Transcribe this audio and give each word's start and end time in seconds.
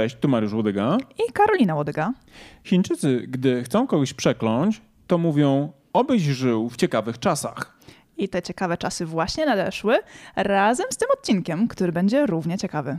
Cześć, 0.00 0.16
tu 0.20 0.28
Mariusz 0.28 0.52
Łodyga. 0.52 0.98
I 1.28 1.32
Karolina 1.32 1.74
Łodyga. 1.74 2.12
Chińczycy, 2.64 3.24
gdy 3.28 3.64
chcą 3.64 3.86
kogoś 3.86 4.12
przekląć, 4.14 4.80
to 5.06 5.18
mówią, 5.18 5.72
obyś 5.92 6.22
żył 6.22 6.68
w 6.68 6.76
ciekawych 6.76 7.18
czasach. 7.18 7.78
I 8.16 8.28
te 8.28 8.42
ciekawe 8.42 8.76
czasy 8.76 9.06
właśnie 9.06 9.46
nadeszły 9.46 9.98
razem 10.36 10.86
z 10.90 10.96
tym 10.96 11.08
odcinkiem, 11.18 11.68
który 11.68 11.92
będzie 11.92 12.26
równie 12.26 12.58
ciekawy. 12.58 12.98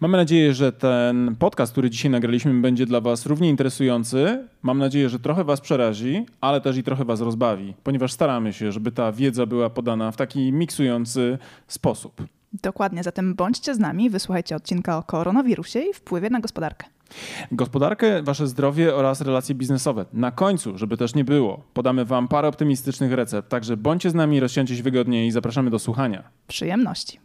Mamy 0.00 0.18
nadzieję, 0.18 0.54
że 0.54 0.72
ten 0.72 1.36
podcast, 1.38 1.72
który 1.72 1.90
dzisiaj 1.90 2.10
nagraliśmy, 2.10 2.60
będzie 2.60 2.86
dla 2.86 3.00
Was 3.00 3.26
równie 3.26 3.48
interesujący. 3.48 4.48
Mam 4.62 4.78
nadzieję, 4.78 5.08
że 5.08 5.18
trochę 5.18 5.44
Was 5.44 5.60
przerazi, 5.60 6.26
ale 6.40 6.60
też 6.60 6.76
i 6.76 6.82
trochę 6.82 7.04
Was 7.04 7.20
rozbawi, 7.20 7.74
ponieważ 7.82 8.12
staramy 8.12 8.52
się, 8.52 8.72
żeby 8.72 8.92
ta 8.92 9.12
wiedza 9.12 9.46
była 9.46 9.70
podana 9.70 10.12
w 10.12 10.16
taki 10.16 10.52
miksujący 10.52 11.38
sposób. 11.68 12.22
Dokładnie, 12.52 13.02
zatem 13.02 13.34
bądźcie 13.34 13.74
z 13.74 13.78
nami, 13.78 14.10
wysłuchajcie 14.10 14.56
odcinka 14.56 14.98
o 14.98 15.02
koronawirusie 15.02 15.80
i 15.80 15.94
wpływie 15.94 16.30
na 16.30 16.40
gospodarkę. 16.40 16.86
Gospodarkę, 17.52 18.22
wasze 18.22 18.46
zdrowie 18.46 18.94
oraz 18.94 19.20
relacje 19.20 19.54
biznesowe. 19.54 20.04
Na 20.12 20.30
końcu, 20.30 20.78
żeby 20.78 20.96
też 20.96 21.14
nie 21.14 21.24
było, 21.24 21.64
podamy 21.74 22.04
wam 22.04 22.28
parę 22.28 22.48
optymistycznych 22.48 23.12
recept, 23.12 23.48
także 23.48 23.76
bądźcie 23.76 24.10
z 24.10 24.14
nami, 24.14 24.40
rozsiądźcie 24.40 24.76
się 24.76 24.82
wygodnie 24.82 25.26
i 25.26 25.30
zapraszamy 25.30 25.70
do 25.70 25.78
słuchania. 25.78 26.22
Przyjemności. 26.46 27.20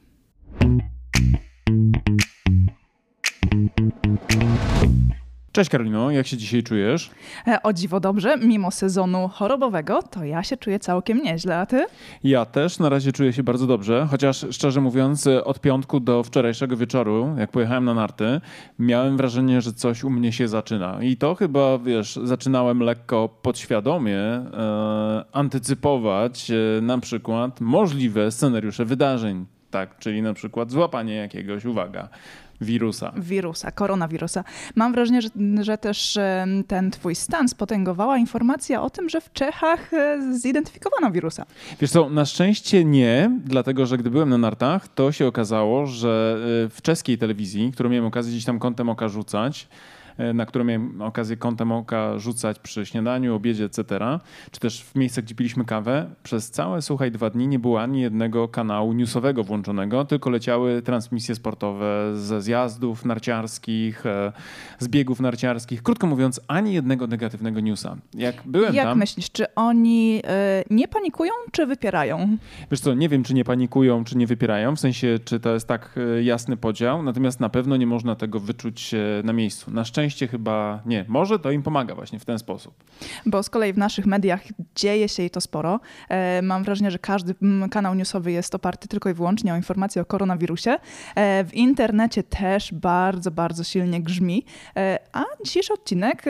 Cześć 5.51 5.69
Karolino, 5.69 6.11
jak 6.11 6.27
się 6.27 6.37
dzisiaj 6.37 6.63
czujesz? 6.63 7.11
E, 7.47 7.63
o 7.63 7.73
dziwo 7.73 7.99
dobrze, 7.99 8.37
mimo 8.37 8.71
sezonu 8.71 9.27
chorobowego, 9.27 10.03
to 10.03 10.23
ja 10.23 10.43
się 10.43 10.57
czuję 10.57 10.79
całkiem 10.79 11.17
nieźle, 11.17 11.57
a 11.57 11.65
ty? 11.65 11.85
Ja 12.23 12.45
też 12.45 12.79
na 12.79 12.89
razie 12.89 13.11
czuję 13.11 13.33
się 13.33 13.43
bardzo 13.43 13.67
dobrze, 13.67 14.07
chociaż 14.11 14.45
szczerze 14.51 14.81
mówiąc 14.81 15.27
od 15.43 15.59
piątku 15.59 15.99
do 15.99 16.23
wczorajszego 16.23 16.77
wieczoru, 16.77 17.35
jak 17.37 17.51
pojechałem 17.51 17.85
na 17.85 17.93
narty, 17.93 18.41
miałem 18.79 19.17
wrażenie, 19.17 19.61
że 19.61 19.73
coś 19.73 20.03
u 20.03 20.09
mnie 20.09 20.33
się 20.33 20.47
zaczyna. 20.47 21.03
I 21.03 21.17
to 21.17 21.35
chyba, 21.35 21.77
wiesz, 21.77 22.19
zaczynałem 22.23 22.79
lekko 22.79 23.29
podświadomie 23.41 24.19
e, 24.19 25.25
antycypować 25.31 26.51
e, 26.51 26.81
na 26.81 26.97
przykład 26.97 27.61
możliwe 27.61 28.31
scenariusze 28.31 28.85
wydarzeń. 28.85 29.45
Tak, 29.71 29.97
czyli 29.99 30.21
na 30.21 30.33
przykład 30.33 30.71
złapanie 30.71 31.15
jakiegoś, 31.15 31.65
uwaga, 31.65 32.09
wirusa. 32.61 33.13
Wirusa, 33.17 33.71
koronawirusa. 33.71 34.43
Mam 34.75 34.93
wrażenie, 34.93 35.21
że, 35.21 35.29
że 35.61 35.77
też 35.77 36.19
ten 36.67 36.91
twój 36.91 37.15
stan 37.15 37.49
spotęgowała 37.49 38.17
informacja 38.17 38.81
o 38.81 38.89
tym, 38.89 39.09
że 39.09 39.21
w 39.21 39.33
Czechach 39.33 39.93
e, 39.93 40.19
zidentyfikowano 40.33 41.11
wirusa. 41.11 41.45
Wiesz 41.81 41.91
co, 41.91 42.09
na 42.09 42.25
szczęście 42.25 42.85
nie, 42.85 43.39
dlatego 43.45 43.85
że 43.85 43.97
gdy 43.97 44.09
byłem 44.09 44.29
na 44.29 44.37
nartach, 44.37 44.87
to 44.87 45.11
się 45.11 45.27
okazało, 45.27 45.85
że 45.85 46.37
e, 46.65 46.69
w 46.69 46.81
czeskiej 46.81 47.17
telewizji, 47.17 47.71
którą 47.71 47.89
miałem 47.89 48.05
okazję 48.05 48.31
gdzieś 48.31 48.45
tam 48.45 48.59
kątem 48.59 48.89
oka 48.89 49.07
rzucać, 49.07 49.67
E, 49.67 50.00
na 50.33 50.45
którą 50.45 50.65
miałem 50.65 51.01
okazję 51.01 51.37
kątem 51.37 51.71
oka 51.71 52.19
rzucać 52.19 52.59
przy 52.59 52.85
śniadaniu, 52.85 53.35
obiedzie, 53.35 53.65
etc., 53.65 53.83
czy 54.51 54.59
też 54.59 54.83
w 54.83 54.95
miejscach, 54.95 55.23
gdzie 55.23 55.35
piliśmy 55.35 55.65
kawę, 55.65 56.09
przez 56.23 56.51
całe, 56.51 56.81
słuchaj, 56.81 57.11
dwa 57.11 57.29
dni 57.29 57.47
nie 57.47 57.59
było 57.59 57.81
ani 57.81 58.01
jednego 58.01 58.47
kanału 58.47 58.93
newsowego 58.93 59.43
włączonego, 59.43 60.05
tylko 60.05 60.29
leciały 60.29 60.81
transmisje 60.81 61.35
sportowe 61.35 62.11
ze 62.15 62.41
zjazdów 62.41 63.05
narciarskich, 63.05 64.05
e, 64.05 64.31
z 64.79 64.87
biegów 64.87 65.19
narciarskich. 65.19 65.83
Krótko 65.83 66.07
mówiąc, 66.07 66.41
ani 66.47 66.73
jednego 66.73 67.07
negatywnego 67.07 67.59
newsa. 67.59 67.97
Jak 68.13 68.35
byłem 68.45 68.75
Jak 68.75 68.85
tam... 68.85 68.97
myślisz, 68.97 69.31
czy 69.31 69.55
oni 69.55 70.21
y, 70.69 70.73
nie 70.73 70.87
panikują, 70.87 71.31
czy 71.51 71.65
wypierają? 71.65 72.37
Wiesz 72.71 72.79
co, 72.79 72.93
nie 72.93 73.09
wiem, 73.09 73.23
czy 73.23 73.33
nie 73.33 73.43
panikują, 73.43 74.03
czy 74.03 74.17
nie 74.17 74.27
wypierają, 74.27 74.75
w 74.75 74.79
sensie, 74.79 75.19
czy 75.25 75.39
to 75.39 75.53
jest 75.53 75.67
tak 75.67 75.99
jasny 76.21 76.57
podział, 76.57 77.03
natomiast 77.03 77.39
na 77.39 77.49
pewno 77.49 77.77
nie 77.77 77.87
można 77.87 78.15
tego 78.15 78.39
wyczuć 78.39 78.95
na 79.23 79.33
miejscu. 79.33 79.71
Na 79.71 79.85
szczęście 79.85 80.00
szczęście 80.01 80.27
chyba 80.27 80.81
nie. 80.85 81.05
Może 81.07 81.39
to 81.39 81.51
im 81.51 81.63
pomaga 81.63 81.95
właśnie 81.95 82.19
w 82.19 82.25
ten 82.25 82.39
sposób. 82.39 82.73
Bo 83.25 83.43
z 83.43 83.49
kolei 83.49 83.73
w 83.73 83.77
naszych 83.77 84.05
mediach 84.05 84.41
dzieje 84.75 85.09
się 85.09 85.23
i 85.23 85.29
to 85.29 85.41
sporo. 85.41 85.79
E, 86.09 86.41
mam 86.41 86.63
wrażenie, 86.63 86.91
że 86.91 86.99
każdy 86.99 87.35
kanał 87.71 87.95
newsowy 87.95 88.31
jest 88.31 88.55
oparty 88.55 88.87
tylko 88.87 89.09
i 89.09 89.13
wyłącznie 89.13 89.53
o 89.53 89.55
informacje 89.55 90.01
o 90.01 90.05
koronawirusie. 90.05 90.77
E, 91.15 91.43
w 91.43 91.53
internecie 91.53 92.23
też 92.23 92.73
bardzo, 92.73 93.31
bardzo 93.31 93.63
silnie 93.63 94.01
grzmi. 94.01 94.45
E, 94.75 94.99
a 95.13 95.23
dzisiejszy 95.45 95.73
odcinek 95.73 96.23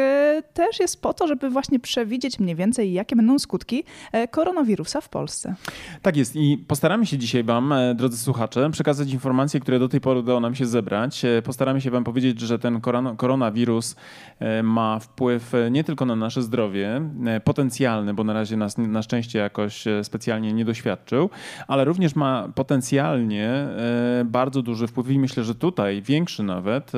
też 0.53 0.79
jest 0.79 1.01
po 1.01 1.13
to, 1.13 1.27
żeby 1.27 1.49
właśnie 1.49 1.79
przewidzieć 1.79 2.39
mniej 2.39 2.55
więcej, 2.55 2.93
jakie 2.93 3.15
będą 3.15 3.39
skutki 3.39 3.83
koronawirusa 4.31 5.01
w 5.01 5.09
Polsce. 5.09 5.55
Tak 6.01 6.17
jest 6.17 6.35
i 6.35 6.57
postaramy 6.67 7.05
się 7.05 7.17
dzisiaj 7.17 7.43
Wam, 7.43 7.73
drodzy 7.95 8.17
słuchacze, 8.17 8.69
przekazać 8.71 9.11
informacje, 9.13 9.59
które 9.59 9.79
do 9.79 9.89
tej 9.89 10.01
pory 10.01 10.19
udało 10.19 10.39
nam 10.39 10.55
się 10.55 10.65
zebrać. 10.65 11.21
Postaramy 11.43 11.81
się 11.81 11.91
Wam 11.91 12.03
powiedzieć, 12.03 12.39
że 12.39 12.59
ten 12.59 12.81
koronawirus 13.17 13.60
wirus 13.61 13.95
e, 14.39 14.63
ma 14.63 14.99
wpływ 14.99 15.55
e, 15.55 15.71
nie 15.71 15.83
tylko 15.83 16.05
na 16.05 16.15
nasze 16.15 16.41
zdrowie, 16.41 17.01
e, 17.25 17.39
potencjalny, 17.39 18.13
bo 18.13 18.23
na 18.23 18.33
razie 18.33 18.57
nas 18.57 18.77
na 18.77 19.01
szczęście 19.01 19.39
jakoś 19.39 19.85
specjalnie 20.03 20.53
nie 20.53 20.65
doświadczył, 20.65 21.29
ale 21.67 21.85
również 21.85 22.15
ma 22.15 22.49
potencjalnie 22.55 23.67
bardzo 24.25 24.61
duży 24.61 24.87
wpływ 24.87 25.09
i 25.09 25.19
myślę, 25.19 25.43
że 25.43 25.55
tutaj 25.55 26.01
większy 26.01 26.43
nawet 26.43 26.91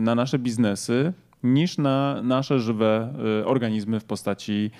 na 0.00 0.14
nasze 0.14 0.38
biznesy 0.38 1.12
niż 1.42 1.78
na 1.78 2.22
nasze 2.22 2.60
żywe 2.60 3.12
organizmy 3.44 4.00
w 4.00 4.04
postaci 4.04 4.70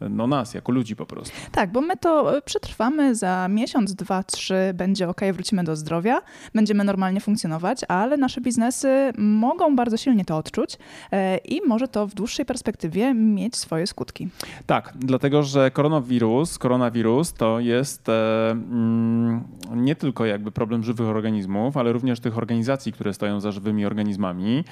no 0.00 0.26
nas, 0.26 0.54
jako 0.54 0.72
ludzi 0.72 0.96
po 0.96 1.06
prostu. 1.06 1.36
Tak, 1.52 1.72
bo 1.72 1.80
my 1.80 1.96
to 1.96 2.36
e, 2.36 2.42
przetrwamy 2.42 3.14
za 3.14 3.48
miesiąc, 3.48 3.94
dwa, 3.94 4.22
trzy, 4.22 4.54
będzie 4.74 5.08
ok, 5.08 5.20
wrócimy 5.32 5.64
do 5.64 5.76
zdrowia, 5.76 6.22
będziemy 6.54 6.84
normalnie 6.84 7.20
funkcjonować, 7.20 7.80
ale 7.88 8.16
nasze 8.16 8.40
biznesy 8.40 9.12
mogą 9.18 9.76
bardzo 9.76 9.96
silnie 9.96 10.24
to 10.24 10.36
odczuć 10.36 10.78
e, 11.12 11.36
i 11.36 11.60
może 11.66 11.88
to 11.88 12.06
w 12.06 12.14
dłuższej 12.14 12.46
perspektywie 12.46 13.14
mieć 13.14 13.56
swoje 13.56 13.86
skutki. 13.86 14.28
Tak, 14.66 14.92
dlatego 14.96 15.42
że 15.42 15.70
koronawirus, 15.70 16.58
koronawirus 16.58 17.32
to 17.32 17.60
jest 17.60 18.08
e, 18.08 18.50
mm, 18.50 19.44
nie 19.74 19.96
tylko 19.96 20.26
jakby 20.26 20.50
problem 20.50 20.84
żywych 20.84 21.06
organizmów, 21.06 21.76
ale 21.76 21.92
również 21.92 22.20
tych 22.20 22.38
organizacji, 22.38 22.92
które 22.92 23.14
stoją 23.14 23.40
za 23.40 23.52
żywymi 23.52 23.86
organizmami, 23.86 24.64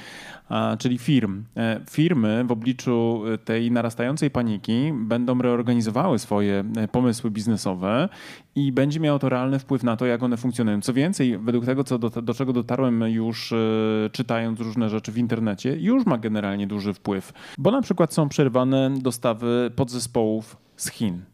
czyli 0.79 0.99
firm. 0.99 1.45
Firmy 1.91 2.45
w 2.47 2.53
obliczu 2.53 3.23
tej 3.45 3.71
narastającej 3.71 4.31
paniki 4.31 4.93
będą 5.14 5.38
reorganizowały 5.38 6.19
swoje 6.19 6.64
e, 6.76 6.88
pomysły 6.88 7.30
biznesowe 7.30 8.08
i 8.54 8.72
będzie 8.72 9.00
miało 9.00 9.19
to 9.19 9.28
realny 9.28 9.58
wpływ 9.58 9.82
na 9.82 9.97
to, 9.97 10.06
jak 10.06 10.22
one 10.22 10.36
funkcjonują. 10.36 10.80
Co 10.80 10.92
więcej, 10.92 11.38
według 11.38 11.64
tego, 11.64 11.84
co 11.84 11.98
do, 11.98 12.10
do 12.10 12.34
czego 12.34 12.52
dotarłem 12.52 13.00
już 13.00 13.52
e, 13.52 13.56
czytając 14.12 14.60
różne 14.60 14.88
rzeczy 14.88 15.12
w 15.12 15.19
internecie, 15.19 15.76
już 15.76 16.06
ma 16.06 16.19
generalnie 16.19 16.66
duży 16.66 16.94
wpływ, 16.94 17.32
bo 17.58 17.70
na 17.70 17.82
przykład 17.82 18.14
są 18.14 18.28
przerwane 18.28 18.94
dostawy 18.98 19.70
podzespołów 19.76 20.56
z 20.76 20.91
Chin. 20.91 21.25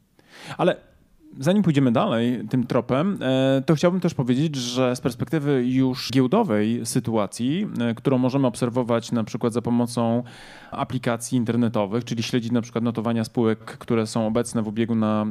Ale 0.59 0.90
Zanim 1.39 1.63
pójdziemy 1.63 1.93
dalej 1.93 2.43
tym 2.51 2.67
tropem, 2.67 3.19
e, 3.23 3.63
to 3.67 3.75
chciałbym 3.75 4.01
też 4.01 4.15
powiedzieć, 4.15 4.57
że 4.57 4.97
z 4.97 5.01
perspektywy 5.01 5.67
już 5.67 6.11
giełdowej 6.13 6.87
sytuacji, 6.87 7.67
e, 7.81 7.95
którą 7.95 8.19
możemy 8.19 8.47
obserwować 8.47 9.13
na 9.13 9.25
przykład 9.25 9.53
za 9.53 9.63
pomocą 9.63 10.23
aplikacji 10.71 11.39
internetowych, 11.39 12.05
czyli 12.05 12.23
śledzić 12.23 12.53
na 12.53 12.63
przykład 12.63 12.85
notowania 12.85 13.25
spółek, 13.25 13.59
które 13.59 14.07
są 14.07 14.27
obecne 14.27 14.63
w 14.63 14.69
ubiegu 14.69 14.95
na 14.95 15.27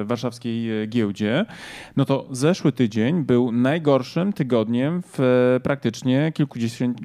e, 0.00 0.04
warszawskiej 0.04 0.88
giełdzie, 0.88 1.46
no 1.96 2.04
to 2.04 2.26
zeszły 2.30 2.72
tydzień 2.72 3.24
był 3.24 3.52
najgorszym 3.52 4.32
tygodniem 4.32 5.02
w 5.12 5.58
praktycznie 5.62 6.32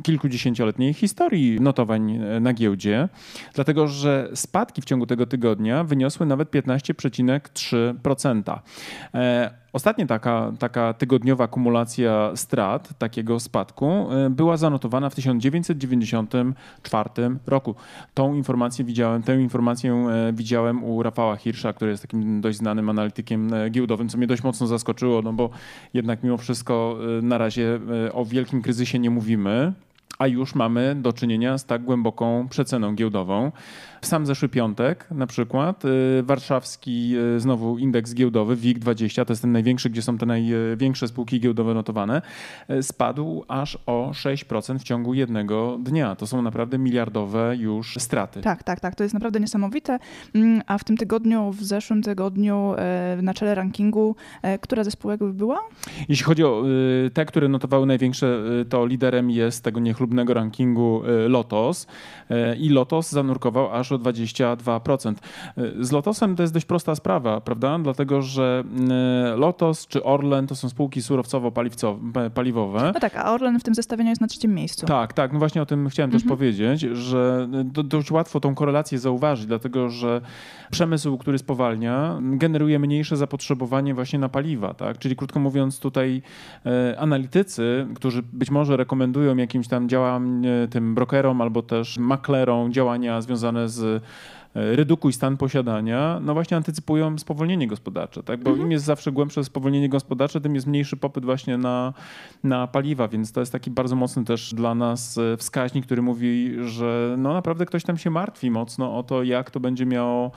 kilkudziesięcioletniej 0.04 0.94
historii 0.94 1.62
notowań 1.62 2.20
na 2.42 2.54
giełdzie, 2.54 3.10
dlatego 3.54 3.88
że 3.88 4.30
spadki 4.34 4.82
w 4.82 4.86
ciągu 4.86 5.06
tego 5.06 5.26
tygodnia 5.26 5.84
wyniosły 5.84 6.26
nawet 6.26 6.52
15,3%. 6.52 8.37
E, 9.14 9.52
ostatnia 9.74 10.06
taka, 10.06 10.52
taka 10.60 10.94
tygodniowa 10.94 11.48
kumulacja 11.48 12.32
strat, 12.36 12.90
takiego 12.98 13.40
spadku, 13.40 13.86
e, 13.86 14.30
była 14.30 14.58
zanotowana 14.58 15.10
w 15.10 15.16
1994 15.16 17.10
roku. 17.48 17.76
Tą 18.14 18.34
informację 18.34 18.86
widziałem, 18.86 19.24
tę 19.24 19.42
informację 19.42 19.94
e, 19.94 20.34
widziałem 20.34 20.84
u 20.84 21.04
Rafała 21.04 21.36
Hirsza, 21.36 21.74
który 21.74 21.92
jest 21.92 22.04
takim 22.04 22.42
dość 22.42 22.58
znanym 22.58 22.90
analitykiem 22.90 23.52
giełdowym, 23.70 24.10
co 24.10 24.18
mnie 24.18 24.28
dość 24.28 24.44
mocno 24.44 24.68
zaskoczyło, 24.68 25.22
no 25.22 25.34
bo 25.34 25.50
jednak 25.94 26.24
mimo 26.24 26.38
wszystko 26.38 26.98
na 27.22 27.38
razie 27.38 27.80
o 28.14 28.26
wielkim 28.26 28.62
kryzysie 28.62 29.00
nie 29.00 29.10
mówimy 29.10 29.74
a 30.18 30.28
już 30.28 30.56
mamy 30.56 30.96
do 30.96 31.14
czynienia 31.14 31.58
z 31.58 31.66
tak 31.66 31.84
głęboką 31.84 32.48
przeceną 32.50 32.96
giełdową. 32.96 33.52
W 34.02 34.06
sam 34.06 34.26
zeszły 34.26 34.50
piątek 34.50 35.08
na 35.12 35.28
przykład 35.28 35.86
y, 35.86 36.24
warszawski 36.24 37.18
y, 37.36 37.40
znowu 37.40 37.78
indeks 37.78 38.14
giełdowy 38.14 38.58
WIG20, 38.58 39.26
to 39.26 39.34
jest 39.34 39.42
ten 39.42 39.52
największy, 39.52 39.90
gdzie 39.90 40.02
są 40.02 40.18
te 40.18 40.26
największe 40.26 41.08
spółki 41.08 41.40
giełdowe 41.40 41.74
notowane, 41.74 42.22
y, 42.70 42.84
spadł 42.84 43.44
aż 43.48 43.78
o 43.86 44.12
6% 44.14 44.80
w 44.80 44.84
ciągu 44.84 45.14
jednego 45.14 45.78
dnia. 45.82 46.16
To 46.16 46.28
są 46.28 46.42
naprawdę 46.42 46.78
miliardowe 46.78 47.56
już 47.58 47.96
straty. 48.00 48.42
Tak, 48.42 48.64
tak, 48.64 48.80
tak. 48.80 48.96
To 48.96 49.04
jest 49.04 49.14
naprawdę 49.14 49.40
niesamowite. 49.40 50.00
Mm, 50.36 50.62
a 50.68 50.78
w 50.78 50.84
tym 50.84 50.98
tygodniu, 50.98 51.52
w 51.52 51.64
zeszłym 51.64 52.02
tygodniu 52.02 52.76
na 53.22 53.34
czele 53.34 53.56
rankingu, 53.56 54.16
która 54.62 54.84
ze 54.84 54.92
spółek 54.92 55.24
była? 55.24 55.60
Jeśli 56.10 56.26
chodzi 56.26 56.44
o 56.44 56.64
te, 57.14 57.26
które 57.26 57.48
notowały 57.48 57.86
największe, 57.86 58.44
to 58.70 58.86
liderem 58.86 59.32
jest 59.32 59.64
tego 59.64 59.80
niechlubnego 59.80 60.07
niechlubnego 60.08 60.34
rankingu 60.34 61.02
Lotos 61.28 61.88
i 62.60 62.70
Lotos 62.70 63.10
zanurkował 63.10 63.74
aż 63.74 63.92
o 63.92 64.00
22%. 64.00 65.14
Z 65.80 65.92
Lotosem 65.92 66.36
to 66.36 66.44
jest 66.44 66.54
dość 66.54 66.66
prosta 66.66 66.96
sprawa, 66.96 67.42
prawda? 67.42 67.80
Dlatego, 67.80 68.22
że 68.22 68.64
Lotos 69.36 69.88
czy 69.88 70.04
Orlen 70.04 70.48
to 70.48 70.56
są 70.56 70.70
spółki 70.70 71.02
surowcowo-paliwowe. 71.02 72.92
No 72.94 73.00
tak, 73.00 73.16
a 73.16 73.34
Orlen 73.34 73.60
w 73.60 73.64
tym 73.64 73.76
zestawieniu 73.76 74.10
jest 74.10 74.22
na 74.22 74.28
trzecim 74.28 74.54
miejscu. 74.54 74.86
Tak, 74.86 75.14
tak. 75.14 75.34
No 75.34 75.40
właśnie 75.40 75.62
o 75.62 75.66
tym 75.66 75.90
chciałem 75.90 76.10
mhm. 76.10 76.22
też 76.22 76.30
powiedzieć, 76.30 76.82
że 76.82 77.48
dość 77.70 78.12
łatwo 78.12 78.40
tą 78.40 78.56
korelację 78.56 79.00
zauważyć, 79.00 79.46
dlatego 79.46 79.90
że 79.90 80.22
przemysł, 80.72 81.18
który 81.18 81.38
spowalnia, 81.38 82.20
generuje 82.22 82.80
mniejsze 82.80 83.18
zapotrzebowanie 83.18 83.94
właśnie 83.94 84.20
na 84.20 84.30
paliwa. 84.30 84.74
Tak? 84.74 84.98
Czyli 84.98 85.16
krótko 85.16 85.40
mówiąc, 85.40 85.80
tutaj 85.80 86.22
analitycy, 86.98 87.88
którzy 87.96 88.24
być 88.24 88.52
może 88.52 88.78
rekomendują 88.78 89.38
jakimś 89.38 89.68
tam 89.68 89.88
działam 89.98 90.42
tym 90.70 90.96
brokerom 90.96 91.42
albo 91.42 91.62
też 91.62 91.98
maklerom 91.98 92.74
działania 92.74 93.22
związane 93.22 93.70
z 93.70 94.04
E, 94.58 94.76
redukuj 94.76 95.14
stan 95.14 95.38
posiadania, 95.38 96.20
no 96.24 96.34
właśnie 96.34 96.58
antycypują 96.58 97.18
spowolnienie 97.18 97.68
gospodarcze, 97.68 98.24
tak? 98.24 98.44
bo 98.44 98.50
mhm. 98.50 98.68
im 98.68 98.72
jest 98.72 98.86
zawsze 98.86 99.12
głębsze 99.12 99.44
spowolnienie 99.44 99.90
gospodarcze, 99.90 100.42
tym 100.42 100.56
jest 100.56 100.68
mniejszy 100.68 100.98
popyt 100.98 101.26
właśnie 101.26 101.58
na, 101.58 101.94
na 102.44 102.68
paliwa, 102.68 103.08
więc 103.08 103.32
to 103.32 103.40
jest 103.40 103.52
taki 103.52 103.72
bardzo 103.72 103.96
mocny 103.96 104.26
też 104.26 104.54
dla 104.54 104.76
nas 104.76 105.18
e, 105.18 105.38
wskaźnik, 105.38 105.86
który 105.86 106.02
mówi, 106.02 106.56
że 106.66 107.16
no 107.18 107.34
naprawdę 107.34 107.66
ktoś 107.66 107.84
tam 107.84 107.98
się 107.98 108.10
martwi 108.10 108.52
mocno 108.52 108.98
o 108.98 109.04
to, 109.04 109.24
jak 109.24 109.52
to 109.52 109.60
będzie 109.60 109.86
miało 109.86 110.26
e, 110.26 110.32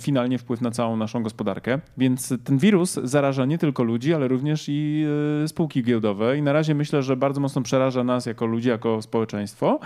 finalnie 0.00 0.38
wpływ 0.38 0.60
na 0.60 0.70
całą 0.70 0.96
naszą 0.96 1.22
gospodarkę. 1.22 1.78
Więc 1.98 2.34
ten 2.44 2.58
wirus 2.58 2.94
zaraża 3.02 3.44
nie 3.44 3.58
tylko 3.58 3.82
ludzi, 3.82 4.14
ale 4.14 4.28
również 4.28 4.64
i 4.68 5.06
spółki 5.46 5.82
giełdowe 5.82 6.38
i 6.38 6.42
na 6.42 6.52
razie 6.52 6.74
myślę, 6.74 7.02
że 7.02 7.16
bardzo 7.16 7.40
mocno 7.40 7.62
przeraża 7.62 8.04
nas 8.04 8.26
jako 8.26 8.46
ludzi, 8.46 8.68
jako 8.68 9.02
społeczeństwo, 9.02 9.80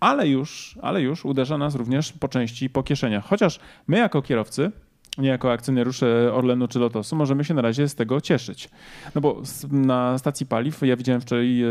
ale 0.00 0.28
już, 0.28 0.78
ale 0.82 1.02
już 1.02 1.24
uderza 1.24 1.58
nas 1.58 1.74
również 1.74 2.12
po 2.12 2.28
części 2.28 2.70
po 2.70 2.82
kieszeniach. 2.82 3.24
Chociaż 3.24 3.60
my 3.86 3.98
jako 3.98 4.22
kierowcy 4.22 4.72
nie 5.18 5.28
jako 5.28 5.52
akcjonariusze 5.52 6.30
Orlenu 6.34 6.68
czy 6.68 6.78
Lotosu 6.78 7.16
możemy 7.16 7.44
się 7.44 7.54
na 7.54 7.62
razie 7.62 7.88
z 7.88 7.94
tego 7.94 8.20
cieszyć. 8.20 8.68
No 9.14 9.20
bo 9.20 9.42
na 9.70 10.18
stacji 10.18 10.46
paliw 10.46 10.82
ja 10.82 10.96
widziałem 10.96 11.20
wczoraj 11.20 11.62
e, 11.62 11.66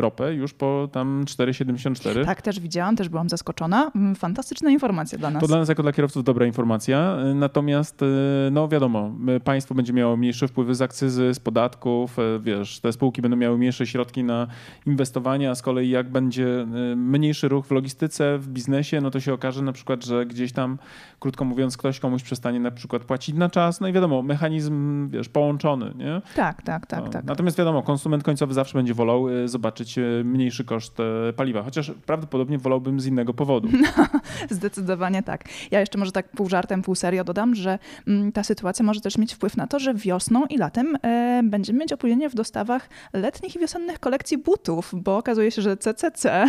ropę 0.00 0.34
już 0.34 0.54
po 0.54 0.88
tam 0.92 1.24
4,74. 1.24 2.24
Tak, 2.24 2.42
też 2.42 2.60
widziałam, 2.60 2.96
też 2.96 3.08
byłam 3.08 3.28
zaskoczona. 3.28 3.90
Mm, 3.96 4.14
fantastyczna 4.14 4.70
informacja 4.70 5.18
dla 5.18 5.30
nas. 5.30 5.40
To 5.40 5.46
dla 5.46 5.58
nas 5.58 5.68
jako 5.68 5.82
dla 5.82 5.92
kierowców 5.92 6.24
dobra 6.24 6.46
informacja. 6.46 7.16
E, 7.16 7.34
natomiast 7.34 8.02
e, 8.02 8.06
no 8.50 8.68
wiadomo, 8.68 9.10
państwo 9.44 9.74
będzie 9.74 9.92
miało 9.92 10.16
mniejsze 10.16 10.48
wpływy 10.48 10.74
z 10.74 10.82
akcyzy, 10.82 11.34
z 11.34 11.40
podatków, 11.40 12.16
wiesz, 12.40 12.80
te 12.80 12.92
spółki 12.92 13.22
będą 13.22 13.36
miały 13.36 13.58
mniejsze 13.58 13.86
środki 13.86 14.24
na 14.24 14.46
inwestowanie, 14.86 15.50
a 15.50 15.54
z 15.54 15.62
kolei 15.62 15.90
jak 15.90 16.10
będzie 16.10 16.66
mniejszy 16.96 17.48
ruch 17.48 17.66
w 17.66 17.70
logistyce, 17.70 18.38
w 18.38 18.48
biznesie, 18.48 19.00
no 19.00 19.10
to 19.10 19.20
się 19.20 19.34
okaże 19.34 19.62
na 19.62 19.72
przykład, 19.72 20.04
że 20.04 20.26
gdzieś 20.26 20.52
tam, 20.52 20.78
krótko 21.20 21.44
mówiąc, 21.44 21.76
ktoś 21.76 22.00
komuś 22.00 22.22
przez 22.22 22.41
stanie 22.42 22.60
na 22.60 22.70
przykład 22.70 23.04
płacić 23.04 23.36
na 23.36 23.48
czas, 23.48 23.80
no 23.80 23.88
i 23.88 23.92
wiadomo, 23.92 24.22
mechanizm, 24.22 25.08
wiesz, 25.08 25.28
połączony, 25.28 25.92
nie? 25.96 26.22
Tak, 26.34 26.62
tak, 26.62 26.86
tak, 26.86 27.04
no. 27.04 27.08
tak. 27.08 27.24
Natomiast 27.24 27.58
wiadomo, 27.58 27.82
konsument 27.82 28.24
końcowy 28.24 28.54
zawsze 28.54 28.78
będzie 28.78 28.94
wolał 28.94 29.28
y, 29.28 29.48
zobaczyć 29.48 29.98
y, 29.98 30.22
mniejszy 30.24 30.64
koszt 30.64 30.98
y, 31.00 31.32
paliwa, 31.32 31.62
chociaż 31.62 31.92
prawdopodobnie 32.06 32.58
wolałbym 32.58 33.00
z 33.00 33.06
innego 33.06 33.34
powodu. 33.34 33.68
No, 33.82 34.06
zdecydowanie 34.50 35.22
tak. 35.22 35.44
Ja 35.70 35.80
jeszcze 35.80 35.98
może 35.98 36.12
tak 36.12 36.28
pół 36.28 36.48
żartem, 36.48 36.82
pół 36.82 36.94
serio 36.94 37.24
dodam, 37.24 37.54
że 37.54 37.78
mm, 38.06 38.32
ta 38.32 38.44
sytuacja 38.44 38.84
może 38.84 39.00
też 39.00 39.18
mieć 39.18 39.34
wpływ 39.34 39.56
na 39.56 39.66
to, 39.66 39.78
że 39.78 39.94
wiosną 39.94 40.46
i 40.46 40.58
latem 40.58 40.96
e, 41.02 41.40
będziemy 41.44 41.78
mieć 41.78 41.92
opóźnienie 41.92 42.30
w 42.30 42.34
dostawach 42.34 42.88
letnich 43.12 43.56
i 43.56 43.58
wiosennych 43.58 44.00
kolekcji 44.00 44.38
butów, 44.38 44.94
bo 44.96 45.16
okazuje 45.16 45.50
się, 45.50 45.62
że 45.62 45.76
CCC 45.76 46.44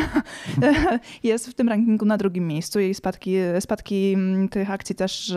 jest 1.24 1.50
w 1.50 1.54
tym 1.54 1.69
rankingu 1.69 2.06
na 2.06 2.18
drugim 2.18 2.48
miejscu. 2.48 2.80
Jej 2.80 2.94
spadki, 2.94 3.36
spadki 3.60 4.13
mm, 4.13 4.50
tych 4.50 4.72
akcji 4.72 4.95
też 4.95 5.36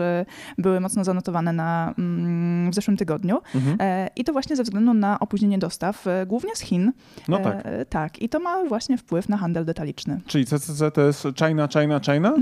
były 0.57 0.79
mocno 0.79 1.03
zanotowane 1.03 1.53
na, 1.53 1.93
mm, 1.97 2.71
w 2.71 2.75
zeszłym 2.75 2.97
tygodniu. 2.97 3.39
Mhm. 3.55 3.77
E, 3.79 4.09
I 4.15 4.23
to 4.23 4.33
właśnie 4.33 4.55
ze 4.55 4.63
względu 4.63 4.93
na 4.93 5.19
opóźnienie 5.19 5.57
dostaw, 5.59 6.07
e, 6.07 6.25
głównie 6.25 6.55
z 6.55 6.59
Chin. 6.59 6.91
No 7.27 7.39
tak. 7.39 7.61
E, 7.63 7.85
tak, 7.85 8.21
i 8.21 8.29
to 8.29 8.39
ma 8.39 8.65
właśnie 8.65 8.97
wpływ 8.97 9.29
na 9.29 9.37
handel 9.37 9.65
detaliczny. 9.65 10.21
Czyli 10.27 10.45
CCC 10.45 10.91
to 10.91 11.01
jest 11.01 11.27
China, 11.37 11.67
China, 11.67 11.99
China? 11.99 12.33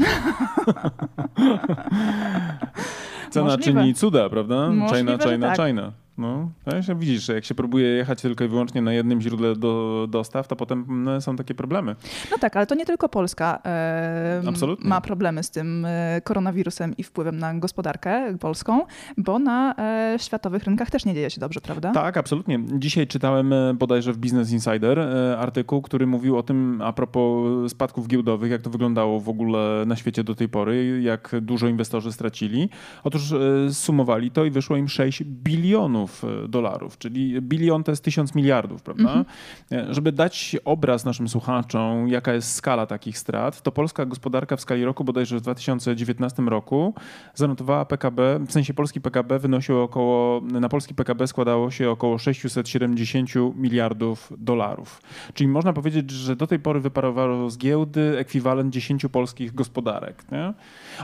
Cena 3.30 3.46
Możliwe. 3.46 3.82
czyni 3.82 3.94
cuda, 3.94 4.30
prawda? 4.30 4.70
Możliwe, 4.70 5.18
China, 5.18 5.32
China, 5.32 5.48
tak. 5.56 5.68
China. 5.68 5.92
No, 6.18 6.52
no 6.88 6.96
widzisz, 6.96 7.24
że 7.24 7.34
jak 7.34 7.46
się 7.46 7.56
próbuje 7.56 7.88
jechać 7.88 8.22
tylko 8.22 8.44
i 8.44 8.48
wyłącznie 8.48 8.82
na 8.82 8.94
jednym 8.94 9.22
źródle 9.22 9.56
do 9.56 10.08
dostaw, 10.10 10.48
to 10.48 10.56
potem 10.56 10.86
no, 11.04 11.22
są 11.22 11.36
takie 11.36 11.56
problemy. 11.56 11.96
No 12.32 12.38
tak, 12.38 12.56
ale 12.56 12.68
to 12.68 12.76
nie 12.76 12.86
tylko 12.86 13.10
Polska 13.10 13.62
e, 13.66 14.42
ma 14.80 15.02
problemy 15.02 15.44
z 15.44 15.50
tym 15.50 15.86
e, 15.86 16.22
koronawirusem 16.24 16.98
i 16.98 17.04
wpływem 17.04 17.38
na 17.38 17.54
gospodarkę 17.54 18.38
polską, 18.38 18.86
bo 19.18 19.40
na 19.40 19.76
e, 19.78 20.16
światowych 20.20 20.64
rynkach 20.64 20.90
też 20.90 21.06
nie 21.06 21.14
dzieje 21.14 21.30
się 21.30 21.40
dobrze, 21.40 21.62
prawda? 21.62 21.92
Tak, 21.92 22.18
absolutnie. 22.18 22.60
Dzisiaj 22.74 23.08
czytałem 23.08 23.54
e, 23.54 23.74
bodajże 23.74 24.14
w 24.14 24.18
Business 24.18 24.52
Insider 24.52 25.00
e, 25.00 25.38
artykuł, 25.38 25.82
który 25.82 26.08
mówił 26.08 26.38
o 26.38 26.44
tym 26.44 26.82
a 26.82 26.94
propos 26.94 27.72
spadków 27.72 28.08
giełdowych, 28.08 28.52
jak 28.52 28.62
to 28.62 28.70
wyglądało 28.70 29.20
w 29.20 29.30
ogóle 29.30 29.84
na 29.88 29.96
świecie 29.96 30.24
do 30.24 30.36
tej 30.36 30.50
pory, 30.50 31.02
jak 31.02 31.36
dużo 31.42 31.68
inwestorzy 31.68 32.12
stracili. 32.12 32.70
Otóż 33.04 33.32
e, 33.32 33.74
sumowali 33.74 34.32
to 34.32 34.46
i 34.46 34.52
wyszło 34.52 34.78
im 34.78 34.88
6 34.88 35.24
bilionów 35.24 36.05
bilionów 36.06 36.24
e, 36.46 36.48
dolarów, 36.48 36.98
czyli 36.98 37.42
bilion 37.42 37.84
to 37.84 37.92
jest 37.92 38.04
tysiąc 38.04 38.36
miliardów, 38.36 38.82
prawda? 38.82 39.14
Mhm. 39.14 39.94
Żeby 39.94 40.12
dać 40.12 40.56
obraz 40.66 41.06
naszym 41.06 41.30
słuchaczom, 41.30 42.08
jaka 42.08 42.34
jest 42.34 42.54
skala 42.54 42.86
takich 42.86 43.18
strat, 43.18 43.62
to 43.62 43.72
polska 43.72 44.06
gospodarka 44.06 44.56
w 44.56 44.62
skali 44.62 44.86
roku, 44.86 45.04
bodajże 45.04 45.38
w 45.38 45.42
2019 45.42 46.44
roku, 46.44 46.94
zanotowała 47.36 47.86
PKB, 47.86 48.40
w 48.48 48.52
sensie 48.52 48.74
polski 48.74 49.02
PKB 49.02 49.40
wynosił 49.40 49.82
około, 49.82 50.42
na 50.42 50.70
polski 50.70 50.96
PKB 50.96 51.28
składało 51.28 51.72
się 51.72 51.90
około 51.90 52.18
670 52.18 53.30
miliardów 53.56 54.34
dolarów. 54.38 55.02
Czyli 55.34 55.48
można 55.48 55.74
powiedzieć, 55.74 56.12
że 56.12 56.36
do 56.36 56.48
tej 56.48 56.60
pory 56.60 56.80
wyparowało 56.80 57.50
z 57.50 57.58
giełdy 57.58 58.18
ekwiwalent 58.18 58.74
10 58.74 59.06
polskich 59.12 59.56
gospodarek. 59.56 60.24
Nie? 60.32 60.54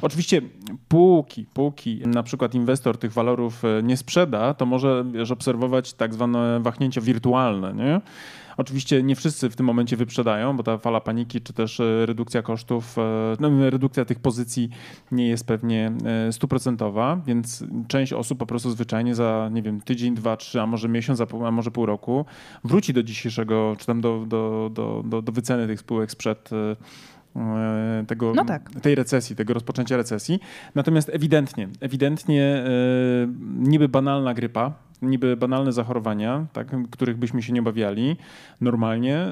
Oczywiście 0.01 0.41
póki, 0.87 1.45
póki 1.53 2.01
na 2.05 2.23
przykład 2.23 2.55
inwestor 2.55 2.97
tych 2.97 3.13
walorów 3.13 3.65
e, 3.65 3.83
nie 3.83 3.97
sprzeda, 3.97 4.53
to 4.53 4.65
może 4.65 4.90
wiesz, 5.11 5.31
obserwować 5.31 5.93
tak 5.93 6.13
zwane 6.13 6.59
wahnięcia 6.59 7.01
wirtualne. 7.01 7.73
Nie? 7.73 8.01
Oczywiście 8.57 9.03
nie 9.03 9.15
wszyscy 9.15 9.49
w 9.49 9.55
tym 9.55 9.65
momencie 9.65 9.97
wyprzedają, 9.97 10.57
bo 10.57 10.63
ta 10.63 10.77
fala 10.77 11.01
paniki 11.01 11.41
czy 11.41 11.53
też 11.53 11.79
e, 11.79 12.05
redukcja 12.05 12.41
kosztów, 12.41 12.97
e, 12.97 13.01
no, 13.39 13.69
redukcja 13.69 14.05
tych 14.05 14.19
pozycji 14.19 14.69
nie 15.11 15.27
jest 15.27 15.47
pewnie 15.47 15.91
e, 16.27 16.31
stuprocentowa, 16.31 17.21
więc 17.25 17.63
część 17.87 18.13
osób 18.13 18.39
po 18.39 18.45
prostu 18.45 18.71
zwyczajnie 18.71 19.15
za, 19.15 19.49
nie 19.53 19.61
wiem, 19.61 19.81
tydzień, 19.81 20.15
dwa, 20.15 20.37
trzy, 20.37 20.61
a 20.61 20.65
może 20.65 20.89
miesiąc, 20.89 21.21
a 21.21 21.51
może 21.51 21.71
pół 21.71 21.85
roku 21.85 22.25
wróci 22.63 22.93
do 22.93 23.03
dzisiejszego, 23.03 23.75
czy 23.79 23.85
tam 23.85 24.01
do, 24.01 24.25
do, 24.27 24.71
do, 24.73 25.03
do, 25.05 25.21
do 25.21 25.31
wyceny 25.31 25.67
tych 25.67 25.79
spółek 25.79 26.11
sprzed 26.11 26.49
tego, 28.07 28.33
no 28.35 28.45
tak. 28.45 28.69
tej 28.81 28.95
recesji, 28.95 29.35
tego 29.35 29.53
rozpoczęcia 29.53 29.97
recesji. 29.97 30.39
Natomiast 30.75 31.09
ewidentnie, 31.13 31.69
ewidentnie 31.79 32.63
niby 33.59 33.89
banalna 33.89 34.33
grypa, 34.33 34.73
niby 35.01 35.37
banalne 35.37 35.71
zachorowania, 35.71 36.45
tak, 36.53 36.67
których 36.91 37.17
byśmy 37.17 37.43
się 37.43 37.53
nie 37.53 37.59
obawiali 37.59 38.17
normalnie, 38.61 39.27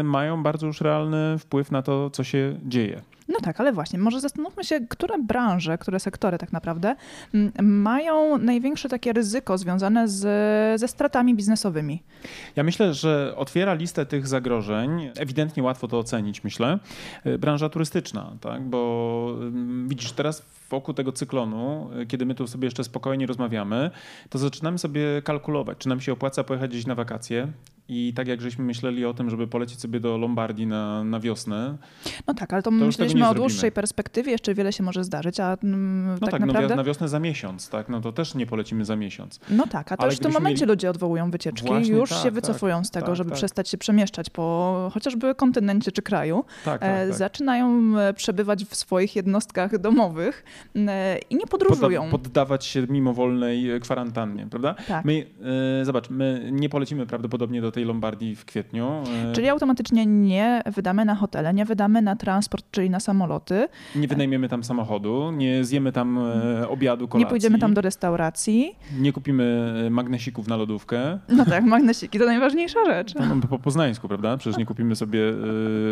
y, 0.00 0.04
mają 0.04 0.42
bardzo 0.42 0.66
już 0.66 0.80
realny 0.80 1.38
wpływ 1.38 1.70
na 1.70 1.82
to, 1.82 2.10
co 2.10 2.24
się 2.24 2.58
dzieje. 2.64 3.02
No 3.28 3.40
tak, 3.40 3.60
ale 3.60 3.72
właśnie, 3.72 3.98
może 3.98 4.20
zastanówmy 4.20 4.64
się, 4.64 4.80
które 4.88 5.18
branże, 5.18 5.78
które 5.78 6.00
sektory 6.00 6.38
tak 6.38 6.52
naprawdę 6.52 6.96
mają 7.62 8.38
największe 8.38 8.88
takie 8.88 9.12
ryzyko 9.12 9.58
związane 9.58 10.08
z, 10.08 10.20
ze 10.80 10.88
stratami 10.88 11.34
biznesowymi. 11.34 12.02
Ja 12.56 12.62
myślę, 12.62 12.94
że 12.94 13.34
otwiera 13.36 13.74
listę 13.74 14.06
tych 14.06 14.26
zagrożeń, 14.26 15.10
ewidentnie 15.18 15.62
łatwo 15.62 15.88
to 15.88 15.98
ocenić, 15.98 16.44
myślę, 16.44 16.78
y, 17.26 17.38
branża 17.38 17.68
turystyczna, 17.68 18.32
tak? 18.40 18.62
bo 18.62 19.36
widzisz, 19.86 20.12
teraz 20.12 20.42
wokół 20.72 20.94
tego 20.94 21.12
cyklonu, 21.12 21.90
y, 22.00 22.06
kiedy 22.06 22.26
my 22.26 22.34
tu 22.34 22.46
sobie 22.46 22.66
jeszcze 22.66 22.84
spokojnie 22.84 23.26
rozmawiamy, 23.26 23.90
to 24.30 24.38
zaczynamy 24.38 24.78
sobie 24.78 25.22
kalkulować, 25.24 25.78
czy 25.78 25.88
nam 25.88 26.00
się 26.00 26.12
opłaca 26.12 26.44
pojechać 26.44 26.70
gdzieś 26.70 26.86
na 26.86 26.94
wakacje, 26.94 27.52
i 27.92 28.12
tak 28.12 28.28
jak 28.28 28.40
żeśmy 28.40 28.64
myśleli 28.64 29.04
o 29.04 29.14
tym, 29.14 29.30
żeby 29.30 29.46
polecieć 29.46 29.80
sobie 29.80 30.00
do 30.00 30.18
Lombardii 30.18 30.66
na, 30.66 31.04
na 31.04 31.20
wiosnę. 31.20 31.76
No 32.26 32.34
tak, 32.34 32.52
ale 32.52 32.62
to, 32.62 32.70
to 32.70 32.76
myśleliśmy 32.76 33.28
o 33.28 33.34
dłuższej 33.34 33.72
perspektywie, 33.72 34.32
jeszcze 34.32 34.54
wiele 34.54 34.72
się 34.72 34.82
może 34.82 35.04
zdarzyć, 35.04 35.40
a 35.40 35.56
mm, 35.64 36.06
no 36.06 36.18
tak, 36.18 36.30
tak 36.30 36.40
no 36.40 36.46
naprawdę... 36.46 36.68
no 36.68 36.76
na 36.76 36.84
wiosnę 36.84 37.08
za 37.08 37.18
miesiąc, 37.18 37.68
tak? 37.68 37.88
No 37.88 38.00
to 38.00 38.12
też 38.12 38.34
nie 38.34 38.46
polecimy 38.46 38.84
za 38.84 38.96
miesiąc. 38.96 39.40
No 39.50 39.66
tak, 39.66 39.92
a 39.92 39.96
to 39.96 40.06
już 40.06 40.16
w 40.16 40.18
tym 40.18 40.32
momencie 40.32 40.60
mieli... 40.60 40.72
ludzie 40.72 40.90
odwołują 40.90 41.30
wycieczki, 41.30 41.68
Właśnie, 41.68 41.94
już 41.94 42.10
tak, 42.10 42.18
się 42.18 42.24
tak, 42.24 42.34
wycofują 42.34 42.76
tak, 42.76 42.86
z 42.86 42.90
tego, 42.90 43.06
tak, 43.06 43.16
żeby 43.16 43.30
tak. 43.30 43.38
przestać 43.38 43.68
się 43.68 43.78
przemieszczać 43.78 44.30
po 44.30 44.90
chociażby 44.94 45.34
kontynencie 45.34 45.92
czy 45.92 46.02
kraju. 46.02 46.44
E, 46.66 47.12
zaczynają 47.12 47.98
e, 47.98 48.14
przebywać 48.14 48.64
w 48.64 48.76
swoich 48.76 49.16
jednostkach 49.16 49.78
domowych 49.78 50.44
e, 50.76 51.18
i 51.30 51.36
nie 51.36 51.46
podróżują. 51.46 52.10
Podda 52.10 52.42
poddawać 52.42 52.64
się 52.64 52.86
mimowolnej 52.88 53.80
kwarantannie, 53.80 54.46
prawda? 54.50 54.74
Tak. 54.88 55.04
My, 55.04 55.26
e, 55.80 55.84
zobacz, 55.84 56.10
my 56.10 56.48
nie 56.52 56.68
polecimy 56.68 57.06
prawdopodobnie 57.06 57.60
do 57.60 57.72
tej 57.72 57.81
tej 57.82 57.88
Lombardii 57.88 58.36
w 58.36 58.44
kwietniu. 58.44 59.02
E, 59.30 59.32
czyli 59.32 59.48
automatycznie 59.48 60.06
nie 60.06 60.62
wydamy 60.66 61.04
na 61.04 61.14
hotele, 61.14 61.54
nie 61.54 61.64
wydamy 61.64 62.02
na 62.02 62.16
transport, 62.16 62.66
czyli 62.70 62.90
na 62.90 63.00
samoloty. 63.00 63.68
Nie 63.96 64.08
wynajmiemy 64.08 64.48
tam 64.48 64.64
samochodu, 64.64 65.32
nie 65.32 65.64
zjemy 65.64 65.92
tam 65.92 66.18
e, 66.18 66.68
obiadu, 66.68 67.08
kolacji. 67.08 67.24
Nie 67.24 67.30
pójdziemy 67.30 67.58
tam 67.58 67.74
do 67.74 67.80
restauracji. 67.80 68.76
Nie 68.98 69.12
kupimy 69.12 69.72
magnesików 69.90 70.48
na 70.48 70.56
lodówkę. 70.56 71.18
No 71.28 71.44
tak, 71.44 71.64
magnesiki 71.64 72.18
to 72.18 72.26
najważniejsza 72.26 72.84
rzecz. 72.84 73.14
No, 73.14 73.48
po 73.50 73.58
poznańsku, 73.58 74.08
prawda? 74.08 74.36
Przecież 74.36 74.58
nie 74.58 74.66
kupimy 74.66 74.96
sobie, 74.96 75.20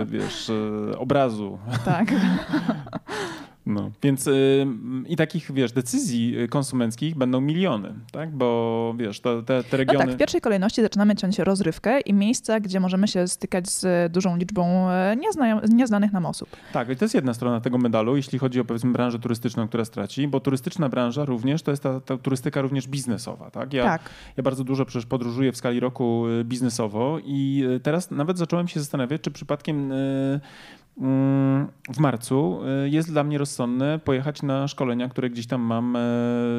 wiesz, 0.07 0.51
obrazu. 0.99 1.59
Tak. 1.85 2.13
No, 3.67 3.91
więc 4.03 4.27
y, 4.27 4.67
i 5.09 5.17
takich, 5.17 5.53
wiesz, 5.53 5.73
decyzji 5.73 6.37
konsumenckich 6.51 7.15
będą 7.15 7.41
miliony, 7.41 7.95
tak? 8.13 8.31
Bo 8.31 8.95
wiesz, 8.99 9.21
te, 9.21 9.43
te, 9.43 9.65
te 9.65 9.77
regiony... 9.77 9.99
No 9.99 10.05
tak, 10.05 10.15
w 10.15 10.19
pierwszej 10.19 10.41
kolejności 10.41 10.83
zaczynamy 10.83 11.17
ciąć 11.17 11.39
rozrywkę 11.39 12.01
i 12.01 12.15
miejsca, 12.15 12.61
gdzie 12.61 12.81
możemy 12.81 13.09
się 13.09 13.29
stykać 13.29 13.71
z 13.71 14.13
dużą 14.13 14.37
liczbą 14.37 14.91
e, 14.91 15.17
niezna, 15.17 15.61
nieznanych 15.69 16.13
nam 16.13 16.27
osób. 16.27 16.49
Tak, 16.73 16.91
i 16.91 16.97
to 16.97 17.05
jest 17.05 17.15
jedna 17.15 17.35
strona 17.35 17.61
tego 17.61 17.79
medalu, 17.79 18.17
jeśli 18.17 18.39
chodzi 18.39 18.61
o 18.61 18.65
powiedzmy 18.65 18.93
branżę 18.93 19.19
turystyczną, 19.19 19.69
która 19.69 19.85
straci, 19.85 20.29
bo 20.29 20.41
turystyczna 20.41 20.89
branża 20.89 21.25
również, 21.25 21.63
to 21.63 21.71
jest 21.71 21.83
ta, 21.83 22.01
ta 22.01 22.19
turystyka 22.19 22.63
również 22.63 22.89
biznesowa, 22.89 23.51
tak? 23.51 23.73
Ja, 23.73 23.85
tak. 23.85 24.03
ja 24.37 24.43
bardzo 24.43 24.65
dużo 24.65 24.85
przecież 24.85 25.07
podróżuję 25.07 25.53
w 25.53 25.57
skali 25.57 25.81
roku 25.81 26.29
y, 26.29 26.45
biznesowo 26.45 27.19
i 27.25 27.65
y, 27.77 27.81
teraz 27.81 28.11
nawet 28.11 28.39
zacząłem 28.39 28.69
się 28.69 28.81
zastanawiać, 28.81 29.21
czy 29.21 29.31
przypadkiem 29.31 29.93
w 31.91 31.99
marcu 31.99 32.61
y, 32.85 32.89
jest 32.89 33.13
dla 33.13 33.25
mnie 33.25 33.39
rozsądne 33.39 33.99
pojechać 33.99 34.43
na 34.43 34.69
szkolenia, 34.69 35.09
które 35.09 35.31
gdzieś 35.31 35.47
tam 35.47 35.61
mam 35.61 35.97
e, 35.97 36.01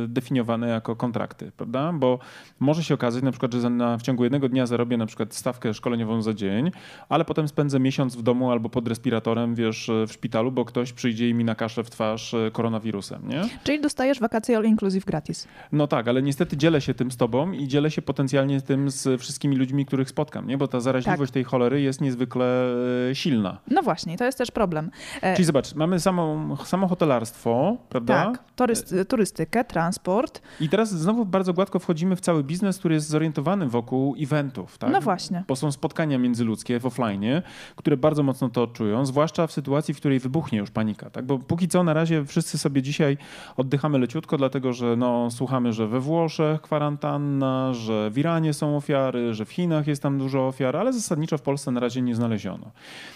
definiowane 0.07 0.67
jako 0.67 0.95
kontrakty, 0.95 1.51
prawda? 1.57 1.93
Bo 1.93 2.19
może 2.60 2.83
się 2.83 2.93
okazać 2.93 3.24
na 3.24 3.31
przykład, 3.31 3.53
że 3.53 3.69
na, 3.69 3.98
w 3.98 4.01
ciągu 4.01 4.24
jednego 4.24 4.50
dnia 4.50 4.65
zarobię 4.65 4.98
na 4.98 5.05
przykład 5.05 5.36
stawkę 5.36 5.74
szkoleniową 5.74 6.21
za 6.21 6.33
dzień, 6.33 6.71
ale 7.10 7.25
potem 7.25 7.48
spędzę 7.48 7.79
miesiąc 7.79 8.15
w 8.15 8.21
domu 8.21 8.51
albo 8.51 8.69
pod 8.69 8.88
respiratorem, 8.88 9.55
wiesz, 9.55 9.89
e, 9.89 10.07
w 10.07 10.12
szpitalu, 10.12 10.51
bo 10.51 10.65
ktoś 10.65 10.93
przyjdzie 10.93 11.29
i 11.29 11.33
mi 11.33 11.43
nakasze 11.43 11.83
w 11.83 11.89
twarz 11.89 12.33
e, 12.33 12.51
koronawirusem, 12.51 13.27
nie? 13.27 13.41
Czyli 13.63 13.81
dostajesz 13.81 14.19
wakacje 14.19 14.57
all 14.57 14.65
inclusive 14.65 15.05
gratis. 15.05 15.48
No 15.71 15.88
tak, 15.88 16.07
ale 16.07 16.21
niestety 16.21 16.57
dzielę 16.57 16.81
się 16.81 16.93
tym 16.93 17.12
z 17.12 17.17
tobą 17.17 17.51
i 17.51 17.67
dzielę 17.67 17.91
się 17.91 18.01
potencjalnie 18.01 18.62
tym 18.62 18.89
z 18.89 19.21
wszystkimi 19.21 19.55
ludźmi, 19.55 19.86
których 19.86 20.10
spotkam, 20.10 20.48
nie? 20.48 20.57
Bo 20.57 20.67
ta 20.67 20.79
zaraźliwość 20.79 21.31
tak. 21.31 21.33
tej 21.33 21.43
cholery 21.43 21.81
jest 21.81 22.01
niezwykle 22.01 22.75
silna. 23.13 23.57
No 23.67 23.81
właśnie, 23.81 24.17
to 24.17 24.25
jest 24.25 24.30
też 24.38 24.51
problem. 24.51 24.91
E, 25.21 25.35
Czyli 25.35 25.45
zobacz, 25.45 25.75
mamy 25.75 26.00
samo, 26.00 26.57
samo 26.65 26.88
hotelarstwo, 26.88 27.77
prawda? 27.89 28.25
Tak, 28.25 28.43
turysty, 28.55 29.05
turystykę, 29.05 29.63
transport. 29.63 30.41
I 30.59 30.69
teraz 30.69 30.89
znowu 30.89 31.25
bardzo 31.25 31.53
gładko 31.53 31.79
wchodzimy 31.79 32.15
w 32.15 32.21
cały 32.21 32.43
biznes, 32.43 32.79
który 32.79 32.95
jest 32.95 33.07
zorientowany 33.07 33.67
wokół 33.67 34.15
eventów, 34.19 34.77
tak? 34.77 34.91
No 34.91 35.01
właśnie. 35.01 35.43
Bo 35.47 35.55
są 35.55 35.71
spotkania 35.71 36.17
międzyludzkie 36.17 36.79
w 36.79 36.85
offline, 36.85 37.41
które 37.75 37.97
bardzo 37.97 38.23
mocno 38.23 38.50
to 38.50 38.63
odczują, 38.63 39.05
zwłaszcza 39.05 39.47
w 39.47 39.51
sytuacji, 39.51 39.93
w 39.93 39.97
której 39.97 40.19
wybuchnie 40.19 40.59
już 40.59 40.71
panika, 40.71 41.09
tak? 41.09 41.25
Bo 41.25 41.39
póki 41.39 41.67
co 41.67 41.83
na 41.83 41.93
razie 41.93 42.25
wszyscy 42.25 42.57
sobie 42.57 42.81
dzisiaj 42.81 43.17
oddychamy 43.57 44.00
leciutko, 44.00 44.38
dlatego 44.38 44.73
że 44.73 44.95
no, 44.95 45.31
słuchamy, 45.31 45.73
że 45.73 45.88
we 45.88 46.00
Włoszech 46.00 46.61
kwarantanna, 46.61 47.73
że 47.73 48.09
w 48.09 48.17
Iranie 48.17 48.53
są 48.53 48.77
ofiary, 48.77 49.33
że 49.33 49.45
w 49.45 49.51
Chinach 49.51 49.88
jest 49.88 50.03
tam 50.03 50.17
dużo 50.17 50.47
ofiar, 50.47 50.77
ale 50.77 50.93
zasadniczo 50.93 51.38
w 51.38 51.41
Polsce 51.41 51.71
na 51.71 51.79
razie 51.79 52.01
nie 52.01 52.15
znaleziono. 52.15 52.71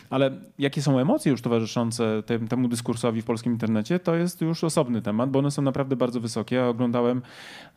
Ale 0.10 0.32
jakie 0.60 0.82
są 0.82 1.00
emocje 1.00 1.05
już 1.26 1.42
towarzyszące 1.42 2.24
tem, 2.26 2.48
temu 2.48 2.68
dyskursowi 2.68 3.22
w 3.22 3.26
polskim 3.26 3.52
internecie, 3.52 4.00
to 4.00 4.16
jest 4.16 4.42
już 4.42 4.64
osobny 4.64 5.02
temat, 5.02 5.30
bo 5.30 5.40
one 5.40 5.52
są 5.52 5.62
naprawdę 5.62 5.96
bardzo 5.96 6.20
wysokie. 6.20 6.56
Ja 6.56 6.68
oglądałem 6.68 7.22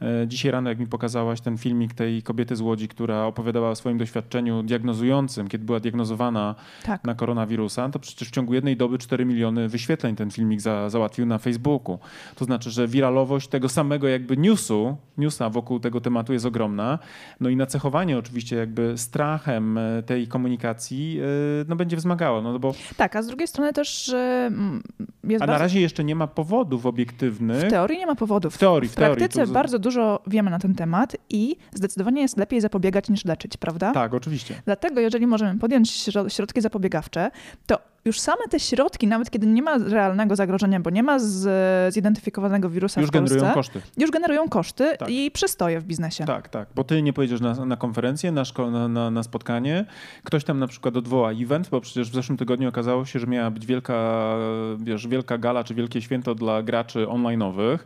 e, 0.03 0.27
dzisiaj 0.27 0.51
rano, 0.51 0.69
jak 0.69 0.79
mi 0.79 0.87
pokazałaś 0.87 1.41
ten 1.41 1.59
filmik 1.59 1.95
tej 1.95 2.23
kobiety 2.23 2.57
z 2.57 2.61
Łodzi, 2.61 2.89
która 2.89 3.25
opowiadała 3.25 3.71
o 3.71 3.75
swoim 3.75 3.99
doświadczeniu 3.99 4.63
diagnozującym, 4.63 5.49
kiedy 5.49 5.65
była 5.65 5.81
diagnozowana 5.81 6.55
tak. 6.85 7.05
na 7.05 7.15
koronawirusa, 7.15 7.89
to 7.89 7.99
przecież 7.99 8.29
w 8.29 8.31
ciągu 8.31 8.55
jednej 8.55 8.77
doby 8.77 8.99
4 8.99 9.25
miliony 9.25 9.69
wyświetleń 9.69 10.17
ten 10.17 10.31
filmik 10.31 10.61
za, 10.61 10.91
załatwił 10.91 11.27
na 11.27 11.39
Facebooku. 11.39 11.99
To 12.35 12.45
znaczy, 12.45 12.71
że 12.71 12.89
wiralowość 12.89 13.49
tego 13.49 13.69
samego 13.69 14.09
jakby 14.09 14.37
newsu, 14.37 14.97
newsa 15.19 15.51
wokół 15.51 15.81
tego 15.81 16.01
tematu 16.01 16.33
jest 16.33 16.47
ogromna. 16.47 16.99
No 17.41 17.49
i 17.49 17.57
nacechowanie 17.57 18.19
oczywiście 18.19 18.57
jakby 18.57 18.99
strachem 18.99 19.79
e, 19.79 20.03
tej 20.03 20.29
komunikacji 20.29 21.21
e, 21.21 21.65
no 21.69 21.77
będzie 21.77 21.97
wzmagało. 21.97 22.43
No 22.43 22.59
bo... 22.59 22.75
Tak, 22.97 23.08
a 23.17 23.23
z 23.23 23.27
drugiej 23.27 23.49
strony 23.49 23.73
też 23.73 24.09
mm, 24.09 24.83
jest 25.25 25.43
A 25.43 25.47
na 25.47 25.59
razie 25.59 25.81
jeszcze 25.81 26.05
nie 26.05 26.15
ma 26.15 26.27
powodów 26.27 26.87
obiektywnych. 26.87 27.65
W 27.65 27.71
teorii 27.71 27.99
nie 27.99 28.07
ma 28.07 28.15
powodów. 28.15 28.55
W 28.55 28.59
teorii, 28.59 28.89
w, 28.89 28.93
w 28.93 28.95
praktyce 28.95 29.29
teorii, 29.29 29.53
bardzo 29.53 29.79
dużo 29.79 30.23
wiemy 30.27 30.51
na 30.51 30.59
ten 30.59 30.75
temat 30.75 31.17
i 31.31 31.57
zdecydowanie 31.75 32.23
jest 32.23 32.37
lepiej 32.37 32.61
zapobiegać 32.61 33.09
niż 33.09 33.25
leczyć, 33.25 33.57
prawda? 33.57 33.93
Tak, 33.93 34.15
oczywiście. 34.15 34.63
Dlatego 34.65 35.01
jeżeli 35.01 35.27
możemy 35.27 35.59
podjąć 35.59 36.11
środki 36.29 36.61
zapobiegawcze, 36.61 37.31
to 37.67 37.79
już 38.05 38.21
same 38.21 38.49
te 38.51 38.61
środki, 38.61 39.07
nawet 39.07 39.31
kiedy 39.31 39.47
nie 39.47 39.63
ma 39.63 39.79
realnego 39.79 40.37
zagrożenia, 40.37 40.81
bo 40.81 40.91
nie 40.91 41.03
ma 41.03 41.19
z, 41.19 41.95
zidentyfikowanego 41.95 42.71
wirusa 42.71 43.01
już 43.01 43.11
w 43.11 43.13
Polsce, 43.13 43.35
generują 43.35 43.55
koszty. 43.55 43.81
Już 43.97 44.11
generują 44.11 44.49
koszty 44.49 44.97
tak. 44.99 45.11
i 45.11 45.31
przystoje 45.31 45.81
w 45.81 45.85
biznesie. 45.85 46.25
Tak, 46.25 46.49
tak, 46.49 46.69
bo 46.75 46.85
ty 46.85 47.03
nie 47.03 47.13
pojedziesz 47.13 47.41
na, 47.41 47.65
na 47.65 47.77
konferencję, 47.77 48.33
na, 48.33 48.43
szko- 48.43 48.89
na, 48.89 49.11
na, 49.11 49.23
spotkanie, 49.23 49.85
ktoś 50.25 50.45
tam 50.45 50.59
na 50.59 50.67
przykład 50.67 50.97
odwoła 50.97 51.33
event, 51.33 51.69
bo 51.69 51.81
przecież 51.81 52.11
w 52.11 52.15
zeszłym 52.15 52.39
tygodniu 52.39 52.69
okazało 52.69 53.05
się, 53.05 53.19
że 53.19 53.27
miała 53.27 53.51
być 53.51 53.67
wielka, 53.67 54.35
wiesz, 54.79 55.09
wielka 55.09 55.39
gala 55.39 55.65
czy 55.65 55.75
wielkie 55.75 56.03
święto 56.03 56.35
dla 56.35 56.63
graczy 56.63 57.07
online'owych. 57.07 57.79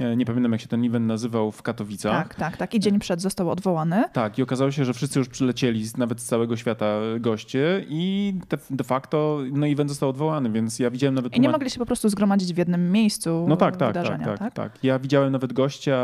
E, 0.00 0.16
nie 0.16 0.26
pamiętam 0.26 0.52
jak 0.52 0.60
się 0.60 0.68
ten 0.68 0.84
event 0.84 1.06
nazywał 1.06 1.52
w 1.52 1.62
Katowicach. 1.62 2.28
Tak, 2.28 2.34
tak, 2.34 2.56
tak. 2.56 2.74
I 2.74 2.80
dzień 2.80 2.98
przed 2.98 3.20
został 3.20 3.50
odwołany. 3.50 4.04
Tak, 4.12 4.38
i 4.38 4.42
okazało 4.42 4.70
się, 4.70 4.84
że 4.84 4.94
wszyscy 4.94 5.18
już 5.18 5.28
przylecieli, 5.28 5.84
nawet 5.98 6.20
z 6.20 6.24
całego 6.24 6.56
świata 6.56 6.96
goście 7.20 7.84
i 7.88 8.34
de, 8.70 8.84
facto 8.84 9.38
no, 9.52 9.66
event 9.66 9.90
został 9.90 10.08
odwołany, 10.08 10.50
więc 10.50 10.78
ja 10.78 10.90
widziałem 10.90 11.14
nawet... 11.14 11.36
I 11.36 11.40
nie 11.40 11.48
mogli 11.48 11.70
się 11.70 11.78
po 11.78 11.86
prostu 11.86 12.08
zgromadzić 12.08 12.54
w 12.54 12.58
jednym 12.58 12.92
miejscu 12.92 13.46
No 13.48 13.56
tak, 13.56 13.76
tak, 13.76 13.94
tak, 13.94 14.24
tak, 14.24 14.38
tak, 14.38 14.54
tak. 14.54 14.84
Ja 14.84 14.98
widziałem 14.98 15.32
nawet 15.32 15.52
gościa, 15.52 15.96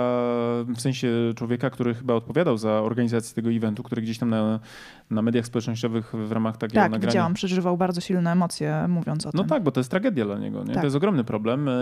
w 0.64 0.80
sensie 0.80 1.08
człowieka, 1.36 1.70
który 1.70 1.94
chyba 1.94 2.14
odpowiadał 2.14 2.58
za 2.58 2.72
organizację 2.72 3.34
tego 3.34 3.50
eventu, 3.50 3.82
który 3.82 4.02
gdzieś 4.02 4.18
tam 4.18 4.30
na, 4.30 4.60
na 5.10 5.22
mediach 5.22 5.46
społecznościowych 5.46 6.12
w 6.14 6.32
ramach 6.32 6.56
takiego 6.56 6.80
tak, 6.80 6.90
nagrania... 6.90 7.00
Tak, 7.00 7.10
widziałam, 7.10 7.34
przeżywał 7.34 7.76
bardzo 7.76 8.00
silne 8.00 8.32
emocje 8.32 8.88
mówiąc 8.88 9.26
o 9.26 9.28
no 9.28 9.32
tym. 9.32 9.40
No 9.40 9.44
tak, 9.44 9.62
bo 9.62 9.72
to 9.72 9.80
jest 9.80 9.90
tragedia 9.90 10.24
dla 10.24 10.38
niego, 10.38 10.64
nie? 10.64 10.72
Tak. 10.72 10.76
to 10.76 10.86
jest 10.86 10.96
ogromny 10.96 11.24
problem. 11.24 11.68
E, 11.68 11.72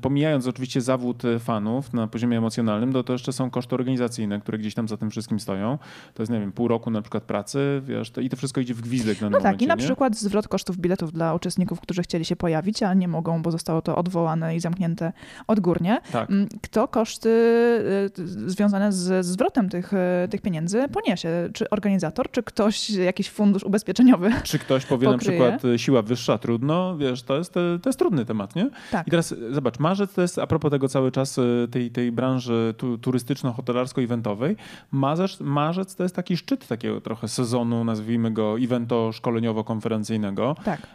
pomijając 0.00 0.46
oczywiście 0.46 0.80
zawód 0.80 1.22
fanów 1.60 1.92
na 1.92 2.06
poziomie 2.06 2.38
emocjonalnym, 2.38 2.92
to, 2.92 3.02
to 3.02 3.12
jeszcze 3.12 3.32
są 3.32 3.50
koszty 3.50 3.74
organizacyjne, 3.74 4.40
które 4.40 4.58
gdzieś 4.58 4.74
tam 4.74 4.88
za 4.88 4.96
tym 4.96 5.10
wszystkim 5.10 5.40
stoją. 5.40 5.78
To 6.14 6.22
jest, 6.22 6.32
nie 6.32 6.40
wiem, 6.40 6.52
pół 6.52 6.68
roku 6.68 6.90
na 6.90 7.02
przykład 7.02 7.24
pracy, 7.24 7.82
wiesz, 7.84 8.10
to, 8.10 8.20
i 8.20 8.28
to 8.28 8.36
wszystko 8.36 8.60
idzie 8.60 8.74
w 8.74 8.80
gwizdek 8.80 9.20
na 9.20 9.30
No 9.30 9.36
tak, 9.36 9.44
momencie, 9.44 9.64
i 9.64 9.68
na 9.68 9.74
nie? 9.74 9.84
przykład 9.84 10.16
zwrot 10.16 10.48
kosztów 10.48 10.76
biletów 10.76 11.12
dla 11.12 11.34
uczestników, 11.34 11.80
którzy 11.80 12.02
chcieli 12.02 12.24
się 12.24 12.36
pojawić, 12.36 12.82
a 12.82 12.94
nie 12.94 13.08
mogą, 13.08 13.42
bo 13.42 13.50
zostało 13.50 13.82
to 13.82 13.96
odwołane 13.96 14.56
i 14.56 14.60
zamknięte 14.60 15.12
odgórnie. 15.46 16.00
Tak. 16.12 16.30
Mm, 16.30 16.48
kto 16.62 16.88
koszty 16.88 17.28
y, 18.18 18.50
związane 18.50 18.92
z 18.92 19.26
zwrotem 19.26 19.68
tych, 19.68 19.92
y, 19.92 20.28
tych 20.30 20.40
pieniędzy 20.40 20.88
poniesie? 20.88 21.28
Czy 21.54 21.70
organizator, 21.70 22.30
czy 22.30 22.42
ktoś, 22.42 22.90
jakiś 22.90 23.30
fundusz 23.30 23.64
ubezpieczeniowy? 23.64 24.30
Czy 24.42 24.58
ktoś 24.58 24.86
powie 24.86 25.08
pokryje? 25.08 25.40
na 25.40 25.46
przykład 25.58 25.74
y, 25.74 25.78
siła 25.78 26.02
wyższa, 26.02 26.38
trudno, 26.38 26.96
wiesz, 26.96 27.22
to 27.22 27.38
jest, 27.38 27.54
to 27.54 27.80
jest 27.86 27.98
trudny 27.98 28.24
temat, 28.24 28.56
nie? 28.56 28.70
Tak. 28.90 29.06
I 29.06 29.10
teraz 29.10 29.34
zobacz, 29.50 29.78
marzec 29.78 30.14
to 30.14 30.22
jest, 30.22 30.38
a 30.38 30.46
propos 30.46 30.70
tego 30.70 30.88
cały 30.88 31.12
czas 31.12 31.38
tej, 31.70 31.90
tej 31.90 32.12
branży 32.12 32.74
tu, 32.76 32.98
turystyczno-hotelarsko-eventowej, 32.98 34.56
marzec, 34.92 35.40
marzec 35.40 35.94
to 35.94 36.02
jest 36.02 36.16
taki 36.16 36.36
szczyt 36.36 36.66
takiego 36.66 37.00
trochę 37.00 37.28
sezonu, 37.28 37.84
nazwijmy 37.84 38.30
go 38.30 38.54
evento-szkoleniowo-konferencyjnego. 38.58 40.54
Tak. 40.64 40.80
E, 40.80 40.86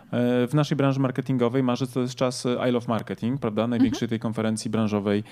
w 0.48 0.54
naszej 0.54 0.78
branży 0.78 1.00
marketingowej 1.00 1.64
marzec 1.64 1.94
to 1.94 2.02
jest 2.02 2.16
czas 2.16 2.48
I 2.70 2.72
Love 2.72 2.88
Marketing, 2.88 3.42
prawda? 3.42 3.68
Największej 3.68 4.06
mhm. 4.06 4.10
tej 4.10 4.20
konferencji 4.20 4.72
branżowej 4.72 5.24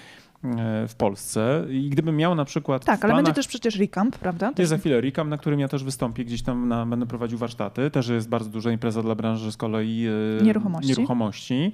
e, 0.44 0.88
w 0.88 0.96
Polsce. 0.96 1.66
I 1.70 1.90
gdybym 1.90 2.18
miał 2.18 2.36
na 2.36 2.46
przykład. 2.46 2.86
Tak, 2.86 3.06
ale 3.06 3.16
będzie 3.16 3.34
też 3.34 3.48
przecież 3.48 3.80
Recamp, 3.80 4.18
prawda? 4.18 4.52
Jest 4.58 4.70
za 4.70 4.78
chwilę 4.78 5.02
Recamp, 5.02 5.30
na 5.30 5.38
którym 5.38 5.60
ja 5.60 5.68
też 5.68 5.84
wystąpię, 5.84 6.26
gdzieś 6.26 6.44
tam 6.44 6.68
na, 6.68 6.86
będę 6.86 7.06
prowadził 7.06 7.38
warsztaty. 7.38 7.92
Też 7.92 8.08
jest 8.08 8.30
bardzo 8.30 8.50
duża 8.50 8.72
impreza 8.72 9.04
dla 9.04 9.16
branży 9.16 9.52
z 9.52 9.58
kolei 9.58 10.08
e, 10.40 10.44
nieruchomości. 10.44 10.90
nieruchomości 10.90 11.72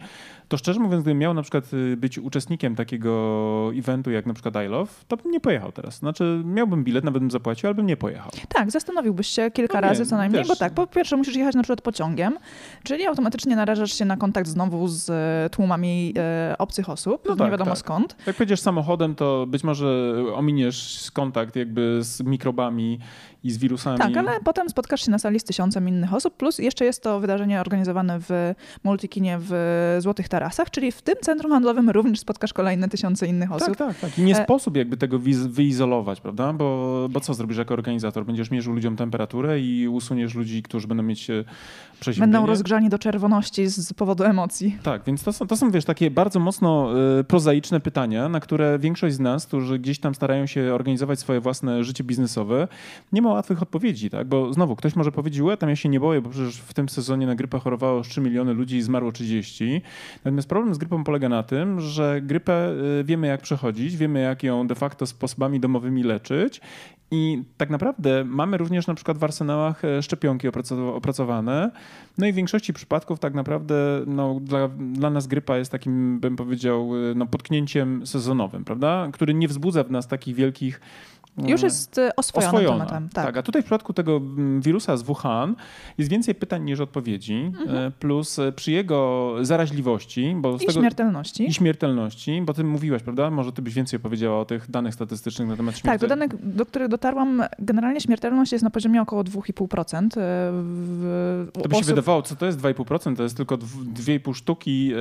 to 0.50 0.58
szczerze 0.58 0.80
mówiąc, 0.80 1.04
gdybym 1.04 1.18
miał 1.18 1.34
na 1.34 1.42
przykład 1.42 1.74
y, 1.74 1.98
być 1.98 2.20
uczestnikiem 2.20 2.76
takiego 2.76 3.72
eventu 3.76 4.12
jak 4.12 4.26
na 4.26 4.34
przykład 4.34 4.56
I 4.66 4.68
Love, 4.68 4.92
to 5.08 5.18
bym 5.18 5.32
nie 5.32 5.40
pojechał 5.40 5.72
teraz. 5.72 5.98
Znaczy 5.98 6.42
miałbym 6.46 6.84
bilet, 6.84 7.04
nawet 7.04 7.22
bym 7.22 7.32
zapłacił, 7.32 7.68
ale 7.68 7.76
bym 7.76 7.86
nie 7.86 7.98
pojechał. 7.98 8.32
Tak, 8.50 8.72
zastanowiłbyś 8.72 9.28
się 9.28 9.52
kilka 9.52 9.82
no 9.82 9.88
razy 9.88 10.06
co 10.06 10.18
najmniej, 10.18 10.42
wiesz, 10.42 10.48
bo 10.48 10.56
tak, 10.56 10.74
po 10.74 10.88
pierwsze 10.88 11.18
musisz 11.18 11.36
jechać 11.36 11.56
na 11.56 11.64
przykład 11.64 11.82
pociągiem, 11.82 12.38
czyli 12.84 13.06
automatycznie 13.06 13.56
narażasz 13.56 13.94
się 13.94 14.06
na 14.06 14.18
kontakt 14.18 14.48
znowu 14.48 14.88
z 14.88 15.10
e, 15.10 15.50
tłumami 15.50 16.14
e, 16.18 16.56
obcych 16.58 16.90
osób, 16.90 17.22
no 17.26 17.34
nie 17.34 17.40
tak, 17.40 17.52
wiadomo 17.52 17.72
tak. 17.72 17.80
skąd. 17.80 18.16
Jak 18.28 18.36
pojedziesz 18.36 18.50
jedziesz 18.50 18.64
samochodem, 18.64 19.16
to 19.16 19.46
być 19.48 19.64
może 19.64 20.14
ominiesz 20.36 21.12
kontakt 21.14 21.56
jakby 21.56 22.00
z 22.02 22.22
mikrobami 22.22 23.00
i 23.44 23.52
z 23.52 23.58
wirusami. 23.58 23.98
Tak, 23.98 24.18
ale 24.18 24.40
potem 24.44 24.70
spotkasz 24.70 25.06
się 25.06 25.12
na 25.12 25.20
sali 25.20 25.40
z 25.40 25.44
tysiącem 25.44 25.88
innych 25.88 26.14
osób, 26.14 26.38
plus 26.38 26.58
jeszcze 26.58 26.86
jest 26.86 27.04
to 27.04 27.20
wydarzenie 27.20 27.62
organizowane 27.62 28.20
w 28.20 28.54
Multikinie 28.84 29.38
w 29.42 29.98
Złotych 30.00 30.30
Tarasach, 30.30 30.39
czyli 30.72 30.92
w 30.92 31.02
tym 31.02 31.16
centrum 31.22 31.52
handlowym 31.52 31.90
również 31.90 32.20
spotkasz 32.20 32.54
kolejne 32.54 32.90
tysiące 32.90 33.28
innych 33.28 33.52
osób. 33.52 33.78
Tak, 33.78 33.78
tak, 33.78 34.00
tak. 34.00 34.20
I 34.20 34.22
nie 34.22 34.40
e... 34.40 34.44
sposób 34.44 34.78
jakby 34.78 34.98
tego 34.98 35.20
wyizolować, 35.48 36.22
prawda? 36.22 36.54
Bo, 36.54 37.08
bo 37.12 37.20
co 37.20 37.34
zrobisz 37.34 37.58
jako 37.58 37.74
organizator? 37.74 38.26
Będziesz 38.26 38.52
mierzył 38.52 38.74
ludziom 38.74 38.96
temperaturę 38.96 39.60
i 39.60 39.88
usuniesz 39.88 40.36
ludzi, 40.36 40.64
którzy 40.64 40.88
będą 40.88 41.04
mieć 41.04 41.30
e, 41.30 41.44
przeziębienie. 42.00 42.32
Będą 42.32 42.48
rozgrzani 42.48 42.90
do 42.90 43.00
czerwoności 43.00 43.68
z 43.68 43.94
powodu 43.94 44.24
emocji. 44.24 44.78
Tak, 44.84 45.04
więc 45.04 45.24
to 45.24 45.34
są, 45.34 45.48
to 45.48 45.58
są 45.58 45.72
wiesz, 45.72 45.86
takie 45.86 46.12
bardzo 46.12 46.40
mocno 46.40 46.94
y, 47.20 47.24
prozaiczne 47.24 47.80
pytania, 47.80 48.30
na 48.30 48.40
które 48.40 48.80
większość 48.80 49.16
z 49.16 49.20
nas, 49.20 49.46
którzy 49.46 49.80
gdzieś 49.80 50.00
tam 50.00 50.16
starają 50.16 50.46
się 50.46 50.74
organizować 50.74 51.20
swoje 51.20 51.40
własne 51.40 51.84
życie 51.84 52.04
biznesowe, 52.04 52.68
nie 53.12 53.22
ma 53.22 53.30
łatwych 53.30 53.62
odpowiedzi, 53.62 54.10
tak? 54.10 54.28
Bo 54.28 54.54
znowu, 54.54 54.76
ktoś 54.76 54.96
może 54.96 55.12
powiedzieć, 55.12 55.44
że 55.50 55.58
tam 55.58 55.70
ja 55.70 55.76
się 55.76 55.90
nie 55.90 56.00
boję, 56.00 56.22
bo 56.22 56.30
przecież 56.30 56.58
w 56.58 56.74
tym 56.74 56.90
sezonie 56.90 57.28
na 57.28 57.36
grypę 57.36 57.60
chorowało 57.60 58.02
3 58.02 58.22
miliony 58.22 58.54
ludzi 58.54 58.78
i 58.78 58.82
zmarło 58.82 59.12
30. 59.12 59.82
Natomiast 60.30 60.50
problem 60.50 60.76
z 60.76 60.78
grypą 60.78 61.04
polega 61.04 61.30
na 61.30 61.44
tym, 61.44 61.80
że 61.80 62.22
grypę 62.22 62.72
y, 63.00 63.04
wiemy 63.04 63.28
jak 63.28 63.42
przechodzić, 63.42 63.98
wiemy 63.98 64.22
jak 64.22 64.44
ją 64.44 64.68
de 64.68 64.76
facto 64.76 65.06
sposobami 65.06 65.60
domowymi 65.60 66.04
leczyć 66.04 66.62
i 67.12 67.44
tak 67.58 67.70
naprawdę 67.70 68.24
mamy 68.26 68.58
również 68.58 68.88
na 68.88 68.94
przykład 68.94 69.18
w 69.18 69.24
arsenałach 69.24 69.86
e, 69.86 70.04
szczepionki 70.04 70.48
opracowane. 70.94 71.72
No 72.18 72.28
i 72.28 72.32
w 72.32 72.36
większości 72.36 72.74
przypadków 72.74 73.20
tak 73.20 73.34
naprawdę 73.34 73.76
no, 74.08 74.40
dla, 74.42 74.68
dla 74.68 75.10
nas 75.10 75.28
grypa 75.28 75.58
jest 75.58 75.72
takim, 75.72 76.20
bym 76.20 76.36
powiedział, 76.36 76.92
e, 77.12 77.16
no, 77.16 77.26
potknięciem 77.26 78.08
sezonowym, 78.08 78.66
prawda? 78.66 79.10
Który 79.14 79.34
nie 79.34 79.48
wzbudza 79.48 79.84
w 79.84 79.92
nas 79.92 80.08
takich 80.08 80.36
wielkich 80.36 80.82
już 81.38 81.62
jest 81.62 81.98
e, 81.98 82.16
oswojona, 82.16 82.50
oswojona. 82.50 82.86
tematem. 82.86 83.10
Tak. 83.10 83.26
tak. 83.26 83.38
a 83.38 83.44
tutaj 83.44 83.62
w 83.62 83.66
przypadku 83.66 83.94
tego 83.94 84.18
mm, 84.18 84.62
wirusa 84.62 84.98
z 84.98 85.04
Wuhan 85.04 85.56
jest 85.98 86.12
więcej 86.12 86.36
pytań 86.36 86.64
niż 86.64 86.80
odpowiedzi, 86.80 87.34
mhm. 87.34 87.78
E, 87.78 87.92
plus 87.92 88.40
e, 88.40 88.52
przy 88.52 88.72
jego 88.72 89.36
zaraźliwości. 89.42 90.36
Bo 90.38 90.56
I 90.56 90.60
tego, 90.60 90.72
śmiertelności. 90.72 91.48
I 91.48 91.54
śmiertelności, 91.54 92.42
bo 92.46 92.54
ty 92.54 92.64
mówiłaś, 92.64 93.04
prawda? 93.04 93.32
Może 93.32 93.52
ty 93.52 93.62
byś 93.62 93.74
więcej 93.74 93.98
opowiedziała 93.98 94.40
o 94.40 94.46
tych 94.46 94.72
danych 94.72 94.94
statystycznych 94.94 95.48
na 95.48 95.58
temat 95.58 95.78
śmiertelności. 95.78 96.08
Tak, 96.08 96.30
do 96.30 96.38
danych, 96.38 96.56
do 96.56 96.66
których 96.66 96.88
dotarłam, 96.88 97.44
generalnie 97.60 98.02
śmiertelność 98.02 98.52
jest 98.52 98.64
na 98.64 98.70
poziomie 98.70 99.02
około 99.02 99.24
2,5%. 99.24 100.10
W, 100.14 101.48
to 101.54 101.70
by 101.70 101.76
się 101.76 101.84
wydawało, 101.84 102.22
co 102.22 102.36
to 102.36 102.46
jest 102.46 102.60
2,5%? 102.60 103.16
To 103.16 103.24
jest 103.24 103.38
tylko 103.38 103.58
2,5 103.58 104.36
sztuki, 104.36 104.92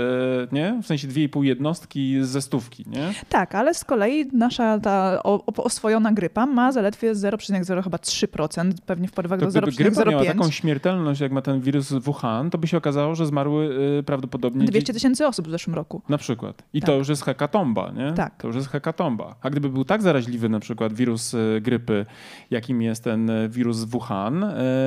nie? 0.52 0.80
W 0.82 0.86
sensie 0.86 1.08
2,5 1.08 1.42
jednostki 1.42 2.16
ze 2.20 2.42
stówki, 2.42 2.84
nie? 2.86 3.14
Tak, 3.28 3.54
ale 3.54 3.74
z 3.74 3.84
kolei 3.84 4.26
nasza 4.32 4.78
ta 4.80 5.22
oswojona 5.56 6.12
grypa 6.18 6.46
ma 6.46 6.72
zaledwie 6.72 7.14
0,0 7.14 7.84
chyba 7.84 7.98
3%, 7.98 8.72
pewnie 8.86 9.08
w 9.08 9.12
porywach 9.12 9.40
do 9.40 9.46
0,05. 9.46 9.52
Gdyby 9.52 9.72
grypa 9.72 10.10
miała 10.10 10.24
taką 10.24 10.50
śmiertelność, 10.50 11.20
jak 11.20 11.32
ma 11.32 11.42
ten 11.42 11.60
wirus 11.60 11.92
Wuhan, 11.92 12.50
to 12.50 12.58
by 12.58 12.66
się 12.66 12.76
okazało, 12.76 13.14
że 13.14 13.26
zmarły 13.26 13.78
y, 13.98 14.02
prawdopodobnie... 14.02 14.66
200 14.66 14.92
tysięcy 14.92 15.26
osób 15.26 15.48
w 15.48 15.50
zeszłym 15.50 15.74
roku. 15.74 16.02
Na 16.08 16.18
przykład. 16.18 16.62
I 16.72 16.80
tak. 16.80 16.86
to 16.86 16.96
już 16.96 17.08
jest 17.08 17.24
hekatomba, 17.24 17.90
nie? 17.90 18.12
Tak. 18.12 18.36
To 18.36 18.46
już 18.46 18.56
jest 18.56 18.68
hekatomba. 18.68 19.34
A 19.42 19.50
gdyby 19.50 19.68
był 19.68 19.84
tak 19.84 20.02
zaraźliwy 20.02 20.48
na 20.48 20.60
przykład 20.60 20.92
wirus 20.92 21.34
y, 21.34 21.60
grypy, 21.62 22.06
jakim 22.50 22.82
jest 22.82 23.04
ten 23.04 23.30
y, 23.30 23.48
wirus 23.48 23.84
Wuhan, 23.84 24.46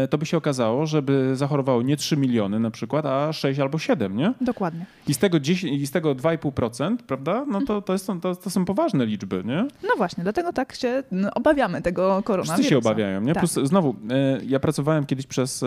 to 0.09 0.17
by 0.17 0.25
się 0.25 0.37
okazało, 0.37 0.85
żeby 0.85 1.35
zachorowało 1.35 1.81
nie 1.81 1.97
3 1.97 2.17
miliony 2.17 2.59
na 2.59 2.71
przykład, 2.71 3.05
a 3.05 3.33
6 3.33 3.59
albo 3.59 3.79
7, 3.79 4.17
nie? 4.17 4.33
Dokładnie. 4.41 4.85
I 5.07 5.13
z 5.13 5.17
tego, 5.17 5.39
10, 5.39 5.81
i 5.81 5.87
z 5.87 5.91
tego 5.91 6.15
2,5%, 6.15 6.97
prawda? 6.97 7.45
No 7.47 7.61
to, 7.61 7.81
to, 7.81 7.93
jest, 7.93 8.07
to, 8.21 8.35
to 8.35 8.49
są 8.49 8.65
poważne 8.65 9.05
liczby, 9.05 9.43
nie? 9.45 9.67
No 9.83 9.89
właśnie, 9.97 10.23
dlatego 10.23 10.53
tak 10.53 10.75
się 10.75 11.03
obawiamy 11.33 11.81
tego 11.81 12.23
koronawirusa. 12.23 12.53
Wszyscy 12.53 12.69
się 12.69 12.77
obawiają, 12.77 13.21
nie? 13.21 13.33
Tak. 13.33 13.43
Plus 13.43 13.67
znowu, 13.67 13.95
e, 14.09 14.39
ja 14.45 14.59
pracowałem 14.59 15.05
kiedyś 15.05 15.27
przez 15.27 15.65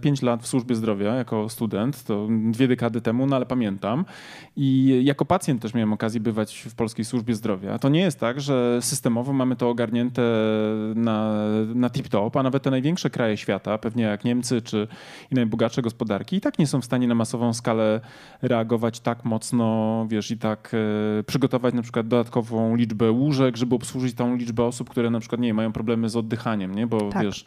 5 0.00 0.22
e, 0.22 0.26
lat 0.26 0.42
w 0.42 0.46
służbie 0.46 0.74
zdrowia 0.74 1.14
jako 1.14 1.48
student, 1.48 2.04
to 2.04 2.28
dwie 2.50 2.68
dekady 2.68 3.00
temu, 3.00 3.26
no 3.26 3.36
ale 3.36 3.46
pamiętam. 3.46 4.04
I 4.56 5.00
jako 5.04 5.24
pacjent 5.24 5.62
też 5.62 5.74
miałem 5.74 5.92
okazję 5.92 6.20
bywać 6.20 6.66
w 6.70 6.74
polskiej 6.74 7.04
służbie 7.04 7.34
zdrowia. 7.34 7.78
To 7.78 7.88
nie 7.88 8.00
jest 8.00 8.20
tak, 8.20 8.40
że 8.40 8.78
systemowo 8.82 9.32
mamy 9.32 9.56
to 9.56 9.70
ogarnięte 9.70 10.22
na, 10.94 11.34
na 11.74 11.88
tip-top, 11.88 12.40
a 12.40 12.42
nawet 12.42 12.62
te 12.62 12.70
największe 12.70 13.10
kraje 13.10 13.36
świata, 13.36 13.78
pewnie 13.78 14.04
jak 14.04 14.24
Niemcy 14.24 14.62
czy 14.62 14.88
i 15.30 15.34
najbogatsze 15.34 15.82
gospodarki, 15.82 16.36
i 16.36 16.40
tak 16.40 16.58
nie 16.58 16.66
są 16.66 16.80
w 16.80 16.84
stanie 16.84 17.08
na 17.08 17.14
masową 17.14 17.52
skalę 17.54 18.00
reagować 18.42 19.00
tak 19.00 19.24
mocno, 19.24 20.06
wiesz, 20.08 20.30
i 20.30 20.38
tak 20.38 20.72
e, 21.18 21.22
przygotować 21.22 21.74
na 21.74 21.82
przykład 21.82 22.08
dodatkową 22.08 22.76
liczbę 22.76 23.10
łóżek, 23.10 23.56
żeby 23.56 23.74
obsłużyć 23.74 24.14
tą 24.14 24.36
liczbę 24.36 24.64
osób, 24.64 24.90
które 24.94 25.10
na 25.10 25.20
przykład 25.20 25.40
nie 25.40 25.54
mają 25.54 25.72
problemy 25.72 26.08
z 26.08 26.16
oddychaniem, 26.16 26.74
nie? 26.74 26.86
bo 26.86 27.10
tak. 27.10 27.22
wiesz, 27.22 27.44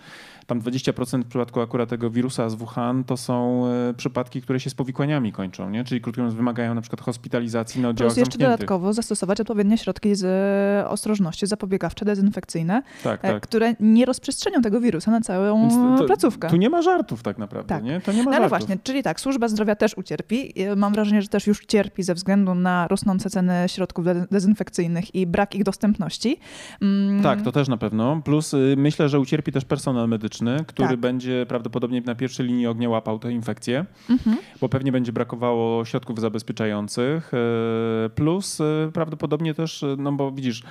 tam 0.48 0.62
20% 0.62 1.24
w 1.24 1.28
przypadku 1.28 1.62
akurat 1.62 1.90
tego 1.90 2.10
wirusa 2.10 2.50
z 2.50 2.56
Wuhan 2.56 3.04
to 3.04 3.18
są 3.18 3.68
e, 3.68 3.94
przypadki, 3.94 4.42
które 4.42 4.60
się 4.60 4.70
z 4.70 4.74
powikłaniami 4.74 5.32
kończą, 5.32 5.70
nie? 5.70 5.84
czyli 5.84 6.02
krótko 6.02 6.22
mówiąc 6.22 6.38
wymagają 6.38 6.76
na 6.76 6.82
przykład 6.82 7.02
hospitalizacji 7.02 7.82
na 7.82 7.90
oddziałach 7.90 8.14
Plus 8.14 8.18
jeszcze 8.18 8.38
dodatkowo 8.38 8.94
zastosować 8.94 9.42
odpowiednie 9.42 9.78
środki 9.78 10.16
z 10.16 10.24
e, 10.24 10.90
ostrożności 10.90 11.48
zapobiegawcze, 11.48 12.06
dezynfekcyjne, 12.06 12.82
tak, 13.04 13.20
e, 13.26 13.34
tak. 13.34 13.44
które 13.44 13.74
nie 13.80 14.06
rozprzestrzenią 14.06 14.62
tego 14.62 14.82
wirusa 14.82 15.12
na 15.12 15.22
całą 15.22 15.70
to, 15.98 16.06
placówkę. 16.06 16.50
Tu 16.50 16.58
nie 16.58 16.70
ma 16.70 16.82
żartów 16.82 17.24
tak 17.24 17.38
naprawdę, 17.38 17.70
tak. 17.70 17.84
nie? 17.84 18.02
To 18.02 18.12
nie 18.12 18.24
ma 18.24 18.32
no 18.32 18.38
ale 18.38 18.50
właśnie, 18.50 18.78
czyli 18.84 19.04
tak, 19.04 19.20
służba 19.20 19.48
zdrowia 19.48 19.76
też 19.76 19.98
ucierpi. 19.98 20.54
Mam 20.76 20.94
wrażenie, 20.94 21.22
że 21.22 21.28
też 21.28 21.48
już 21.48 21.66
cierpi 21.66 22.04
ze 22.04 22.14
względu 22.14 22.56
na 22.56 22.88
rosnące 22.88 23.30
ceny 23.30 23.66
środków 23.68 24.06
dezynfekcyjnych 24.32 25.16
i 25.16 25.28
brak 25.28 25.56
ich 25.56 25.64
dostępności. 25.64 26.40
Mm. 26.82 27.22
Tak, 27.38 27.46
to 27.46 27.52
też 27.52 27.68
na 27.68 27.78
pewno. 27.78 28.22
Plus 28.26 28.54
y, 28.54 28.76
myślę, 28.78 29.10
że 29.10 29.20
ucierpi 29.20 29.52
też 29.52 29.66
personel 29.66 30.10
medyczny, 30.10 30.66
który 30.68 30.90
tak. 30.90 31.00
będzie 31.00 31.46
prawdopodobnie 31.48 32.02
na 32.02 32.16
pierwszej 32.16 32.46
linii 32.46 32.68
ognia 32.68 32.90
łapał 32.90 33.20
te 33.20 33.32
infekcje, 33.32 33.86
mhm. 34.10 34.38
bo 34.62 34.70
pewnie 34.70 34.92
będzie 34.92 35.12
brakowało 35.12 35.86
środków 35.86 36.20
zabezpieczających. 36.20 37.32
Y, 37.34 38.10
plus 38.10 38.60
y, 38.60 38.92
prawdopodobnie 38.94 39.54
też, 39.54 39.86
no 39.98 40.12
bo 40.12 40.32
widzisz, 40.32 40.64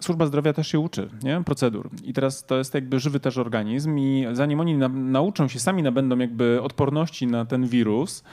służba 0.00 0.26
zdrowia 0.26 0.52
też 0.52 0.68
się 0.68 0.78
uczy 0.78 1.08
nie? 1.22 1.42
procedur. 1.44 1.90
I 2.04 2.12
teraz 2.12 2.46
to 2.46 2.58
jest 2.58 2.74
jakby 2.74 3.00
żywy 3.00 3.20
też 3.20 3.38
organizm 3.38 3.98
i 3.98 4.26
zanim 4.32 4.60
oni 4.60 4.76
na, 4.76 4.88
nauczą 4.88 5.48
się, 5.48 5.58
sami 5.58 5.82
nabędą 5.82 6.18
jakby 6.18 6.62
odporności 6.62 7.26
na 7.26 7.44
ten 7.44 7.66
wirus, 7.66 8.24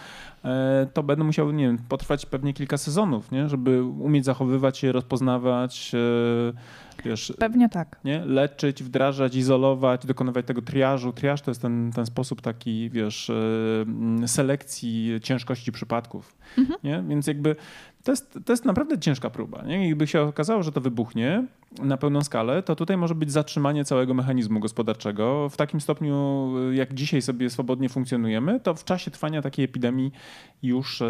to 0.93 1.03
będą 1.03 1.23
musiały, 1.23 1.53
nie 1.53 1.63
wiem, 1.63 1.77
potrwać 1.89 2.25
pewnie 2.25 2.53
kilka 2.53 2.77
sezonów, 2.77 3.31
nie? 3.31 3.49
żeby 3.49 3.83
umieć 3.83 4.25
zachowywać 4.25 4.77
się, 4.77 4.91
rozpoznawać 4.91 5.91
e, 5.93 6.86
wiesz, 7.05 7.33
Pewnie 7.39 7.69
tak. 7.69 7.99
Nie? 8.03 8.25
Leczyć, 8.25 8.83
wdrażać, 8.83 9.35
izolować, 9.35 10.05
dokonywać 10.05 10.45
tego 10.45 10.61
triażu. 10.61 11.13
Triaż 11.13 11.41
to 11.41 11.51
jest 11.51 11.61
ten, 11.61 11.91
ten 11.95 12.05
sposób 12.05 12.41
taki, 12.41 12.89
wiesz, 12.89 13.29
e, 14.23 14.27
selekcji 14.27 15.19
ciężkości 15.23 15.71
przypadków. 15.71 16.37
Mhm. 16.57 16.79
Nie? 16.83 17.03
Więc 17.09 17.27
jakby 17.27 17.55
to 18.03 18.11
jest, 18.11 18.39
to 18.45 18.53
jest 18.53 18.65
naprawdę 18.65 18.99
ciężka 18.99 19.29
próba. 19.29 19.63
Nie? 19.63 19.89
I 19.89 20.07
się 20.07 20.21
okazało, 20.21 20.63
że 20.63 20.71
to 20.71 20.81
wybuchnie 20.81 21.45
na 21.79 21.97
pełną 21.97 22.21
skalę, 22.21 22.63
to 22.63 22.75
tutaj 22.75 22.97
może 22.97 23.15
być 23.15 23.31
zatrzymanie 23.31 23.85
całego 23.85 24.13
mechanizmu 24.13 24.59
gospodarczego. 24.59 25.49
W 25.49 25.57
takim 25.57 25.81
stopniu, 25.81 26.51
jak 26.73 26.93
dzisiaj 26.93 27.21
sobie 27.21 27.49
swobodnie 27.49 27.89
funkcjonujemy, 27.89 28.59
to 28.59 28.75
w 28.75 28.83
czasie 28.83 29.11
trwania 29.11 29.41
takiej 29.41 29.65
epidemii 29.65 30.11
już, 30.63 31.01
e, 31.01 31.05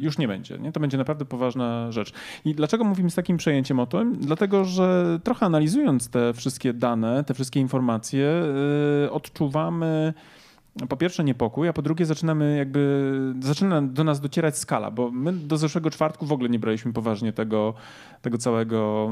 już 0.00 0.18
nie 0.18 0.28
będzie. 0.28 0.58
Nie? 0.58 0.72
To 0.72 0.80
będzie 0.80 0.98
naprawdę 0.98 1.24
poważna 1.24 1.92
rzecz. 1.92 2.12
I 2.44 2.54
dlaczego 2.54 2.84
mówimy 2.84 3.10
z 3.10 3.14
takim 3.14 3.36
przejęciem 3.36 3.80
o 3.80 3.86
tym? 3.86 4.16
Dlatego, 4.20 4.64
że 4.64 5.18
trochę 5.24 5.46
analizując 5.46 6.08
te 6.08 6.32
wszystkie 6.32 6.72
dane, 6.72 7.24
te 7.24 7.34
wszystkie 7.34 7.60
informacje, 7.60 8.28
e, 9.04 9.10
odczuwamy 9.10 10.14
po 10.88 10.96
pierwsze 10.96 11.24
niepokój, 11.24 11.68
a 11.68 11.72
po 11.72 11.82
drugie 11.82 12.06
zaczynamy 12.06 12.56
jakby, 12.56 13.34
zaczyna 13.40 13.82
do 13.82 14.04
nas 14.04 14.20
docierać 14.20 14.58
skala, 14.58 14.90
bo 14.90 15.10
my 15.10 15.32
do 15.32 15.56
zeszłego 15.56 15.90
czwartku 15.90 16.26
w 16.26 16.32
ogóle 16.32 16.48
nie 16.48 16.58
braliśmy 16.58 16.92
poważnie 16.92 17.32
tego, 17.32 17.74
tego 18.22 18.38
całego 18.38 19.10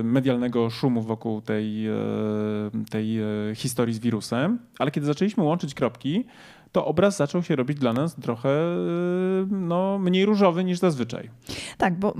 y, 0.00 0.04
medialnego 0.04 0.70
szumu 0.70 1.02
wokół 1.02 1.40
tej, 1.40 1.88
y, 1.88 1.92
tej 2.90 3.20
y, 3.50 3.54
historii 3.54 3.94
z 3.94 3.98
wirusem, 3.98 4.58
ale 4.78 4.90
kiedy 4.90 5.06
zaczęliśmy 5.06 5.44
łączyć 5.44 5.74
kropki, 5.74 6.24
to 6.72 6.86
obraz 6.86 7.16
zaczął 7.16 7.42
się 7.42 7.56
robić 7.56 7.78
dla 7.78 7.92
nas 7.92 8.14
trochę 8.14 8.48
no, 9.50 9.98
mniej 9.98 10.26
różowy 10.26 10.64
niż 10.64 10.78
zazwyczaj. 10.78 11.30
Tak, 11.78 11.98
bo 11.98 12.14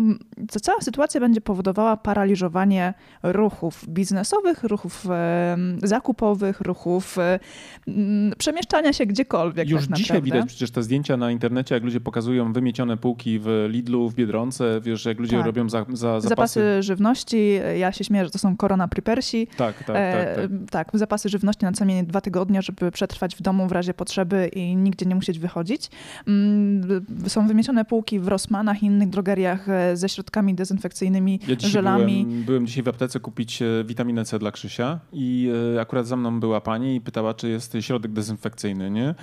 ta 0.52 0.60
cała 0.60 0.80
sytuacja 0.80 1.20
będzie 1.20 1.40
powodowała 1.40 1.96
paraliżowanie 1.96 2.94
ruchów 3.22 3.88
biznesowych, 3.88 4.64
ruchów 4.64 5.06
e, 5.10 5.56
zakupowych, 5.82 6.60
ruchów 6.60 7.18
e, 7.18 7.38
przemieszczania 8.38 8.92
się 8.92 9.06
gdziekolwiek. 9.06 9.68
Już 9.68 9.88
tak 9.88 9.96
dzisiaj 9.96 10.22
widać 10.22 10.46
przecież 10.46 10.70
te 10.70 10.82
zdjęcia 10.82 11.16
na 11.16 11.30
internecie, 11.30 11.74
jak 11.74 11.84
ludzie 11.84 12.00
pokazują 12.00 12.52
wymiecione 12.52 12.96
półki 12.96 13.38
w 13.38 13.66
Lidlu, 13.68 14.08
w 14.08 14.14
Biedronce, 14.14 14.80
wiesz, 14.80 15.04
jak 15.04 15.18
ludzie 15.18 15.36
tak. 15.36 15.46
robią 15.46 15.68
za, 15.68 15.84
za 15.92 16.20
zapasy. 16.20 16.28
zapasy. 16.28 16.82
żywności. 16.82 17.60
Ja 17.78 17.92
się 17.92 18.04
śmieję, 18.04 18.24
że 18.24 18.30
to 18.30 18.38
są 18.38 18.56
korona 18.56 18.88
prepersi. 18.88 19.46
Tak, 19.46 19.84
tak, 19.84 19.86
tak, 19.86 20.36
tak. 20.36 20.50
tak, 20.70 20.98
zapasy 20.98 21.28
żywności 21.28 21.64
na 21.64 21.72
co 21.72 21.84
najmniej 21.84 22.06
dwa 22.06 22.20
tygodnie, 22.20 22.62
żeby 22.62 22.90
przetrwać 22.90 23.36
w 23.36 23.42
domu 23.42 23.68
w 23.68 23.72
razie 23.72 23.94
potrzeby 23.94 24.41
sklepy 24.42 24.58
i 24.60 24.76
nigdzie 24.76 25.06
nie 25.06 25.14
musieć 25.14 25.38
wychodzić. 25.38 25.90
Mm, 26.26 27.04
Są 27.26 27.46
wymieszane 27.46 27.84
półki 27.84 28.20
w 28.20 28.28
Rossmanach 28.28 28.82
i 28.82 28.86
innych 28.86 29.08
drogeriach 29.10 29.68
e, 29.68 29.96
ze 29.96 30.08
środkami 30.08 30.54
dezynfekcyjnymi, 30.54 31.40
Ja 31.48 31.56
żelami. 31.58 32.24
byłem, 32.24 32.42
byłem 32.44 32.66
dzisiaj 32.66 32.82
w 32.82 32.88
aptece 32.88 33.20
kupić 33.20 33.62
e, 33.62 33.66
witaminę 33.84 34.24
C 34.24 34.38
dla 34.38 34.50
Krzysia 34.50 35.00
i 35.12 35.50
e, 35.76 35.80
akurat 35.80 36.06
za 36.06 36.16
mną 36.16 36.40
była 36.40 36.60
pani 36.60 36.96
i 36.96 37.00
pytała, 37.00 37.34
czy 37.34 37.48
jest 37.48 37.76
środek 37.80 38.12
dezynfekcyjny, 38.12 38.90
nie? 38.90 39.14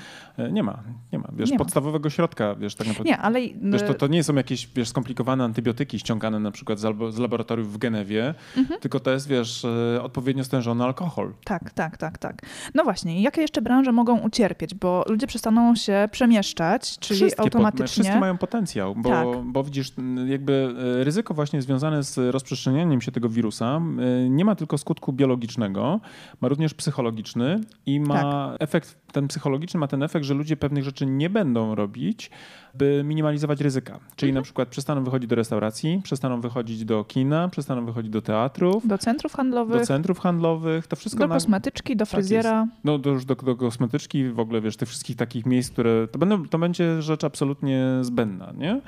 Nie 0.52 0.64
ma, 0.64 0.80
nie 1.14 1.20
ma. 1.20 1.28
Wiesz, 1.34 1.50
Nie 1.50 1.56
ma. 1.56 1.64
podstawowego 1.64 2.10
środka, 2.10 2.56
wiesz, 2.56 2.76
tak 2.76 2.88
naprawdę. 2.88 3.10
Nie, 3.10 3.18
ale 3.18 3.40
Wiesz, 3.62 3.84
to, 3.84 3.94
to 3.94 4.08
nie 4.08 4.24
są 4.24 4.36
jakieś 4.36 4.68
wiesz, 4.76 4.90
skomplikowane 4.90 5.44
antybiotyki 5.44 6.00
ściągane 6.00 6.40
na 6.40 6.52
przykład 6.52 6.80
z, 6.80 7.14
z 7.16 7.18
laboratoriów 7.20 7.74
w 7.74 7.78
Genewie, 7.78 8.34
Mhm. 8.58 8.80
tylko 8.80 9.00
to 9.00 9.12
jest, 9.12 9.28
wiesz, 9.28 9.66
odpowiednio 10.02 10.44
stężony 10.44 10.84
alkohol. 10.84 11.34
Tak, 11.44 11.72
tak, 11.72 11.98
tak, 11.98 12.18
tak. 12.18 12.42
No 12.76 12.84
właśnie, 12.84 13.22
jakie 13.22 13.42
jeszcze 13.42 13.62
branże 13.62 13.92
mogą 13.92 14.20
ucierpieć? 14.20 14.76
Bo 14.76 15.06
ludzie 15.10 15.28
przestaną 15.28 15.76
się 15.76 16.10
przemieszczać, 16.12 17.00
czyli 17.00 17.20
Wszystkie, 17.20 17.38
po- 17.38 17.44
automatycznie. 17.44 17.88
wszystkie 17.88 18.20
mają 18.20 18.38
potencjał, 18.38 18.96
bo, 18.96 19.10
Tak. 19.10 19.28
bo 19.46 19.64
widzisz, 19.64 19.92
jakby 20.28 20.74
e, 21.00 21.04
ryzyko 21.04 21.34
właśnie 21.34 21.62
związane 21.62 22.04
z 22.04 22.18
rozprzestrzenianiem 22.18 23.02
się 23.02 23.12
tego 23.12 23.30
wirusa 23.30 23.82
e, 24.26 24.30
nie 24.30 24.46
ma 24.46 24.56
tylko 24.56 24.78
skutku 24.78 25.14
biologicznego, 25.14 26.00
ma 26.42 26.48
również 26.48 26.74
psychologiczny 26.74 27.60
i 27.86 28.00
ma 28.00 28.22
Tak. 28.22 28.56
efekt, 28.60 28.98
ten 29.12 29.28
psychologiczny 29.28 29.80
ma 29.80 29.88
ten 29.88 30.04
efekt, 30.04 30.26
że 30.26 30.34
ludzie 30.34 30.58
pewnych 30.58 30.84
rzeczy 30.84 31.06
nie 31.06 31.30
będą 31.30 31.76
robić, 31.76 32.32
by 32.74 33.02
minimalizować 33.06 33.62
ryzyka. 33.62 34.00
Czyli 34.16 34.30
Mhm. 34.30 34.36
na 34.36 34.42
przykład 34.44 34.70
przestaną 34.70 35.04
wychodzić 35.04 35.30
do 35.30 35.36
restauracji, 35.36 36.02
przestaną 36.04 36.42
wychodzić 36.42 36.86
do 36.86 37.04
kina, 37.04 37.50
przestaną 37.50 37.86
wychodzić 37.86 38.12
do 38.12 38.22
teatrów, 38.22 38.88
Do 38.88 38.98
centrów 38.98 39.34
handlowych, 39.34 39.80
do 39.80 39.86
centrów 39.86 40.20
handlowych, 40.20 40.88
to 40.88 40.96
wszystko 40.96 41.20
do 41.20 41.28
na, 41.28 41.36
kosmetyczki, 41.36 41.96
do 41.96 42.06
Tak 42.06 42.10
fryzjera. 42.12 42.68
no 42.84 42.98
do, 42.98 43.10
już 43.10 43.26
do, 43.26 43.36
do 43.36 43.56
kosmetyczki, 43.56 44.30
w 44.30 44.40
ogóle 44.40 44.62
wiesz, 44.62 44.78
tych 44.78 44.90
wszystkich 44.90 45.16
takich 45.16 45.46
miejsc, 45.46 45.72
które 45.72 46.08
to, 46.12 46.20
będą, 46.20 46.48
to 46.48 46.60
będzie 46.60 47.02
rzecz 47.02 47.24
absolutnie 47.24 47.86
zbędna, 48.02 48.54
nie? 48.58 48.82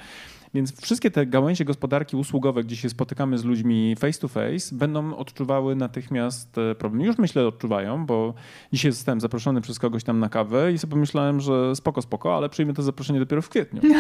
Więc 0.54 0.82
wszystkie 0.82 1.12
te 1.12 1.26
gałęzie 1.26 1.66
gospodarki 1.66 2.16
usługowe, 2.16 2.64
gdzie 2.64 2.76
się 2.76 2.90
spotykamy 2.90 3.38
z 3.38 3.44
ludźmi 3.46 3.96
face 3.96 4.20
to 4.20 4.28
face, 4.28 4.76
będą 4.76 5.16
odczuwały 5.16 5.76
natychmiast 5.76 6.58
e, 6.58 6.76
problem. 6.76 7.02
Już 7.04 7.18
myślę 7.18 7.48
odczuwają, 7.48 8.06
bo 8.06 8.34
dzisiaj 8.74 8.92
zostałem 8.92 9.22
zaproszony 9.22 9.62
przez 9.62 9.80
kogoś 9.80 10.04
tam 10.04 10.20
na 10.20 10.30
kawę 10.30 10.72
i 10.72 10.78
sobie 10.78 10.92
pomyślałem, 10.92 11.40
że 11.40 11.76
spoko, 11.76 12.02
spoko, 12.02 12.38
ale 12.38 12.50
przyjmę 12.50 12.74
to 12.74 12.84
zaproszenie 12.84 13.20
dopiero 13.20 13.42
w 13.42 13.50
kwietniu. 13.50 13.82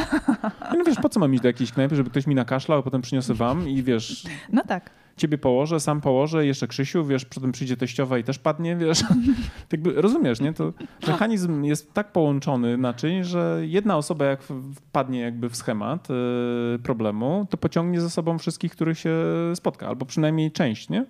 No 0.77 0.83
wiesz, 0.85 0.97
po 1.01 1.09
co 1.09 1.19
mam 1.19 1.33
iść 1.33 1.41
do 1.41 1.49
jakiejś 1.49 1.71
knajpy, 1.71 1.95
żeby 1.95 2.09
ktoś 2.09 2.27
mi 2.27 2.35
nakaszlał, 2.35 2.79
a 2.79 2.83
potem 2.83 3.01
przyniosę 3.01 3.33
wam 3.33 3.69
i 3.69 3.83
wiesz, 3.83 4.25
No 4.49 4.63
tak. 4.67 5.00
Ciebie 5.17 5.37
położę, 5.37 5.79
sam 5.79 6.01
położę, 6.01 6.45
jeszcze 6.45 6.67
Krzysiu, 6.67 7.05
wiesz, 7.05 7.25
potem 7.25 7.51
przyjdzie 7.51 7.77
teściowa 7.77 8.17
i 8.17 8.23
też 8.23 8.39
padnie, 8.39 8.75
wiesz. 8.75 9.03
Jakby, 9.71 10.01
rozumiesz, 10.01 10.39
nie? 10.39 10.53
To 10.53 10.73
mechanizm 11.07 11.63
jest 11.63 11.93
tak 11.93 12.11
połączony 12.11 12.77
naczyń, 12.77 13.23
że 13.23 13.61
jedna 13.61 13.97
osoba 13.97 14.25
jak 14.25 14.43
wpadnie 14.75 15.19
jakby 15.19 15.49
w 15.49 15.55
schemat 15.55 16.07
y, 16.09 16.79
problemu, 16.79 17.47
to 17.49 17.57
pociągnie 17.57 18.01
za 18.01 18.09
sobą 18.09 18.37
wszystkich, 18.37 18.71
których 18.71 18.99
się 18.99 19.15
spotka, 19.55 19.87
albo 19.87 20.05
przynajmniej 20.05 20.51
część, 20.51 20.89
nie? 20.89 21.05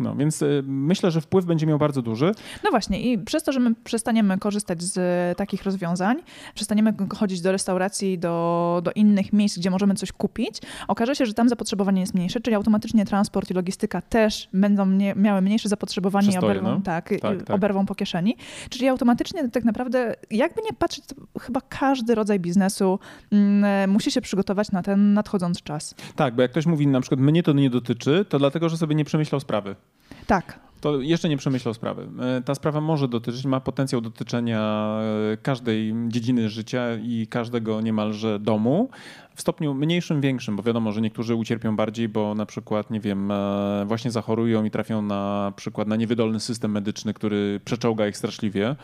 No, 0.00 0.16
więc 0.16 0.42
y, 0.42 0.62
myślę, 0.66 1.10
że 1.10 1.20
wpływ 1.20 1.44
będzie 1.44 1.66
miał 1.66 1.78
bardzo 1.78 2.02
duży. 2.02 2.32
No 2.64 2.70
właśnie, 2.70 3.00
i 3.00 3.18
przez 3.18 3.42
to, 3.42 3.52
że 3.52 3.60
my 3.60 3.74
przestaniemy 3.84 4.38
korzystać 4.38 4.82
z 4.82 4.98
e, 4.98 5.34
takich 5.34 5.62
rozwiązań, 5.62 6.16
przestaniemy 6.54 6.94
chodzić 7.16 7.40
do 7.40 7.52
restauracji, 7.52 8.18
do, 8.18 8.80
do 8.84 8.92
innych 8.92 9.32
miejsc, 9.32 9.58
gdzie 9.58 9.70
możemy 9.70 9.94
coś 9.94 10.12
kupić, 10.12 10.58
okaże 10.88 11.14
się, 11.14 11.26
że 11.26 11.34
tam 11.34 11.48
zapotrzebowanie 11.48 12.00
jest 12.00 12.14
mniejsze, 12.14 12.40
czyli 12.40 12.56
automatycznie 12.56 13.06
transport 13.06 13.50
i 13.50 13.54
logistyka 13.54 14.02
też 14.02 14.48
będą 14.52 14.84
mnie, 14.84 15.14
miały 15.16 15.40
mniejsze 15.40 15.68
zapotrzebowanie 15.68 16.26
i 16.26 16.30
Przystoje, 16.30 16.52
oberwą, 16.52 16.70
no. 16.74 16.80
tak, 16.80 17.12
i 17.12 17.20
Tak, 17.20 17.42
tak. 17.42 17.56
oberwą 17.56 17.86
po 17.86 17.94
kieszeni. 17.94 18.36
Czyli 18.70 18.88
automatycznie 18.88 19.48
tak 19.48 19.64
naprawdę, 19.64 20.14
jakby 20.30 20.62
nie 20.62 20.72
patrzeć, 20.72 21.04
chyba 21.40 21.60
każdy 21.60 22.14
rodzaj 22.14 22.40
biznesu 22.40 22.98
mm, 23.32 23.64
e, 23.64 23.86
musi 23.86 24.10
się 24.10 24.20
przygotować 24.20 24.72
na 24.72 24.82
ten 24.82 25.14
nadchodzący 25.14 25.62
czas. 25.62 25.94
Tak, 26.16 26.34
bo 26.34 26.42
jak 26.42 26.50
ktoś 26.50 26.66
mówi 26.66 26.86
na 26.86 27.00
przykład 27.00 27.20
mnie 27.20 27.42
to 27.42 27.52
nie 27.52 27.70
dotyczy, 27.70 28.24
to 28.28 28.38
dlatego, 28.38 28.68
że 28.68 28.76
sobie 28.76 28.94
nie 28.94 29.04
przemyślał 29.04 29.40
sprawy. 29.40 29.76
Tak, 30.26 30.60
To 30.80 31.00
jeszcze 31.00 31.28
nie 31.28 31.36
przemyślał 31.36 31.74
sprawy. 31.74 32.08
E, 32.20 32.42
Ta 32.42 32.54
sprawa 32.54 32.80
może 32.80 33.08
dotyczyć, 33.08 33.44
ma 33.44 33.60
potencjał 33.60 34.00
dotyczenia 34.00 34.90
e, 35.32 35.36
każdej 35.36 35.94
dziedziny 36.08 36.48
życia 36.48 36.94
i 37.02 37.26
każdego 37.26 37.80
niemalże 37.80 38.38
domu. 38.38 38.88
W 39.34 39.40
stopniu 39.40 39.74
mniejszym, 39.74 40.20
większym, 40.20 40.56
bo 40.56 40.62
wiadomo, 40.62 40.92
że 40.92 41.00
niektórzy 41.00 41.34
ucierpią 41.34 41.76
bardziej, 41.76 42.08
bo 42.08 42.34
na 42.34 42.46
przykład, 42.46 42.90
nie 42.90 43.00
wiem, 43.00 43.30
e, 43.30 43.84
właśnie 43.86 44.10
zachorują 44.10 44.64
i 44.64 44.70
trafią 44.70 45.02
na 45.02 45.52
przykład 45.56 45.88
na 45.88 45.96
niewydolny 45.96 46.40
system 46.40 46.70
medyczny, 46.70 47.14
który 47.14 47.60
przeczołga 47.64 48.08
ich 48.08 48.16
straszliwie. 48.16 48.76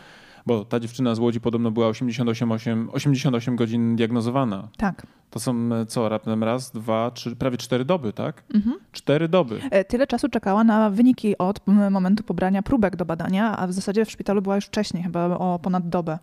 Bo 0.47 0.65
ta 0.65 0.79
dziewczyna 0.79 1.15
z 1.15 1.19
Łodzi 1.19 1.41
podobno 1.41 1.71
była 1.71 1.87
88, 1.87 2.51
8, 2.51 2.89
88 2.93 3.55
godzin 3.55 3.95
diagnozowana. 3.95 4.67
tak. 4.77 5.07
To 5.29 5.39
są 5.39 5.69
e, 5.73 5.85
co, 5.85 6.09
raptem 6.09 6.43
raz, 6.43 6.71
dwa, 6.71 7.11
trzy, 7.11 7.35
prawie 7.35 7.57
cztery 7.57 7.85
doby, 7.85 8.13
tak? 8.13 8.43
Mhm. 8.53 8.75
Cztery 8.91 9.27
doby. 9.27 9.61
E, 9.71 9.85
Tyle 9.85 10.07
czasu 10.07 10.29
czekała 10.29 10.63
na 10.63 10.89
wyniki 10.89 11.37
od 11.37 11.59
momentu 11.91 12.23
pobrania 12.23 12.61
próbek 12.63 12.95
do 12.95 13.05
badania, 13.05 13.57
a 13.57 13.67
w 13.67 13.73
zasadzie 13.73 14.05
w 14.05 14.11
szpitalu 14.11 14.41
była 14.41 14.55
już 14.55 14.65
wcześniej, 14.65 15.03
chyba 15.03 15.25
o 15.37 15.59
ponad 15.59 15.89
dobę. 15.89 16.19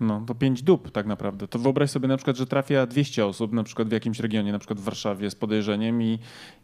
No, 0.00 0.22
to 0.26 0.34
pięć 0.34 0.62
dób 0.62 0.90
tak 0.90 1.06
naprawdę. 1.06 1.48
To 1.48 1.58
wyobraź 1.58 1.90
sobie 1.90 2.08
na 2.08 2.16
przykład, 2.16 2.36
że 2.36 2.46
trafia 2.46 2.86
200 2.86 3.26
osób 3.26 3.52
na 3.52 3.62
przykład 3.62 3.88
w 3.88 3.92
jakimś 3.92 4.20
regionie, 4.20 4.52
na 4.52 4.58
przykład 4.58 4.80
w 4.80 4.82
Warszawie 4.82 5.30
z 5.30 5.34
podejrzeniem 5.34 6.02
i, 6.02 6.18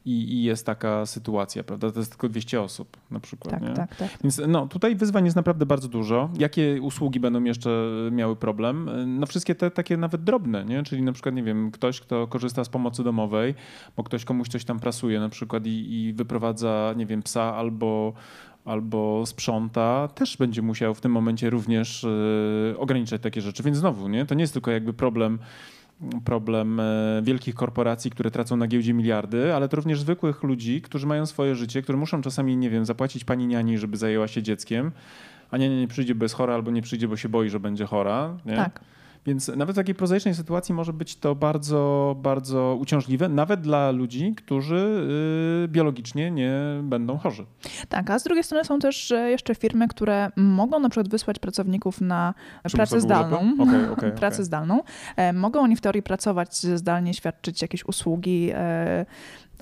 i, 0.04 0.10
i 0.10 0.42
jest 0.42 0.66
taka 0.66 1.06
sytuacja, 1.06 1.64
prawda? 1.64 1.92
To 1.92 1.98
jest 1.98 2.10
tylko 2.10 2.28
200 2.28 2.62
osób 2.62 2.96
na 3.10 3.20
przykład, 3.20 3.54
Tak, 3.54 3.62
nie? 3.62 3.74
tak, 3.74 3.96
tak. 3.96 4.08
Więc 4.22 4.40
no, 4.48 4.66
tutaj 4.66 4.96
wyzwań 4.96 5.24
jest 5.24 5.36
naprawdę 5.36 5.66
bardzo 5.66 5.88
dużo. 5.88 6.30
Jakie 6.38 6.82
usługi 6.82 7.20
będą 7.20 7.44
jeszcze 7.44 7.70
miały 8.12 8.36
problem? 8.36 8.90
No 9.18 9.26
wszystkie 9.26 9.54
te 9.54 9.70
takie 9.70 9.96
nawet 9.96 10.24
drobne, 10.24 10.64
nie? 10.64 10.82
Czyli 10.82 11.02
na 11.02 11.12
przykład, 11.12 11.34
nie 11.34 11.42
wiem, 11.42 11.70
ktoś, 11.70 12.00
kto 12.00 12.26
korzysta 12.26 12.64
z 12.64 12.68
pomocy 12.68 13.04
domowej, 13.04 13.54
bo 13.96 14.04
ktoś 14.04 14.24
komuś 14.24 14.48
coś 14.48 14.64
tam 14.64 14.80
prasuje 14.80 15.20
na 15.20 15.28
przykład 15.28 15.66
i, 15.66 15.94
i 15.94 16.12
wyprowadza, 16.12 16.94
nie 16.96 17.06
wiem, 17.06 17.22
psa 17.22 17.54
albo 17.56 18.12
albo 18.70 19.26
sprząta, 19.26 20.08
też 20.14 20.36
będzie 20.36 20.62
musiał 20.62 20.94
w 20.94 21.00
tym 21.00 21.12
momencie 21.12 21.50
również 21.50 22.04
e, 22.04 22.78
ograniczać 22.78 23.22
takie 23.22 23.40
rzeczy. 23.40 23.62
Więc 23.62 23.76
znowu, 23.76 24.08
nie? 24.08 24.26
to 24.26 24.34
nie 24.34 24.40
jest 24.40 24.52
tylko 24.52 24.70
jakby 24.70 24.92
problem 24.92 25.38
problem 26.24 26.80
e, 26.80 27.20
wielkich 27.22 27.54
korporacji, 27.54 28.10
które 28.10 28.30
tracą 28.30 28.56
na 28.56 28.66
giełdzie 28.66 28.94
miliardy, 28.94 29.54
ale 29.54 29.68
to 29.68 29.76
również 29.76 30.00
zwykłych 30.00 30.42
ludzi, 30.42 30.82
którzy 30.82 31.06
mają 31.06 31.26
swoje 31.26 31.54
życie, 31.54 31.82
które 31.82 31.98
muszą 31.98 32.22
czasami, 32.22 32.56
nie 32.56 32.70
wiem, 32.70 32.84
zapłacić 32.84 33.24
pani 33.24 33.46
niani, 33.46 33.78
żeby 33.78 33.96
zajęła 33.96 34.28
się 34.28 34.42
dzieckiem, 34.42 34.92
a 35.50 35.56
niania 35.56 35.80
nie 35.80 35.88
przyjdzie, 35.88 36.14
bo 36.14 36.24
jest 36.24 36.34
chora, 36.34 36.54
albo 36.54 36.70
nie 36.70 36.82
przyjdzie, 36.82 37.08
bo 37.08 37.16
się 37.16 37.28
boi, 37.28 37.50
że 37.50 37.60
będzie 37.60 37.84
chora. 37.84 38.36
Nie? 38.46 38.56
Tak. 38.56 38.80
Więc 39.26 39.48
nawet 39.48 39.76
w 39.76 39.78
takiej 39.78 39.94
prozaicznej 39.94 40.34
sytuacji 40.34 40.74
może 40.74 40.92
być 40.92 41.16
to 41.16 41.34
bardzo, 41.34 42.16
bardzo 42.22 42.76
uciążliwe, 42.80 43.28
nawet 43.28 43.60
dla 43.60 43.90
ludzi, 43.90 44.34
którzy 44.36 45.08
y, 45.64 45.68
biologicznie 45.68 46.30
nie 46.30 46.52
będą 46.82 47.18
chorzy. 47.18 47.46
Tak, 47.88 48.10
a 48.10 48.18
z 48.18 48.22
drugiej 48.22 48.44
strony 48.44 48.64
są 48.64 48.78
też 48.78 49.12
e, 49.12 49.30
jeszcze 49.30 49.54
firmy, 49.54 49.88
które 49.88 50.30
mogą 50.36 50.80
na 50.80 50.88
przykład 50.88 51.08
wysłać 51.08 51.38
pracowników 51.38 52.00
na 52.00 52.34
pracę 52.72 53.00
zdalną. 53.00 53.54
Okej, 53.58 53.88
okej, 53.88 54.12
pracę 54.20 54.36
okej. 54.36 54.44
zdalną. 54.44 54.82
E, 55.16 55.32
Mogą 55.32 55.60
oni 55.60 55.76
w 55.76 55.80
teorii 55.80 56.02
pracować 56.02 56.54
zdalnie, 56.54 57.14
świadczyć 57.14 57.62
jakieś 57.62 57.84
usługi. 57.84 58.52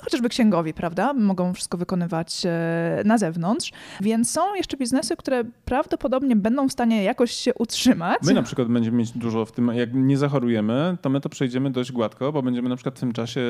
Chociażby 0.01 0.29
księgowi, 0.29 0.75
prawda? 0.75 1.13
Mogą 1.13 1.55
wszystko 1.55 1.79
wykonywać 1.79 2.43
e, 2.47 3.03
na 3.05 3.19
zewnątrz. 3.19 3.73
Więc 4.01 4.31
są 4.31 4.55
jeszcze 4.55 4.77
biznesy, 4.77 5.17
które 5.17 5.45
prawdopodobnie 5.65 6.37
będą 6.37 6.69
w 6.69 6.73
stanie 6.73 7.05
jakoś 7.05 7.33
się 7.33 7.55
utrzymać. 7.55 8.19
My 8.25 8.35
na 8.35 8.43
przykład 8.43 8.69
będziemy 8.69 8.97
mieć 8.97 9.11
dużo 9.11 9.45
w 9.45 9.53
tym, 9.53 9.69
jak 9.69 9.95
nie 9.95 10.19
zachorujemy, 10.19 10.97
to 11.03 11.11
my 11.11 11.21
to 11.21 11.29
przejdziemy 11.29 11.71
dość 11.71 11.93
gładko, 11.93 12.33
bo 12.33 12.43
będziemy 12.43 12.69
na 12.69 12.77
przykład 12.77 12.97
w 12.97 13.01
tym 13.01 13.13
czasie 13.13 13.41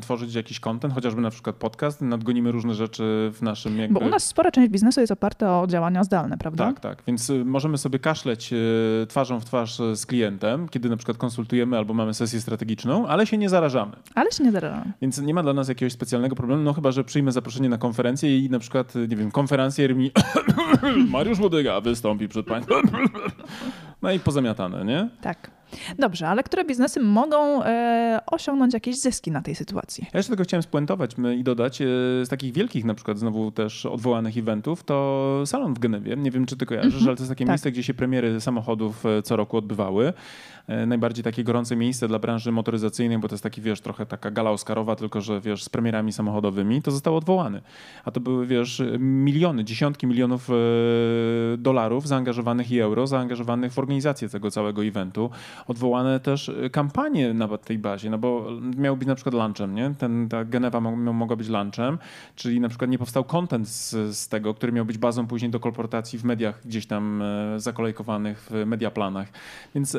tworzyć 0.00 0.34
jakiś 0.34 0.60
content, 0.60 0.94
chociażby 0.94 1.20
na 1.20 1.30
przykład 1.30 1.56
podcast, 1.56 2.00
nadgonimy 2.00 2.52
różne 2.52 2.74
rzeczy 2.74 3.30
w 3.34 3.42
naszym 3.42 3.78
jakby... 3.78 4.00
Bo 4.00 4.06
u 4.06 4.08
nas 4.08 4.24
spora 4.24 4.50
część 4.50 4.68
biznesu 4.68 5.00
jest 5.00 5.12
oparta 5.12 5.60
o 5.60 5.66
działania 5.66 6.04
zdalne, 6.04 6.38
prawda? 6.38 6.66
Tak, 6.66 6.80
tak. 6.80 7.02
Więc 7.06 7.30
y, 7.30 7.44
możemy 7.44 7.78
sobie 7.78 7.98
kaszleć 7.98 8.52
y, 8.52 9.06
twarzą 9.08 9.40
w 9.40 9.44
twarz 9.44 9.80
y, 9.80 9.96
z 9.96 10.06
klientem, 10.06 10.68
kiedy 10.68 10.88
na 10.88 10.96
przykład 10.96 11.18
konsultujemy 11.18 11.78
albo 11.78 11.94
mamy 11.94 12.14
sesję 12.14 12.40
strategiczną, 12.40 13.06
ale 13.06 13.26
się 13.26 13.38
nie 13.38 13.48
zarażamy. 13.48 13.92
Ale 14.14 14.32
się 14.32 14.44
nie 14.44 14.52
zarażam. 14.52 14.92
Więc 15.02 15.18
nie 15.18 15.34
ma 15.34 15.42
dla 15.42 15.52
nas 15.52 15.68
jakiegoś 15.68 15.92
specjalnego 15.98 16.36
problemu, 16.36 16.62
no 16.62 16.72
chyba, 16.72 16.92
że 16.92 17.04
przyjmę 17.04 17.32
zaproszenie 17.32 17.68
na 17.68 17.78
konferencję 17.78 18.38
i 18.38 18.50
na 18.50 18.58
przykład, 18.58 18.94
nie 18.94 19.16
wiem, 19.16 19.30
konferencjer 19.30 19.96
mi 19.96 20.10
Mariusz 21.12 21.40
Łodyga 21.40 21.80
wystąpi 21.80 22.28
przed 22.28 22.46
państwem. 22.46 22.82
No 24.02 24.12
i 24.12 24.20
pozamiatane, 24.20 24.84
nie? 24.84 25.08
Tak. 25.20 25.58
Dobrze, 25.98 26.28
ale 26.28 26.42
które 26.42 26.64
biznesy 26.64 27.00
mogą 27.00 27.64
e, 27.64 28.20
osiągnąć 28.26 28.74
jakieś 28.74 29.00
zyski 29.00 29.30
na 29.30 29.42
tej 29.42 29.54
sytuacji? 29.54 30.06
Ja 30.12 30.18
jeszcze 30.18 30.30
tylko 30.30 30.44
chciałem 30.44 30.62
spuentować 30.62 31.16
i 31.36 31.44
dodać, 31.44 31.82
e, 31.82 31.84
z 32.24 32.28
takich 32.28 32.52
wielkich 32.52 32.84
na 32.84 32.94
przykład 32.94 33.18
znowu 33.18 33.50
też 33.50 33.86
odwołanych 33.86 34.38
eventów, 34.38 34.84
to 34.84 35.42
salon 35.46 35.74
w 35.74 35.78
Genewie. 35.78 36.16
Nie 36.16 36.30
wiem, 36.30 36.46
czy 36.46 36.56
ty 36.56 36.66
kojarzysz, 36.66 36.94
mm 36.94 37.04
-hmm. 37.04 37.08
ale 37.08 37.16
to 37.16 37.22
jest 37.22 37.30
takie 37.30 37.44
tak. 37.44 37.48
miejsce, 37.48 37.72
gdzie 37.72 37.82
się 37.82 37.94
premiery 37.94 38.40
samochodów 38.40 39.06
e, 39.06 39.22
co 39.22 39.36
roku 39.36 39.56
odbywały. 39.56 40.12
E, 40.66 40.86
najbardziej 40.86 41.24
takie 41.24 41.44
gorące 41.44 41.76
miejsce 41.76 42.08
dla 42.08 42.18
branży 42.18 42.52
motoryzacyjnej, 42.52 43.18
bo 43.18 43.28
to 43.28 43.34
jest 43.34 43.42
taki, 43.42 43.60
wiesz, 43.60 43.80
trochę 43.80 44.06
taka 44.06 44.30
gala 44.30 44.50
oscarowa, 44.50 44.96
tylko 44.96 45.20
że, 45.20 45.40
wiesz, 45.40 45.64
z 45.64 45.68
premierami 45.68 46.12
samochodowymi, 46.12 46.82
to 46.82 46.90
został 46.90 47.16
odwołany. 47.16 47.60
A 48.04 48.10
to 48.10 48.20
były, 48.20 48.46
wiesz, 48.46 48.82
miliony, 48.98 49.64
dziesiątki 49.64 50.06
milionów 50.06 50.50
e, 50.50 50.54
dolarów 51.58 52.08
zaangażowanych 52.08 52.70
i 52.70 52.80
euro 52.80 53.06
zaangażowanych 53.06 53.72
w 53.72 53.78
organizację 53.78 53.87
tego 54.32 54.50
całego 54.50 54.84
eventu. 54.84 55.30
Odwołane 55.66 56.20
też 56.20 56.48
e, 56.48 56.70
kampanie 56.70 57.34
na 57.34 57.58
tej 57.58 57.78
bazie, 57.78 58.10
no 58.10 58.18
bo 58.18 58.46
miał 58.76 58.96
być 58.96 59.08
na 59.08 59.14
przykład 59.14 59.34
lunchem, 59.34 59.74
nie? 59.74 59.94
Ten, 59.98 60.28
ta 60.28 60.44
Genewa 60.44 60.80
mogła 60.80 61.36
być 61.36 61.48
lunchem, 61.48 61.98
czyli 62.34 62.60
na 62.60 62.68
przykład 62.68 62.90
nie 62.90 62.98
powstał 62.98 63.24
content 63.24 63.68
z, 63.68 64.16
z 64.16 64.28
tego, 64.28 64.54
który 64.54 64.72
miał 64.72 64.84
być 64.84 64.98
bazą 64.98 65.26
później 65.26 65.50
do 65.50 65.60
kolportacji 65.60 66.18
w 66.18 66.24
mediach 66.24 66.60
gdzieś 66.64 66.86
tam 66.86 67.22
zakolejkowanych 67.56 68.48
w 68.50 68.66
mediaplanach. 68.66 69.28
Więc 69.74 69.96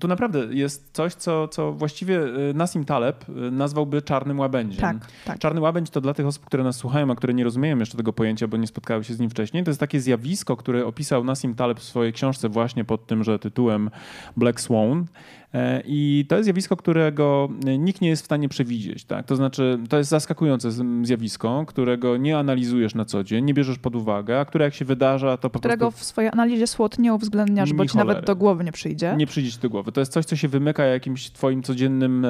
tu 0.00 0.08
naprawdę 0.08 0.38
jest 0.50 0.90
coś, 0.92 1.14
co, 1.14 1.48
co 1.48 1.72
właściwie 1.72 2.20
y, 2.50 2.54
Nassim 2.54 2.84
Taleb 2.84 3.28
y, 3.28 3.32
nazwałby 3.50 4.02
czarnym 4.02 4.38
łabędziem. 4.38 4.80
Tak, 4.80 4.96
tak. 5.24 5.38
Czarny 5.38 5.60
łabędź 5.60 5.90
to 5.90 6.00
dla 6.00 6.14
tych 6.14 6.26
osób, 6.26 6.44
które 6.44 6.64
nas 6.64 6.76
słuchają, 6.76 7.10
a 7.10 7.14
które 7.14 7.34
nie 7.34 7.44
rozumieją 7.44 7.78
jeszcze 7.78 7.96
tego 7.96 8.12
pojęcia, 8.12 8.48
bo 8.48 8.56
nie 8.56 8.66
spotkały 8.66 9.04
się 9.04 9.14
z 9.14 9.20
nim 9.20 9.30
wcześniej, 9.30 9.64
to 9.64 9.70
jest 9.70 9.80
takie 9.80 10.00
zjawisko, 10.00 10.56
które 10.56 10.86
opisał 10.86 11.24
Nassim 11.24 11.54
Taleb 11.54 11.80
w 11.80 11.84
swojej 11.84 12.12
książce 12.12 12.48
właśnie 12.48 12.84
pod 12.84 13.06
tymże 13.28 13.38
tytułem 13.38 13.90
Black 14.36 14.60
Swan. 14.60 15.06
E, 15.54 15.82
I 15.86 16.24
to 16.28 16.36
jest 16.36 16.44
zjawisko, 16.44 16.76
którego 16.76 17.48
nikt 17.78 18.00
nie 18.00 18.08
jest 18.08 18.22
w 18.22 18.24
stanie 18.24 18.48
przewidzieć. 18.48 19.04
Tak? 19.04 19.26
To 19.26 19.36
znaczy, 19.36 19.78
to 19.88 19.98
jest 19.98 20.10
zaskakujące 20.10 20.70
zjawisko, 21.02 21.64
którego 21.66 22.16
nie 22.16 22.38
analizujesz 22.38 22.94
na 22.94 23.04
co 23.04 23.24
dzień, 23.24 23.44
nie 23.44 23.54
bierzesz 23.54 23.78
pod 23.78 23.96
uwagę, 23.96 24.40
a 24.40 24.44
które 24.44 24.64
jak 24.64 24.74
się 24.74 24.84
wydarza, 24.84 25.36
to 25.36 25.50
po 25.50 25.58
którego 25.58 25.86
prostu... 25.86 26.00
w 26.00 26.04
swojej 26.04 26.30
analizie 26.32 26.66
SWOT 26.66 26.98
nie 26.98 27.14
uwzględniasz, 27.14 27.72
bo 27.72 27.86
ci 27.86 27.96
nawet 27.96 28.26
do 28.26 28.36
głowy 28.36 28.64
nie 28.64 28.72
przyjdzie. 28.72 29.14
Nie 29.16 29.26
przyjdzie 29.26 29.52
ci 29.52 29.58
do 29.58 29.70
głowy. 29.70 29.92
To 29.92 30.00
jest 30.00 30.12
coś, 30.12 30.24
co 30.24 30.36
się 30.36 30.48
wymyka 30.48 30.84
jakimś 30.84 31.30
twoim 31.30 31.62
codziennym 31.62 32.24
e, 32.24 32.28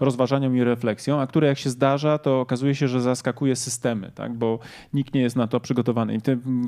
rozważaniom 0.00 0.56
i 0.56 0.64
refleksjom, 0.64 1.20
a 1.20 1.26
które 1.26 1.46
jak 1.46 1.58
się 1.58 1.70
zdarza, 1.70 2.18
to 2.18 2.40
okazuje 2.40 2.74
się, 2.74 2.88
że 2.88 3.00
zaskakuje 3.00 3.56
systemy, 3.56 4.10
tak? 4.14 4.34
bo 4.34 4.58
nikt 4.92 5.14
nie 5.14 5.20
jest 5.20 5.36
na 5.36 5.46
to 5.46 5.60
przygotowany. 5.60 6.14
I 6.14 6.18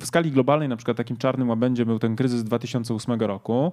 w 0.00 0.06
skali 0.06 0.30
globalnej 0.30 0.68
na 0.68 0.76
przykład 0.76 0.96
takim 0.96 1.16
czarnym 1.16 1.48
łabędziem 1.48 1.86
był 1.86 1.98
ten 1.98 2.16
kryzys 2.16 2.44
2008 2.44 3.20
roku, 3.20 3.72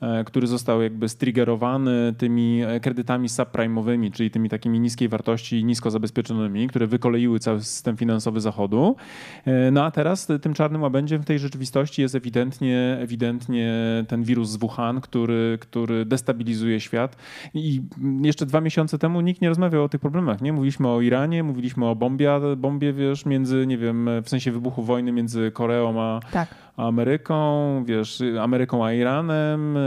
e, 0.00 0.24
który 0.24 0.46
został 0.46 0.82
jakby 0.82 1.08
striggerowany 1.08 1.37
triggerowany 1.38 2.14
tymi 2.18 2.62
kredytami 2.82 3.28
subprime'owymi, 3.28 4.10
czyli 4.12 4.30
tymi 4.30 4.48
takimi 4.48 4.80
niskiej 4.80 5.08
wartości, 5.08 5.64
nisko 5.64 5.90
zabezpieczonymi, 5.90 6.68
które 6.68 6.86
wykoleiły 6.86 7.38
cały 7.38 7.60
system 7.60 7.96
finansowy 7.96 8.40
Zachodu. 8.40 8.96
E, 9.44 9.70
no 9.70 9.84
a 9.84 9.90
teraz 9.90 10.28
tym 10.42 10.54
czarnym 10.54 10.82
łabędziem 10.82 11.22
w 11.22 11.24
tej 11.24 11.38
rzeczywistości 11.38 12.02
jest 12.02 12.14
ewidentnie, 12.14 12.96
ewidentnie 13.00 13.72
ten 14.08 14.22
wirus 14.22 14.48
z 14.48 14.56
Wuhan, 14.56 15.00
który, 15.00 15.58
który 15.60 16.04
destabilizuje 16.04 16.80
świat. 16.80 17.16
I 17.54 17.82
jeszcze 18.22 18.46
dwa 18.46 18.60
miesiące 18.60 18.98
temu 18.98 19.20
nikt 19.20 19.40
nie 19.40 19.48
rozmawiał 19.48 19.84
o 19.84 19.88
tych 19.88 20.00
problemach. 20.00 20.40
Nie? 20.40 20.52
Mówiliśmy 20.52 20.88
o 20.88 21.00
Iranie, 21.00 21.42
mówiliśmy 21.42 21.86
o 21.86 21.94
bombie, 21.94 22.26
bombie 22.56 22.92
wiesz, 22.92 23.26
między, 23.26 23.66
nie 23.66 23.78
wiem, 23.78 24.10
w 24.22 24.28
sensie 24.28 24.52
wybuchu 24.52 24.82
wojny 24.82 25.12
między 25.12 25.50
Koreą 25.50 26.00
a, 26.00 26.20
tak. 26.32 26.67
Ameryką, 26.78 27.84
wiesz, 27.84 28.22
Ameryką 28.40 28.84
a 28.86 28.92
Iranem, 28.92 29.76
e, 29.76 29.80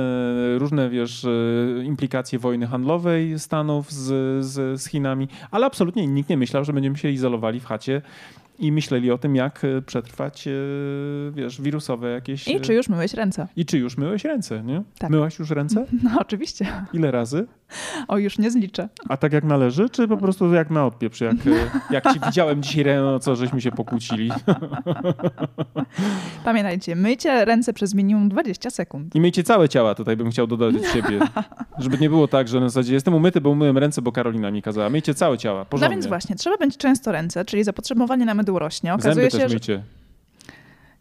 różne, 0.57 0.89
wiesz, 0.89 1.25
e, 1.25 1.29
implikacje 1.83 2.39
wojny 2.39 2.67
handlowej 2.67 3.39
Stanów 3.39 3.91
z, 3.91 4.45
z, 4.45 4.81
z 4.81 4.85
Chinami, 4.87 5.27
ale 5.51 5.65
absolutnie 5.65 6.07
nikt 6.07 6.29
nie 6.29 6.37
myślał, 6.37 6.63
że 6.63 6.73
będziemy 6.73 6.97
się 6.97 7.09
izolowali 7.09 7.59
w 7.59 7.65
chacie 7.65 8.01
i 8.61 8.71
myśleli 8.71 9.11
o 9.11 9.17
tym, 9.17 9.35
jak 9.35 9.63
e, 9.63 9.81
przetrwać, 9.81 10.47
e, 10.47 10.51
wiesz, 11.31 11.61
wirusowe 11.61 12.11
jakieś... 12.11 12.47
I 12.47 12.61
czy 12.61 12.73
już 12.73 12.89
myłeś 12.89 13.13
ręce. 13.13 13.47
I 13.55 13.65
czy 13.65 13.77
już 13.77 13.97
myłeś 13.97 14.23
ręce, 14.23 14.63
nie? 14.63 14.83
Tak. 14.97 15.09
Myłaś 15.09 15.39
już 15.39 15.49
ręce? 15.49 15.85
No 16.03 16.11
oczywiście. 16.19 16.67
Ile 16.93 17.11
razy? 17.11 17.47
O, 18.07 18.17
już 18.17 18.37
nie 18.37 18.51
zliczę. 18.51 18.89
A 19.09 19.17
tak 19.17 19.33
jak 19.33 19.43
należy, 19.43 19.89
czy 19.89 20.07
po 20.07 20.17
prostu 20.17 20.53
jak 20.53 20.69
na 20.69 20.85
odpieprz? 20.85 21.21
Jak, 21.21 21.33
e, 21.33 21.81
jak 21.89 22.13
ci 22.13 22.19
widziałem 22.25 22.63
dzisiaj 22.63 22.83
rano, 22.83 23.19
co 23.19 23.35
żeśmy 23.35 23.61
się 23.61 23.71
pokłócili. 23.71 24.31
Pamiętajcie, 26.45 26.95
myjcie 26.95 27.45
ręce 27.45 27.73
przez 27.73 27.93
minimum 27.93 28.29
20 28.29 28.69
sekund. 28.69 29.15
I 29.15 29.21
myjcie 29.21 29.43
całe 29.43 29.69
ciała, 29.69 29.95
tutaj 29.95 30.17
bym 30.17 30.31
chciał 30.31 30.47
dodać 30.47 30.75
od 30.75 30.87
siebie. 30.87 31.19
Żeby 31.79 31.97
nie 31.97 32.09
było 32.09 32.27
tak, 32.27 32.47
że 32.47 32.59
na 32.59 32.69
zasadzie 32.69 32.93
jestem 32.93 33.13
umyty, 33.13 33.41
bo 33.41 33.49
umyłem 33.49 33.77
ręce, 33.77 34.01
bo 34.01 34.11
Karolina 34.11 34.51
mi 34.51 34.61
kazała. 34.61 34.89
Myjcie 34.89 35.13
całe 35.13 35.37
ciała, 35.37 35.65
porządnie. 35.65 35.89
No 35.89 35.95
więc 35.95 36.07
właśnie, 36.07 36.35
trzeba 36.35 36.57
będzie 36.57 36.77
często 36.77 37.11
ręce, 37.11 37.45
czyli 37.45 37.63
zapotrzebowanie 37.63 38.25
na 38.25 38.35
mydło 38.51 38.59
rośnie. 38.59 38.93
Okazuje 38.93 39.15
Zęby 39.15 39.31
się, 39.31 39.37
też 39.37 39.51
myjcie. 39.51 39.73
Że... 39.75 40.00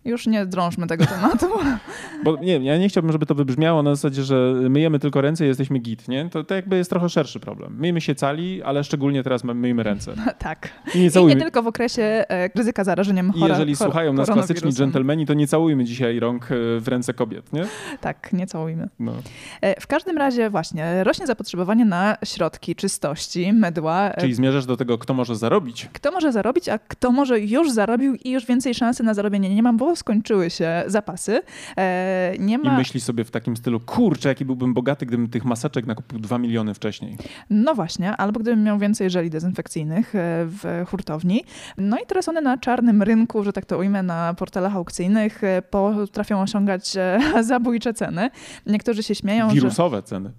Już 0.05 0.27
nie 0.27 0.47
drążmy 0.47 0.87
tego 0.87 1.07
tematu. 1.07 1.47
Bo 2.25 2.37
nie, 2.37 2.59
ja 2.59 2.79
nie 2.79 2.89
chciałbym, 2.89 3.13
żeby 3.13 3.27
to 3.27 3.35
wybrzmiało 3.35 3.83
na 3.83 3.95
zasadzie, 3.95 4.23
że 4.23 4.55
myjemy 4.71 4.99
tylko 4.99 5.21
ręce 5.21 5.45
i 5.45 5.49
jesteśmy 5.49 5.79
git, 5.79 6.09
nie? 6.09 6.29
To, 6.31 6.45
to 6.45 6.55
jakby 6.55 6.77
jest 6.77 6.91
trochę 6.91 7.09
szerszy 7.09 7.41
problem. 7.41 7.77
Myjmy 7.79 8.01
się 8.01 8.15
cali, 8.15 8.63
ale 8.63 8.85
szczególnie 8.85 9.23
teraz 9.23 9.45
myjmy 9.45 9.83
ręce. 9.83 10.15
tak. 10.39 10.69
I 10.95 10.99
nie, 10.99 11.21
I 11.23 11.27
nie 11.27 11.37
tylko 11.37 11.63
w 11.63 11.67
okresie 11.67 12.03
e, 12.03 12.51
ryzyka 12.55 12.85
zarażeniem 12.85 13.33
chora, 13.33 13.47
I 13.47 13.49
jeżeli 13.49 13.77
słuchają 13.77 14.13
nas 14.13 14.31
klasyczni 14.31 14.73
dżentelmeni, 14.73 15.27
to 15.27 15.35
nie 15.35 15.47
całujmy 15.47 15.85
dzisiaj 15.85 16.21
rąk 16.21 16.45
e, 16.45 16.81
w 16.81 16.89
ręce 16.89 17.15
kobiet, 17.15 17.53
nie? 17.53 17.65
Tak, 18.01 18.33
nie 18.33 18.47
całujmy. 18.47 18.89
No. 18.99 19.13
E, 19.61 19.81
w 19.81 19.87
każdym 19.87 20.19
razie 20.19 20.51
właśnie 20.51 21.05
rośnie 21.05 21.27
zapotrzebowanie 21.27 21.85
na 21.85 22.17
środki 22.25 22.75
czystości, 22.75 23.53
mydła. 23.53 24.11
Czyli 24.19 24.35
zmierzasz 24.35 24.67
do 24.67 24.77
tego, 24.77 24.99
kto 24.99 25.15
może 25.15 25.37
zarobić. 25.37 25.89
Kto 25.93 26.11
może 26.13 26.33
zarobić, 26.33 26.69
a 26.69 26.79
kto 26.79 27.13
może 27.13 27.41
już 27.41 27.71
zarobił 27.71 28.15
i 28.15 28.31
już 28.31 28.47
więcej 28.47 28.75
szansy 28.75 29.03
na 29.03 29.15
zarobienie 29.15 29.55
nie 29.55 29.63
mam, 29.63 29.77
bo 29.77 29.90
skończyły 29.97 30.51
się 30.51 30.83
zapasy. 30.87 31.43
E, 31.77 32.35
nie 32.39 32.59
ma... 32.59 32.75
I 32.75 32.77
myśli 32.77 33.01
sobie 33.01 33.25
w 33.25 33.31
takim 33.31 33.57
stylu, 33.57 33.81
kurczę, 33.81 34.29
jaki 34.29 34.45
byłbym 34.45 34.75
bogaty, 34.75 35.07
gdybym 35.07 35.29
tych 35.29 35.45
maseczek 35.45 35.87
nakupił 35.87 36.19
2 36.19 36.39
miliony 36.39 36.75
wcześniej. 36.75 37.17
No 37.51 37.75
właśnie, 37.75 38.17
albo 38.17 38.41
gdybym 38.41 38.63
miał 38.63 38.79
więcej 38.79 39.11
żeli 39.11 39.31
dezynfekcyjnych 39.31 40.15
e, 40.15 40.19
w 40.47 40.85
hurtowni. 40.91 41.45
No 41.79 41.99
i 41.99 42.07
teraz 42.07 42.29
one 42.29 42.41
na 42.41 42.59
czarnym 42.59 43.03
rynku, 43.03 43.45
że 43.45 43.53
tak 43.53 43.65
to 43.65 43.79
ujmę, 43.79 44.03
na 44.03 44.35
portalach 44.35 44.77
aukcyjnych 44.77 45.45
e, 45.45 45.63
potrafią 45.63 46.41
osiągać 46.41 46.93
zabójcze 47.51 47.95
ceny. 47.95 48.31
Niektórzy 48.67 49.03
się 49.03 49.15
śmieją, 49.15 49.49
Wirusowe 49.49 49.97
że... 49.97 50.03
ceny. 50.03 50.31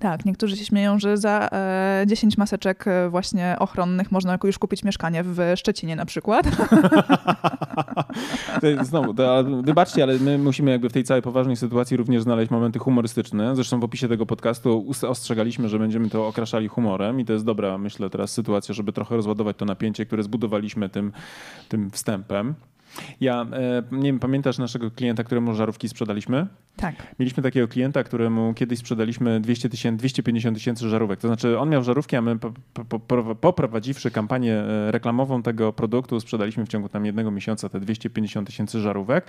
Tak, 0.00 0.24
niektórzy 0.24 0.56
się 0.56 0.64
śmieją, 0.64 0.98
że 0.98 1.16
za 1.16 1.48
e, 1.52 2.04
10 2.06 2.38
maseczek 2.38 2.88
e, 2.88 3.08
właśnie 3.08 3.56
ochronnych 3.58 4.12
można 4.12 4.38
już 4.44 4.58
kupić 4.58 4.84
mieszkanie 4.84 5.22
w 5.24 5.52
Szczecinie 5.56 5.96
na 5.96 6.06
przykład. 6.06 6.46
Znowu, 8.82 9.14
to, 9.14 9.44
wybaczcie, 9.44 10.02
ale 10.02 10.18
my 10.18 10.38
musimy 10.38 10.70
jakby 10.70 10.88
w 10.88 10.92
tej 10.92 11.04
całej 11.04 11.22
poważnej 11.22 11.56
sytuacji 11.56 11.96
również 11.96 12.22
znaleźć 12.22 12.50
momenty 12.50 12.78
humorystyczne. 12.78 13.56
Zresztą 13.56 13.80
w 13.80 13.84
opisie 13.84 14.08
tego 14.08 14.26
podcastu 14.26 14.86
ostrzegaliśmy, 15.08 15.68
że 15.68 15.78
będziemy 15.78 16.10
to 16.10 16.26
okraszali 16.26 16.68
humorem 16.68 17.20
i 17.20 17.24
to 17.24 17.32
jest 17.32 17.44
dobra, 17.44 17.78
myślę, 17.78 18.10
teraz 18.10 18.32
sytuacja, 18.32 18.74
żeby 18.74 18.92
trochę 18.92 19.16
rozładować 19.16 19.56
to 19.56 19.64
napięcie, 19.64 20.06
które 20.06 20.22
zbudowaliśmy 20.22 20.88
tym, 20.88 21.12
tym 21.68 21.90
wstępem. 21.90 22.54
Ja 23.20 23.46
e, 23.52 23.82
nie 23.92 24.02
wiem, 24.02 24.18
pamiętasz 24.18 24.58
naszego 24.58 24.90
klienta, 24.90 25.24
któremu 25.24 25.54
żarówki 25.54 25.88
sprzedaliśmy? 25.88 26.46
Tak. 26.76 26.94
Mieliśmy 27.18 27.42
takiego 27.42 27.68
klienta, 27.68 28.04
któremu 28.04 28.54
kiedyś 28.54 28.78
sprzedaliśmy 28.78 29.40
200 29.40 29.68
tysięcy, 29.68 29.98
250 29.98 30.56
tysięcy 30.56 30.88
żarówek. 30.88 31.20
To 31.20 31.28
znaczy 31.28 31.58
on 31.58 31.68
miał 31.68 31.82
żarówki, 31.82 32.16
a 32.16 32.22
my 32.22 32.38
poprowadziwszy 33.40 34.10
kampanię 34.10 34.54
e, 34.54 34.90
reklamową 34.92 35.42
tego 35.42 35.72
produktu, 35.72 36.20
sprzedaliśmy 36.20 36.66
w 36.66 36.68
ciągu 36.68 36.88
tam 36.88 37.06
jednego 37.06 37.30
miesiąca 37.30 37.68
te 37.68 37.80
250 37.80 38.46
tysięcy 38.46 38.80
żarówek. 38.80 39.26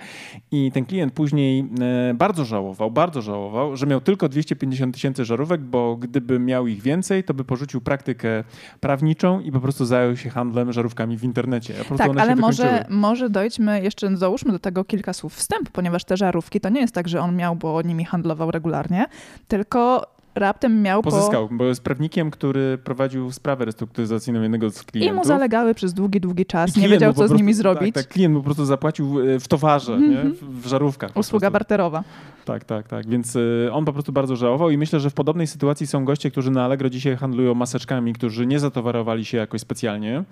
I 0.50 0.72
ten 0.72 0.84
klient 0.84 1.12
później 1.12 1.68
e, 2.10 2.14
bardzo 2.14 2.44
żałował, 2.44 2.90
bardzo 2.90 3.22
żałował, 3.22 3.76
że 3.76 3.86
miał 3.86 4.00
tylko 4.00 4.28
250 4.28 4.94
tysięcy 4.94 5.24
żarówek, 5.24 5.60
bo 5.60 5.96
gdyby 5.96 6.38
miał 6.38 6.66
ich 6.66 6.82
więcej, 6.82 7.24
to 7.24 7.34
by 7.34 7.44
porzucił 7.44 7.80
praktykę 7.80 8.44
prawniczą 8.80 9.40
i 9.40 9.52
po 9.52 9.60
prostu 9.60 9.84
zajął 9.84 10.16
się 10.16 10.30
handlem 10.30 10.72
żarówkami 10.72 11.16
w 11.16 11.24
internecie. 11.24 11.74
tak, 11.96 12.10
ale 12.18 12.36
może, 12.36 12.84
może 12.88 13.30
dojdźmy, 13.54 13.82
jeszcze 13.82 14.16
załóżmy 14.16 14.52
do 14.52 14.58
tego 14.58 14.84
kilka 14.84 15.12
słów 15.12 15.34
wstępu, 15.34 15.70
ponieważ 15.72 16.04
te 16.04 16.16
żarówki 16.16 16.60
to 16.60 16.68
nie 16.68 16.80
jest 16.80 16.94
tak, 16.94 17.08
że 17.08 17.20
on 17.20 17.36
miał, 17.36 17.56
bo 17.56 17.82
nimi 17.82 18.04
handlował 18.04 18.50
regularnie, 18.50 19.06
tylko 19.48 20.13
raptem 20.34 20.82
miał 20.82 21.02
Pozyskał, 21.02 21.48
po... 21.48 21.54
bo 21.54 21.64
jest 21.64 21.82
prawnikiem, 21.82 22.30
który 22.30 22.78
prowadził 22.78 23.32
sprawę 23.32 23.64
restrukturyzacyjną 23.64 24.42
jednego 24.42 24.70
z 24.70 24.82
klientów. 24.82 25.16
I 25.16 25.18
mu 25.18 25.24
zalegały 25.24 25.74
przez 25.74 25.94
długi, 25.94 26.20
długi 26.20 26.46
czas. 26.46 26.76
Nie 26.76 26.88
wiedział, 26.88 27.12
co 27.12 27.14
z 27.14 27.18
prostu- 27.18 27.36
nimi 27.36 27.54
zrobić. 27.54 27.94
Tak, 27.94 28.04
tak, 28.04 28.12
klient 28.12 28.34
mu 28.34 28.40
po 28.40 28.44
prostu 28.44 28.64
zapłacił 28.64 29.20
e, 29.20 29.40
w 29.40 29.48
towarze, 29.48 29.98
nie? 30.00 30.24
w, 30.24 30.62
w 30.62 30.66
żarówkach. 30.66 31.16
Usługa 31.16 31.50
barterowa. 31.50 32.04
Tak, 32.44 32.64
tak, 32.64 32.88
tak. 32.88 33.06
Więc 33.06 33.36
y, 33.36 33.68
on 33.72 33.84
po 33.84 33.92
prostu 33.92 34.12
bardzo 34.12 34.36
żałował 34.36 34.70
i 34.70 34.78
myślę, 34.78 35.00
że 35.00 35.10
w 35.10 35.14
podobnej 35.14 35.46
sytuacji 35.46 35.86
są 35.86 36.04
goście, 36.04 36.30
którzy 36.30 36.50
na 36.50 36.64
Allegro 36.64 36.90
dzisiaj 36.90 37.16
handlują 37.16 37.54
maseczkami, 37.54 38.12
którzy 38.12 38.46
nie 38.46 38.58
zatowarowali 38.58 39.24
się 39.24 39.38
jakoś 39.38 39.60
specjalnie, 39.60 40.24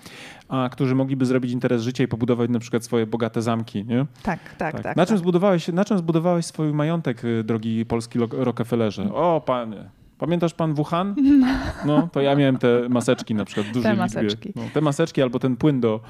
a 0.49 0.69
którzy 0.73 0.95
mogliby 0.95 1.27
zrobić 1.27 1.53
interes 1.53 1.83
życia 1.83 2.05
i 2.05 2.09
pobudować 2.09 2.51
na 2.51 2.59
przykład 2.59 2.85
swoje 2.85 3.07
bogate 3.07 3.43
zamki, 3.43 3.85
nie? 3.85 4.07
Tak, 4.23 4.39
tak, 4.59 4.83
tak. 4.83 4.97
na, 4.97 5.07
czym 5.07 5.17
tak. 5.17 5.19
zbudowałeś, 5.19 5.69
na 5.69 5.85
czym 5.85 5.99
zbudowałeś 5.99 6.47
swój 6.47 6.73
majątek, 6.73 7.25
y, 7.25 7.45
drogi 7.45 7.87
polski 7.87 8.19
Rockefellerze? 8.33 9.15
O, 9.15 9.43
panie. 9.47 9.85
Pamiętasz 10.23 10.55
pan 10.55 10.75
Wuhan? 10.75 11.15
No, 11.87 12.09
to 12.13 12.21
ja 12.21 12.35
miałem 12.35 12.59
te 12.59 12.89
maseczki 12.89 13.35
na 13.35 13.45
przykład 13.45 13.67
w 13.67 13.73
dużej 13.73 13.91
liczbie. 13.93 14.03
maseczki. 14.03 14.53
No, 14.57 14.63
te 14.75 14.81
maseczki 14.81 15.23
albo 15.23 15.39
ten 15.39 15.57
płyn 15.57 15.81
do 15.81 16.01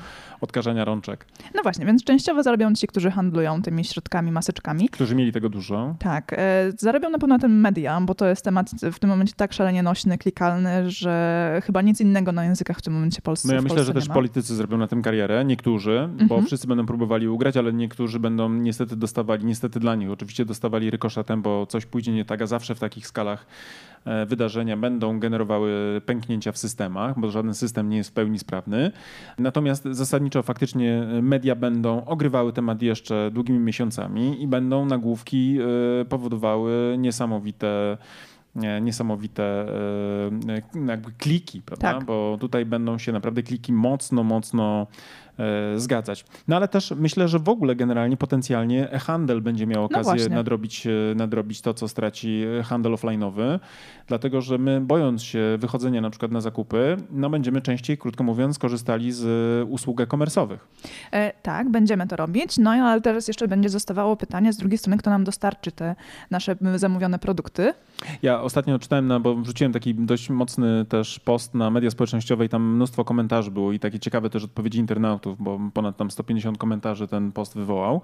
odkażania 0.41 0.85
rączek, 0.85 1.27
No 1.55 1.63
właśnie, 1.63 1.87
więc 1.87 2.05
częściowo 2.05 2.43
zarobią 2.43 2.75
ci, 2.75 2.87
którzy 2.87 3.11
handlują 3.11 3.63
tymi 3.63 3.85
środkami, 3.85 4.33
maseczkami. 4.33 4.89
którzy 4.89 5.15
mieli 5.15 5.33
tego 5.33 5.49
dużo. 5.49 5.95
Tak, 5.99 6.33
e, 6.33 6.73
zarobią 6.79 7.11
na 7.11 7.19
pewno 7.19 7.39
tym 7.39 7.61
media, 7.61 8.01
bo 8.01 8.15
to 8.15 8.27
jest 8.27 8.45
temat 8.45 8.71
w 8.93 8.99
tym 8.99 9.11
momencie 9.11 9.33
tak 9.37 9.53
szalenie 9.53 9.83
nośny, 9.83 10.19
klikalny, 10.19 10.91
że 10.91 11.61
chyba 11.65 11.83
nic 11.83 12.01
innego 12.01 12.33
na 12.33 12.45
językach 12.45 12.79
w 12.79 12.83
tym 12.83 12.93
momencie 12.95 13.23
polscy, 13.23 13.49
No 13.49 13.55
ja 13.55 13.63
myślę, 13.63 13.85
że 13.85 13.93
też 13.95 14.09
politycy 14.09 14.55
zrobią 14.55 14.79
na 14.79 14.87
tym 14.87 15.03
karierę, 15.03 15.45
niektórzy, 15.45 16.09
bo 16.17 16.23
Mhm. 16.23 16.47
wszyscy 16.47 16.67
będą 16.67 16.87
próbowali 16.87 17.29
ugrać, 17.29 17.57
ale 17.57 17.73
niektórzy 17.73 18.21
będą 18.21 18.49
niestety 18.53 18.97
dostawali, 18.97 19.45
niestety 19.45 19.81
dla 19.81 19.95
nich 19.95 20.11
oczywiście 20.11 20.45
dostawali 20.45 20.91
rykoszetem, 20.91 21.43
bo 21.43 21.67
coś 21.67 21.87
pójdzie 21.87 22.13
nie 22.13 22.25
tak, 22.25 22.43
a 22.43 22.47
zawsze 22.47 22.75
w 22.75 22.81
takich 22.81 23.07
skalach 23.07 23.47
wydarzenia 24.27 24.77
będą 24.77 25.21
generowały 25.21 26.01
pęknięcia 26.07 26.53
w 26.53 26.59
systemach, 26.59 27.21
bo 27.21 27.31
żaden 27.31 27.55
system 27.55 27.89
nie 27.89 27.97
jest 27.97 28.11
w 28.11 28.13
pełni 28.13 28.39
sprawny. 28.39 28.91
Natomiast 29.39 29.85
zasadniczo 29.91 30.43
faktycznie 30.43 31.07
media 31.23 31.55
będą 31.55 32.05
ogrywały 32.05 32.53
temat 32.53 32.83
jeszcze 32.83 33.31
długimi 33.33 33.59
miesiącami 33.59 34.43
i 34.43 34.47
będą 34.47 34.87
nagłówki 34.87 35.59
e, 36.01 36.05
powodowały 36.05 36.97
niesamowite 36.99 37.97
e, 38.57 38.81
niesamowite 38.81 39.43
e, 39.45 40.87
jakby 40.89 41.13
kliki, 41.13 41.63
prawda? 41.63 41.95
Tak. 41.95 42.05
Bo 42.05 42.37
tutaj 42.41 42.67
będą 42.67 42.99
się 42.99 43.13
naprawdę 43.13 43.43
kliki 43.43 43.73
mocno, 43.73 44.23
mocno 44.23 44.87
e, 44.87 45.22
zgadzać. 45.77 46.25
No 46.49 46.57
ale 46.57 46.69
też 46.69 46.95
myślę, 46.97 47.29
że 47.29 47.39
w 47.39 47.49
ogóle 47.49 47.77
generalnie 47.77 48.17
potencjalnie 48.17 48.93
e-handel 48.93 49.41
będzie 49.41 49.67
miał 49.67 49.85
okazję 49.85 50.29
No 50.29 50.35
nadrobić, 50.37 50.87
e, 50.87 50.91
nadrobić 51.17 51.61
to, 51.61 51.75
co 51.75 51.89
straci 51.89 52.43
e, 52.61 52.63
handel 52.63 52.93
offline'owy, 52.93 53.59
dlatego 54.07 54.41
że 54.41 54.59
my 54.59 54.81
bojąc 54.81 55.23
się 55.23 55.57
wychodzenia 55.59 56.01
na 56.01 56.11
przykład 56.11 56.33
na 56.33 56.41
zakupy, 56.41 56.97
no 57.11 57.31
będziemy 57.31 57.61
częściej, 57.61 57.99
krótko 57.99 58.25
mówiąc, 58.25 58.59
korzystali 58.59 59.13
z 59.13 59.25
e, 59.25 59.65
usług 59.65 60.01
e-commerce'owych. 60.01 60.59
E, 61.13 61.33
tak, 61.43 61.71
będziemy 61.71 62.07
to 62.07 62.17
robić, 62.17 62.59
no 62.59 62.71
ale 62.71 63.01
teraz 63.01 63.29
jeszcze 63.29 63.49
będzie 63.49 63.69
zostawało 63.69 64.17
pytanie 64.17 64.53
z 64.53 64.57
drugiej 64.57 64.79
strony, 64.79 64.99
kto 64.99 65.11
nam 65.11 65.25
dostarczy 65.25 65.73
te 65.73 65.95
nasze 66.31 66.57
zamówione 66.75 67.19
produkty. 67.19 67.75
Ja 68.23 68.41
ostatnio 68.41 68.79
czytałem, 68.79 69.07
na, 69.07 69.21
bo 69.21 69.35
wrzuciłem 69.37 69.73
taki 69.73 69.95
dość 69.95 70.31
mocny 70.31 70.85
też 70.85 71.21
post 71.21 71.55
na 71.55 71.71
media 71.71 71.91
społecznościowe 71.91 72.45
i 72.45 72.49
tam 72.49 72.75
mnóstwo 72.75 73.05
komentarzy 73.05 73.51
było 73.51 73.73
i 73.73 73.79
takie 73.79 73.99
ciekawe 73.99 74.31
też 74.31 74.45
odpowiedzi 74.45 74.79
internautów, 74.79 75.32
bo 75.39 75.61
ponad 75.75 75.97
tam 75.97 76.11
150 76.11 76.59
komentarzy 76.59 77.09
ten 77.09 77.33
post 77.33 77.55
wywołał 77.55 78.01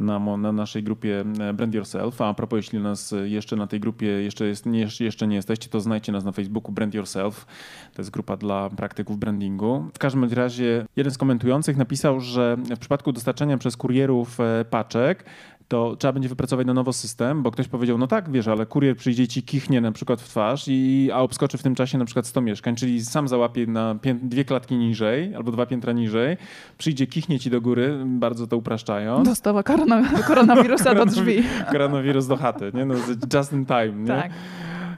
na, 0.00 0.36
na 0.36 0.52
naszej 0.52 0.82
grupie 0.82 1.24
e, 1.40 1.52
Brand 1.52 1.74
Yourself. 1.74 2.20
A 2.22 2.34
propos, 2.34 2.56
jeśli 2.56 2.78
nas 2.78 3.14
jeszcze 3.24 3.56
na 3.56 3.66
tej 3.66 3.80
grupie 3.80 4.06
jeszcze, 4.06 4.46
jest, 4.46 4.66
nie, 4.66 4.86
jeszcze 5.00 5.26
nie 5.26 5.36
jesteście, 5.36 5.68
to 5.68 5.80
znajdźcie 5.80 6.12
nas 6.12 6.24
na 6.24 6.32
Facebooku 6.32 6.72
Brand 6.72 6.94
Yourself. 6.94 7.46
To 7.94 8.02
jest 8.02 8.10
grupa 8.10 8.36
dla 8.36 8.70
praktyków 8.70 9.18
brandingu. 9.18 9.84
W 9.94 9.98
każdym 9.98 10.24
razie 10.24 10.86
jeden 10.96 11.12
z 11.12 11.18
komentujących 11.18 11.76
napisał, 11.76 12.20
że 12.20 12.56
w 12.56 12.78
przypadku 12.78 13.12
dostarczania 13.12 13.58
przez 13.58 13.76
kurierów 13.76 14.40
e, 14.40 14.64
paczek 14.70 15.24
to 15.68 15.96
trzeba 15.96 16.12
będzie 16.12 16.28
wypracować 16.28 16.66
na 16.66 16.74
nowo 16.74 16.92
system, 16.92 17.42
bo 17.42 17.50
ktoś 17.50 17.68
powiedział, 17.68 17.98
no 17.98 18.06
tak, 18.06 18.30
wiesz, 18.30 18.48
ale 18.48 18.66
kurier 18.66 18.96
przyjdzie 18.96 19.28
ci 19.28 19.42
kichnie 19.42 19.80
na 19.80 19.92
przykład 19.92 20.20
w 20.20 20.28
twarz, 20.28 20.64
i, 20.68 21.10
a 21.14 21.18
obskoczy 21.18 21.58
w 21.58 21.62
tym 21.62 21.74
czasie 21.74 21.98
na 21.98 22.04
przykład 22.04 22.26
100 22.26 22.40
mieszkań, 22.40 22.76
czyli 22.76 23.04
sam 23.04 23.28
załapie 23.28 23.66
na 23.66 23.96
dwie 24.22 24.44
klatki 24.44 24.76
niżej 24.76 25.34
albo 25.34 25.52
dwa 25.52 25.66
piętra 25.66 25.92
niżej, 25.92 26.36
przyjdzie, 26.78 27.06
kichnie 27.06 27.38
ci 27.38 27.50
do 27.50 27.60
góry, 27.60 27.98
bardzo 28.06 28.46
to 28.46 28.56
upraszczając. 28.56 29.28
Dostawa 29.28 29.62
korona, 29.62 30.02
koronawirusa 30.26 30.94
do 30.94 31.06
drzwi. 31.06 31.42
Koronawirus 31.72 32.26
do 32.26 32.36
chaty, 32.36 32.70
nie? 32.74 32.84
No, 32.84 32.94
just 33.34 33.52
in 33.52 33.66
time, 33.66 33.92
nie? 33.92 34.06
Tak. 34.06 34.30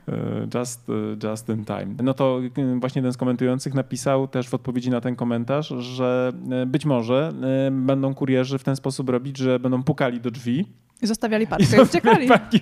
E, 0.09 0.59
Just, 0.59 0.89
e, 0.89 1.29
just 1.29 1.49
in 1.49 1.65
time. 1.65 1.87
No 2.03 2.15
to 2.15 2.41
e, 2.57 2.81
właśnie 2.81 3.03
ten 3.03 3.13
z 3.13 3.17
komentujących 3.17 3.75
napisał 3.75 4.29
też 4.29 4.49
w 4.49 4.55
odpowiedzi 4.55 4.91
na 4.91 5.01
ten 5.01 5.17
komentarz, 5.17 5.69
że 5.69 6.33
być 6.67 6.85
może 6.85 7.33
będą 7.73 8.15
kurierzy 8.15 8.59
w 8.59 8.65
ten 8.65 8.77
sposób 8.77 9.09
robić, 9.09 9.39
że 9.39 9.59
będą 9.59 9.83
pukali 9.83 10.21
do 10.21 10.31
drzwi 10.31 10.67
I 11.03 11.07
zostawiali 11.07 11.47
paczkę 11.47 11.77
i 11.77 11.81
uciekali. 11.81 12.29
Paki 12.29 12.61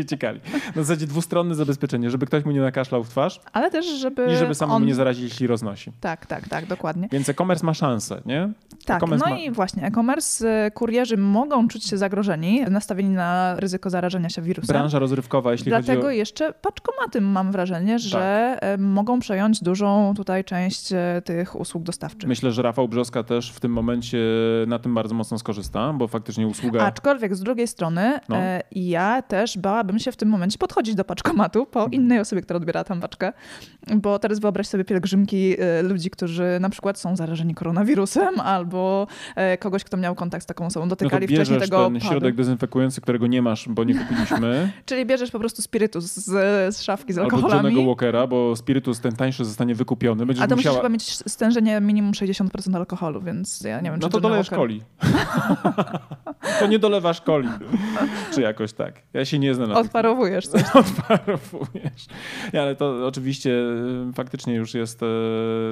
uciekali. 0.00 0.40
Na 0.76 0.82
zasadzie 0.82 1.06
dwustronne 1.06 1.54
zabezpieczenie, 1.54 2.10
żeby 2.10 2.26
ktoś 2.26 2.44
mu 2.44 2.50
nie 2.50 2.60
nakaszlał 2.60 3.04
w 3.04 3.08
twarz 3.08 3.40
Ale 3.52 3.70
też, 3.70 3.86
żeby 3.86 4.26
i 4.32 4.36
żeby 4.36 4.54
samemu 4.54 4.76
on... 4.76 4.86
nie 4.86 4.94
zarazić, 4.94 5.24
jeśli 5.24 5.46
roznosi. 5.46 5.92
Tak, 6.00 6.26
tak, 6.26 6.48
tak, 6.48 6.66
dokładnie. 6.66 7.08
Więc 7.12 7.28
e-commerce 7.28 7.66
ma 7.66 7.74
szansę, 7.74 8.20
nie? 8.26 8.52
Tak, 8.84 8.96
E-commerce 8.96 9.24
no 9.28 9.34
ma- 9.34 9.40
i 9.40 9.50
właśnie 9.50 9.82
e-commerce, 9.82 10.66
y, 10.66 10.70
kurierzy 10.70 11.16
mogą 11.16 11.68
czuć 11.68 11.84
się 11.84 11.98
zagrożeni, 11.98 12.60
nastawieni 12.70 13.10
na 13.10 13.54
ryzyko 13.60 13.90
zarażenia 13.90 14.28
się 14.28 14.42
wirusem. 14.42 14.76
Branża 14.76 14.98
rozrywkowa, 14.98 15.52
jeśli 15.52 15.68
Dlatego 15.68 16.02
chodzi 16.02 16.06
o... 16.06 16.10
jeszcze 16.10 16.52
paczkomaty 16.52 17.20
mam 17.20 17.52
wrażenie, 17.52 17.98
że 17.98 18.56
e, 18.60 18.78
mogą 18.78 19.20
przejąć 19.20 19.62
dużą 19.62 20.14
tutaj 20.16 20.44
część 20.44 20.92
e, 20.92 21.22
tych 21.24 21.60
usług 21.60 21.82
dostawczych. 21.82 22.28
Myślę, 22.28 22.52
że 22.52 22.62
Rafał 22.62 22.88
Brzoska 22.88 23.22
też 23.22 23.52
w 23.52 23.60
tym 23.60 23.72
momencie 23.72 24.18
na 24.66 24.78
tym 24.78 24.94
bardzo 24.94 25.14
mocno 25.14 25.38
skorzysta, 25.38 25.92
bo 25.92 26.08
faktycznie 26.08 26.46
usługa... 26.46 26.80
Aczkolwiek 26.80 27.36
z 27.36 27.40
drugiej 27.40 27.66
strony 27.66 27.75
No. 28.28 28.36
e, 28.36 28.60
ja 28.72 29.22
też 29.22 29.58
bałabym 29.58 29.98
się 29.98 30.12
w 30.12 30.16
tym 30.16 30.28
momencie 30.28 30.58
podchodzić 30.58 30.94
do 30.94 31.04
paczkomatu 31.04 31.66
po 31.66 31.86
innej 31.86 32.20
osobie, 32.20 32.42
która 32.42 32.56
odbiera 32.56 32.84
tam 32.84 33.00
paczkę, 33.00 33.32
bo 33.96 34.18
teraz 34.18 34.38
wyobraź 34.38 34.66
sobie 34.66 34.84
pielgrzymki 34.84 35.56
e, 35.60 35.82
ludzi, 35.82 36.10
którzy 36.10 36.44
na 36.60 36.70
przykład 36.70 36.98
są 36.98 37.16
zarażeni 37.16 37.54
koronawirusem 37.54 38.40
albo 38.40 39.06
e, 39.36 39.58
kogoś, 39.58 39.84
kto 39.84 39.96
miał 39.96 40.14
kontakt 40.14 40.42
z 40.44 40.46
taką 40.46 40.66
osobą, 40.66 40.86
No 40.86 40.90
to 40.90 40.96
dotykali 40.96 41.26
wcześniej 41.26 41.38
bierzesz 41.58 41.70
tego 41.70 41.84
ten 41.84 41.94
padu. 41.94 42.06
środek 42.06 42.34
dezynfekujący, 42.34 43.00
którego 43.00 43.26
nie 43.26 43.42
masz, 43.42 43.68
bo 43.68 43.84
nie 43.84 43.94
kupiliśmy, 44.00 44.72
Czyli 44.86 45.06
bierzesz 45.06 45.30
po 45.30 45.38
prostu 45.38 45.62
spirytus 45.62 46.04
z, 46.04 46.24
z 46.76 46.82
szafki 46.82 47.12
z 47.12 47.18
albo 47.18 47.36
alkoholami. 47.36 47.62
Johnnego 47.68 47.86
Walkera, 47.86 48.26
bo 48.26 48.56
spirytus 48.56 49.00
ten 49.00 49.12
tańszy 49.16 49.44
zostanie 49.44 49.74
wykupiony. 49.74 50.26
Będziesz 50.26 50.44
A 50.44 50.48
to 50.48 50.54
musisz 50.56 50.64
musiała... 50.66 50.82
chyba 50.82 50.88
mieć 50.92 51.02
stężenie 51.30 51.80
minimum 51.80 52.12
60% 52.12 52.76
alkoholu, 52.76 53.20
więc 53.22 53.60
ja 53.60 53.80
nie 53.80 53.90
wiem, 53.90 54.00
No 54.00 54.08
czy 54.08 54.12
to 54.12 54.16
Johnny 54.16 54.22
dolejesz 54.22 54.50
coli. 54.50 54.82
to 56.60 56.66
nie 56.66 56.78
dolewasz 56.78 57.20
coli. 57.20 57.48
Czy 58.34 58.40
jakoś 58.42 58.72
tak. 58.72 59.02
Ja 59.12 59.24
się 59.24 59.38
nie 59.38 59.54
znam 59.54 59.70
Odparowujesz 59.72 60.46
coś. 60.46 60.62
odparowujesz. 60.74 62.06
Nie, 62.54 62.62
ale 62.62 62.76
to 62.76 63.06
oczywiście 63.06 63.50
y, 64.10 64.12
faktycznie 64.14 64.54
już 64.54 64.74
jest 64.74 65.02
y, 65.02 65.06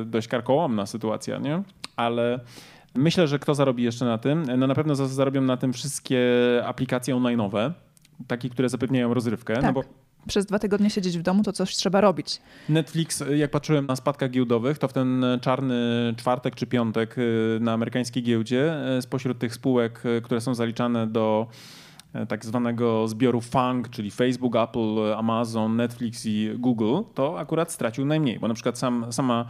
dość 0.07 0.29
karkołomna 0.29 0.87
sytuacja, 0.87 1.39
nie? 1.39 1.63
Ale 1.97 2.41
myślę, 2.95 3.29
że 3.29 3.39
kto 3.39 3.55
zarobi 3.55 3.83
jeszcze 3.83 4.05
na 4.05 4.19
tym? 4.19 4.45
No 4.59 4.67
na 4.67 4.75
pewno 4.75 4.95
za- 4.95 5.09
zarobią 5.09 5.43
na 5.43 5.57
tym 5.57 5.73
wszystkie 5.73 6.21
aplikacje 6.67 7.15
online'owe, 7.15 7.71
takie, 8.27 8.51
które 8.51 8.69
zapewniają 8.69 9.15
rozrywkę, 9.15 9.55
no 9.57 9.63
Tak. 9.63 9.75
bo 9.75 9.83
Przez 10.29 10.47
dwa 10.47 10.59
tygodnie 10.59 10.91
siedzieć 10.91 11.19
w 11.19 11.23
domu, 11.23 11.43
to 11.43 11.53
coś 11.53 11.77
trzeba 11.77 12.01
robić. 12.01 12.41
Netflix, 12.69 13.21
y, 13.21 13.37
jak 13.37 13.51
patrzyłem 13.51 13.87
na 13.87 13.97
spadkach 13.97 14.31
giełdowych, 14.31 14.79
to 14.79 14.89
w 14.89 14.93
ten 14.93 15.25
czarny 15.41 16.15
czwartek 16.17 16.55
czy 16.55 16.67
piątek 16.67 17.17
na 17.61 17.73
amerykańskiej 17.73 18.23
giełdzie 18.23 18.75
spośród 19.01 19.39
tych 19.39 19.55
spółek, 19.55 20.03
które 20.23 20.41
są 20.41 20.55
zaliczane 20.55 21.07
do 21.07 21.47
tak 22.29 22.44
zwanego 22.44 23.09
zbioru 23.09 23.40
FANG, 23.40 23.90
czyli 23.90 24.11
Facebook, 24.11 24.57
Apple, 24.57 25.16
Amazon, 25.16 25.77
Netflix 25.77 26.27
i 26.27 26.50
Google, 26.59 27.03
to 27.14 27.38
akurat 27.38 27.72
stracił 27.72 28.07
najmniej, 28.07 28.38
bo 28.38 28.48
na 28.48 28.55
przykład 28.55 28.79
sam, 28.79 29.12
sama 29.12 29.44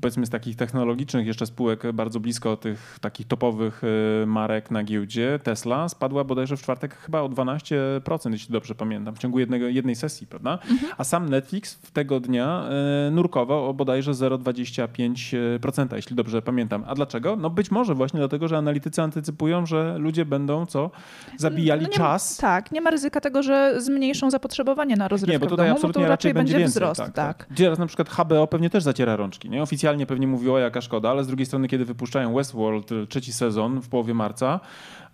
powiedzmy 0.00 0.26
z 0.26 0.30
takich 0.30 0.56
technologicznych 0.56 1.26
jeszcze 1.26 1.46
spółek 1.46 1.92
bardzo 1.92 2.20
blisko 2.20 2.56
tych 2.56 2.98
takich 3.00 3.26
topowych 3.26 3.82
y, 4.22 4.26
marek 4.26 4.70
na 4.70 4.84
giełdzie, 4.84 5.38
Tesla 5.42 5.88
spadła 5.88 6.24
bodajże 6.24 6.56
w 6.56 6.62
czwartek 6.62 6.94
chyba 6.94 7.20
o 7.20 7.28
12%, 7.28 8.32
jeśli 8.32 8.52
dobrze 8.52 8.74
pamiętam, 8.74 9.14
w 9.14 9.18
ciągu 9.18 9.38
jednego, 9.38 9.66
jednej 9.66 9.94
sesji, 9.94 10.26
prawda? 10.26 10.58
A 10.98 11.04
sam 11.04 11.28
Netflix 11.28 11.74
w 11.74 11.90
tego 11.90 12.20
dnia 12.20 12.68
y, 13.08 13.10
nurkował 13.10 13.66
o 13.68 13.74
bodajże 13.74 14.12
0,25%, 14.12 15.96
jeśli 15.96 16.16
dobrze 16.16 16.42
pamiętam. 16.42 16.84
A 16.86 16.94
dlaczego? 16.94 17.36
No 17.36 17.50
być 17.50 17.70
może 17.70 17.94
właśnie 17.94 18.18
dlatego, 18.18 18.48
że 18.48 18.56
analitycy 18.56 19.02
antycypują, 19.02 19.66
że 19.66 19.98
ludzie 19.98 20.24
będą 20.24 20.66
co? 20.66 20.90
Zabijali 21.36 21.82
No 21.82 21.88
nie 21.88 21.94
czas. 21.94 22.36
Tak, 22.36 22.72
nie 22.72 22.80
ma 22.80 22.90
ryzyka 22.90 23.20
tego, 23.20 23.42
że 23.42 23.74
zmniejszą 23.78 24.30
zapotrzebowanie 24.30 24.96
na 24.96 25.08
rozrywkę 25.08 25.32
Nie, 25.32 25.38
bo 25.38 25.46
w 25.46 25.48
tutaj 25.48 25.66
domu, 25.66 25.76
absolutnie 25.76 26.02
to 26.02 26.08
raczej 26.08 26.34
będzie 26.34 26.58
więcej, 26.58 26.70
wzrost. 26.70 27.00
Tak, 27.00 27.12
Tak, 27.12 27.38
tak. 27.38 27.46
Gdzie 27.50 27.64
teraz 27.64 27.78
na 27.78 27.86
przykład 27.86 28.08
HBO 28.08 28.46
pewnie 28.46 28.70
też 28.70 28.82
zaciera 28.82 29.16
rączki. 29.16 29.50
Nie? 29.50 29.62
Oficjalnie 29.62 29.85
pewnie 30.06 30.26
mówiło, 30.26 30.58
jaka 30.58 30.80
szkoda, 30.80 31.10
ale 31.10 31.24
z 31.24 31.26
drugiej 31.26 31.46
strony, 31.46 31.68
kiedy 31.68 31.84
wypuszczają 31.84 32.34
Westworld 32.34 32.92
y, 32.92 33.06
trzeci 33.06 33.32
sezon 33.32 33.80
w 33.82 33.88
połowie 33.88 34.14
marca, 34.14 34.60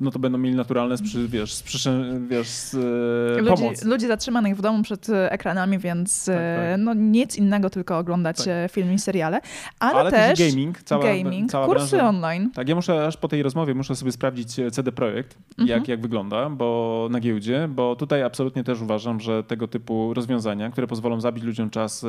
no 0.00 0.10
to 0.10 0.18
będą 0.18 0.38
mieli 0.38 0.56
naturalne 0.56 0.96
sprzy, 0.98 1.28
wiesz, 1.28 1.54
sprzy, 1.54 2.20
wiesz, 2.28 2.48
z, 2.48 2.74
e, 2.74 3.40
ludzi, 3.40 3.62
pomoc. 3.62 3.84
ludzi 3.84 4.06
zatrzymanych 4.06 4.56
w 4.56 4.60
domu 4.62 4.82
przed 4.82 5.08
e, 5.08 5.32
ekranami, 5.32 5.78
więc 5.78 6.24
Tak, 6.24 6.34
tak. 6.36 6.78
no, 6.78 6.94
nic 6.94 7.36
innego, 7.36 7.70
tylko 7.70 7.98
oglądać 7.98 8.36
Tak. 8.36 8.72
filmy 8.72 8.94
i 8.94 8.98
seriale. 8.98 9.40
Ale, 9.80 10.00
Ale 10.00 10.10
też 10.10 10.38
też 10.38 10.50
gaming, 10.50 10.82
cała- 10.82 11.04
gaming 11.04 11.50
cała 11.50 11.66
kursy 11.66 11.96
branża. 11.96 12.08
online. 12.08 12.50
Tak, 12.54 12.68
ja 12.68 12.74
muszę 12.74 13.06
aż 13.06 13.16
po 13.16 13.28
tej 13.28 13.42
rozmowie 13.42 13.74
muszę 13.74 13.96
sobie 13.96 14.12
sprawdzić 14.12 14.48
CD 14.72 14.92
Projekt, 14.92 15.38
Mhm. 15.58 15.68
jak, 15.68 15.88
jak 15.88 16.00
wygląda, 16.00 16.50
bo 16.50 17.08
na 17.10 17.20
giełdzie, 17.20 17.68
bo 17.70 17.96
tutaj 17.96 18.22
absolutnie 18.22 18.64
też 18.64 18.80
uważam, 18.80 19.20
że 19.20 19.44
tego 19.44 19.68
typu 19.68 20.14
rozwiązania, 20.14 20.70
które 20.70 20.86
pozwolą 20.86 21.20
zabić 21.20 21.44
ludziom 21.44 21.70
czas 21.70 22.06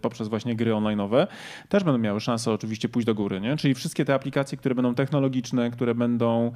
poprzez 0.00 0.28
właśnie 0.28 0.56
gry 0.56 0.70
online'owe, 0.72 1.26
też 1.68 1.79
będą 1.84 1.98
miały 1.98 2.20
szansę 2.20 2.52
oczywiście 2.52 2.88
pójść 2.88 3.06
do 3.06 3.14
góry, 3.14 3.40
nie? 3.40 3.56
Czyli 3.56 3.74
wszystkie 3.74 4.04
te 4.04 4.14
aplikacje, 4.14 4.58
które 4.58 4.74
będą 4.74 4.94
technologiczne, 4.94 5.70
które 5.70 5.94
będą, 5.94 6.52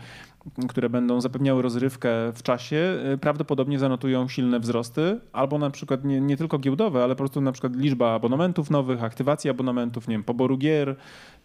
które 0.69 0.91
będą 0.91 1.21
zapewniały 1.21 1.63
rozrywkę 1.63 2.33
w 2.35 2.43
czasie, 2.43 2.77
e, 3.05 3.19
prawdopodobnie 3.19 3.79
zanotują 3.79 4.29
silne 4.29 4.61
wzrosty, 4.61 5.21
albo 5.33 5.59
na 5.59 5.71
przykład 5.71 6.05
nie, 6.05 6.21
nie 6.21 6.37
tylko 6.37 6.59
giełdowe, 6.59 7.05
ale 7.05 7.15
po 7.15 7.19
prostu 7.19 7.41
na 7.41 7.53
przykład 7.53 7.77
liczba 7.77 8.15
abonamentów 8.15 8.71
nowych, 8.71 9.03
aktywacji 9.05 9.51
abonamentów, 9.51 10.09
nie 10.09 10.15
wiem, 10.15 10.25
poboru 10.25 10.59
gier, 10.59 10.97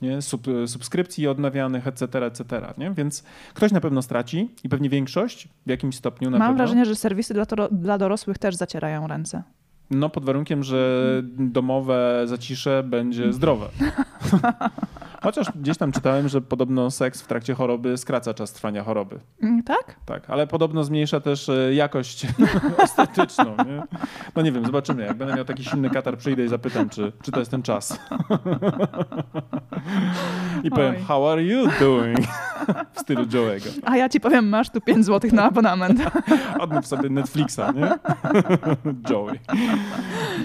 nie? 0.01 0.21
Sub, 0.21 0.47
subskrypcji 0.65 1.27
odnawianych, 1.27 1.87
etc., 1.87 2.25
etc., 2.25 2.73
nie? 2.77 2.91
Więc 2.91 3.23
ktoś 3.53 3.71
na 3.71 3.81
pewno 3.81 4.01
straci 4.01 4.49
i 4.63 4.69
pewnie 4.69 4.89
większość 4.89 5.47
w 5.65 5.69
jakimś 5.69 5.95
stopniu 5.95 6.29
na 6.29 6.37
Mam 6.37 6.47
pewno. 6.47 6.57
wrażenie, 6.57 6.85
że 6.85 6.95
serwisy 6.95 7.33
dla, 7.33 7.45
dla 7.71 7.97
dorosłych 7.97 8.37
też 8.37 8.55
zacierają 8.55 9.07
ręce. 9.07 9.43
No 9.91 10.09
pod 10.09 10.25
warunkiem, 10.25 10.63
że 10.63 11.03
domowe 11.37 12.21
zacisze 12.25 12.83
będzie 12.83 13.33
zdrowe. 13.33 13.69
Chociaż 15.23 15.51
gdzieś 15.55 15.77
tam 15.77 15.91
czytałem, 15.91 16.29
że 16.29 16.41
podobno 16.41 16.91
seks 16.91 17.21
w 17.21 17.27
trakcie 17.27 17.53
choroby 17.55 17.97
skraca 17.97 18.33
czas 18.33 18.53
trwania 18.53 18.83
choroby. 18.83 19.19
Mm, 19.43 19.63
Tak? 19.63 19.95
Tak, 20.05 20.29
ale 20.29 20.47
podobno 20.47 20.83
zmniejsza 20.83 21.19
też 21.19 21.49
e, 21.49 21.73
jakość 21.73 22.27
estetyczną. 22.83 23.45
Nie? 23.65 23.83
No 24.35 24.41
nie 24.41 24.51
wiem, 24.51 24.65
zobaczymy. 24.65 25.03
Jak 25.05 25.17
będę 25.17 25.35
miał 25.35 25.45
taki 25.45 25.63
silny 25.63 25.89
katar, 25.89 26.17
przyjdę 26.17 26.45
i 26.45 26.47
zapytam, 26.47 26.89
czy, 26.89 27.11
czy 27.21 27.31
to 27.31 27.39
jest 27.39 27.51
ten 27.51 27.61
czas. 27.61 27.99
I 30.63 30.69
powiem, 30.69 30.95
Oj. 30.97 31.03
how 31.07 31.27
are 31.31 31.43
you 31.43 31.67
doing? 31.79 32.19
W 32.93 32.99
stylu 32.99 33.23
Joe'ego. 33.25 33.69
A 33.85 33.97
ja 33.97 34.09
ci 34.09 34.19
powiem, 34.19 34.49
masz 34.49 34.69
tu 34.69 34.81
5 34.81 35.05
zł 35.05 35.31
na 35.33 35.43
abonament. 35.43 35.99
Odmów 36.59 36.87
sobie 36.87 37.09
Netflixa, 37.09 37.59
nie? 37.75 37.89
Joey. 39.09 39.39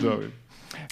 Joey. 0.03 0.31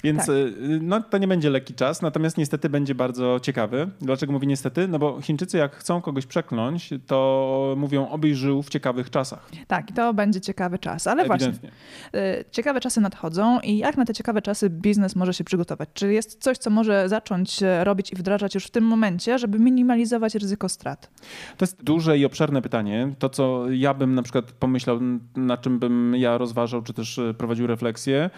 Więc 0.03 0.19
Tak. 0.25 0.29
y, 0.35 0.53
no, 0.81 1.01
to 1.01 1.17
nie 1.17 1.27
będzie 1.27 1.49
lekki 1.49 1.73
czas, 1.73 2.01
natomiast 2.01 2.37
niestety 2.37 2.69
będzie 2.69 2.95
bardzo 2.95 3.39
ciekawy. 3.39 3.89
Dlaczego 4.01 4.33
mówię 4.33 4.47
niestety? 4.47 4.87
No 4.87 4.99
bo 4.99 5.21
Chińczycy 5.21 5.57
jak 5.57 5.75
chcą 5.75 6.01
kogoś 6.01 6.25
przekląć, 6.25 6.89
to 7.07 7.73
mówią 7.77 8.09
obyś 8.09 8.37
żył 8.37 8.63
w 8.63 8.69
ciekawych 8.69 9.09
czasach. 9.09 9.49
Tak, 9.67 9.91
to 9.95 10.13
będzie 10.13 10.41
ciekawy 10.41 10.79
czas. 10.79 11.07
Ale 11.07 11.25
właśnie, 11.25 11.47
Ewidentnie. 11.47 11.69
y, 12.15 12.45
ciekawe 12.51 12.79
czasy 12.79 13.01
nadchodzą 13.01 13.59
i 13.59 13.77
jak 13.77 13.97
na 13.97 14.05
te 14.05 14.13
ciekawe 14.13 14.41
czasy 14.41 14.69
biznes 14.69 15.15
może 15.15 15.33
się 15.33 15.43
przygotować? 15.43 15.89
Czy 15.93 16.13
jest 16.13 16.43
coś, 16.43 16.57
co 16.57 16.69
może 16.69 17.09
zacząć 17.09 17.59
robić 17.83 18.13
i 18.13 18.15
wdrażać 18.15 18.55
już 18.55 18.65
w 18.65 18.71
tym 18.71 18.83
momencie, 18.83 19.37
żeby 19.39 19.59
minimalizować 19.59 20.35
ryzyko 20.35 20.69
strat? 20.69 21.09
To 21.57 21.63
jest 21.65 21.83
duże 21.83 22.17
i 22.17 22.25
obszerne 22.25 22.61
pytanie. 22.61 23.13
To, 23.19 23.29
co 23.29 23.69
ja 23.71 23.93
bym 23.93 24.15
na 24.15 24.23
przykład 24.23 24.51
pomyślał, 24.51 24.99
na 25.35 25.57
czym 25.57 25.79
bym 25.79 26.15
ja 26.15 26.37
rozważał, 26.37 26.81
czy 26.81 26.93
też 26.93 27.19
e, 27.19 27.33
prowadził 27.33 27.67
refleksję, 27.67 28.29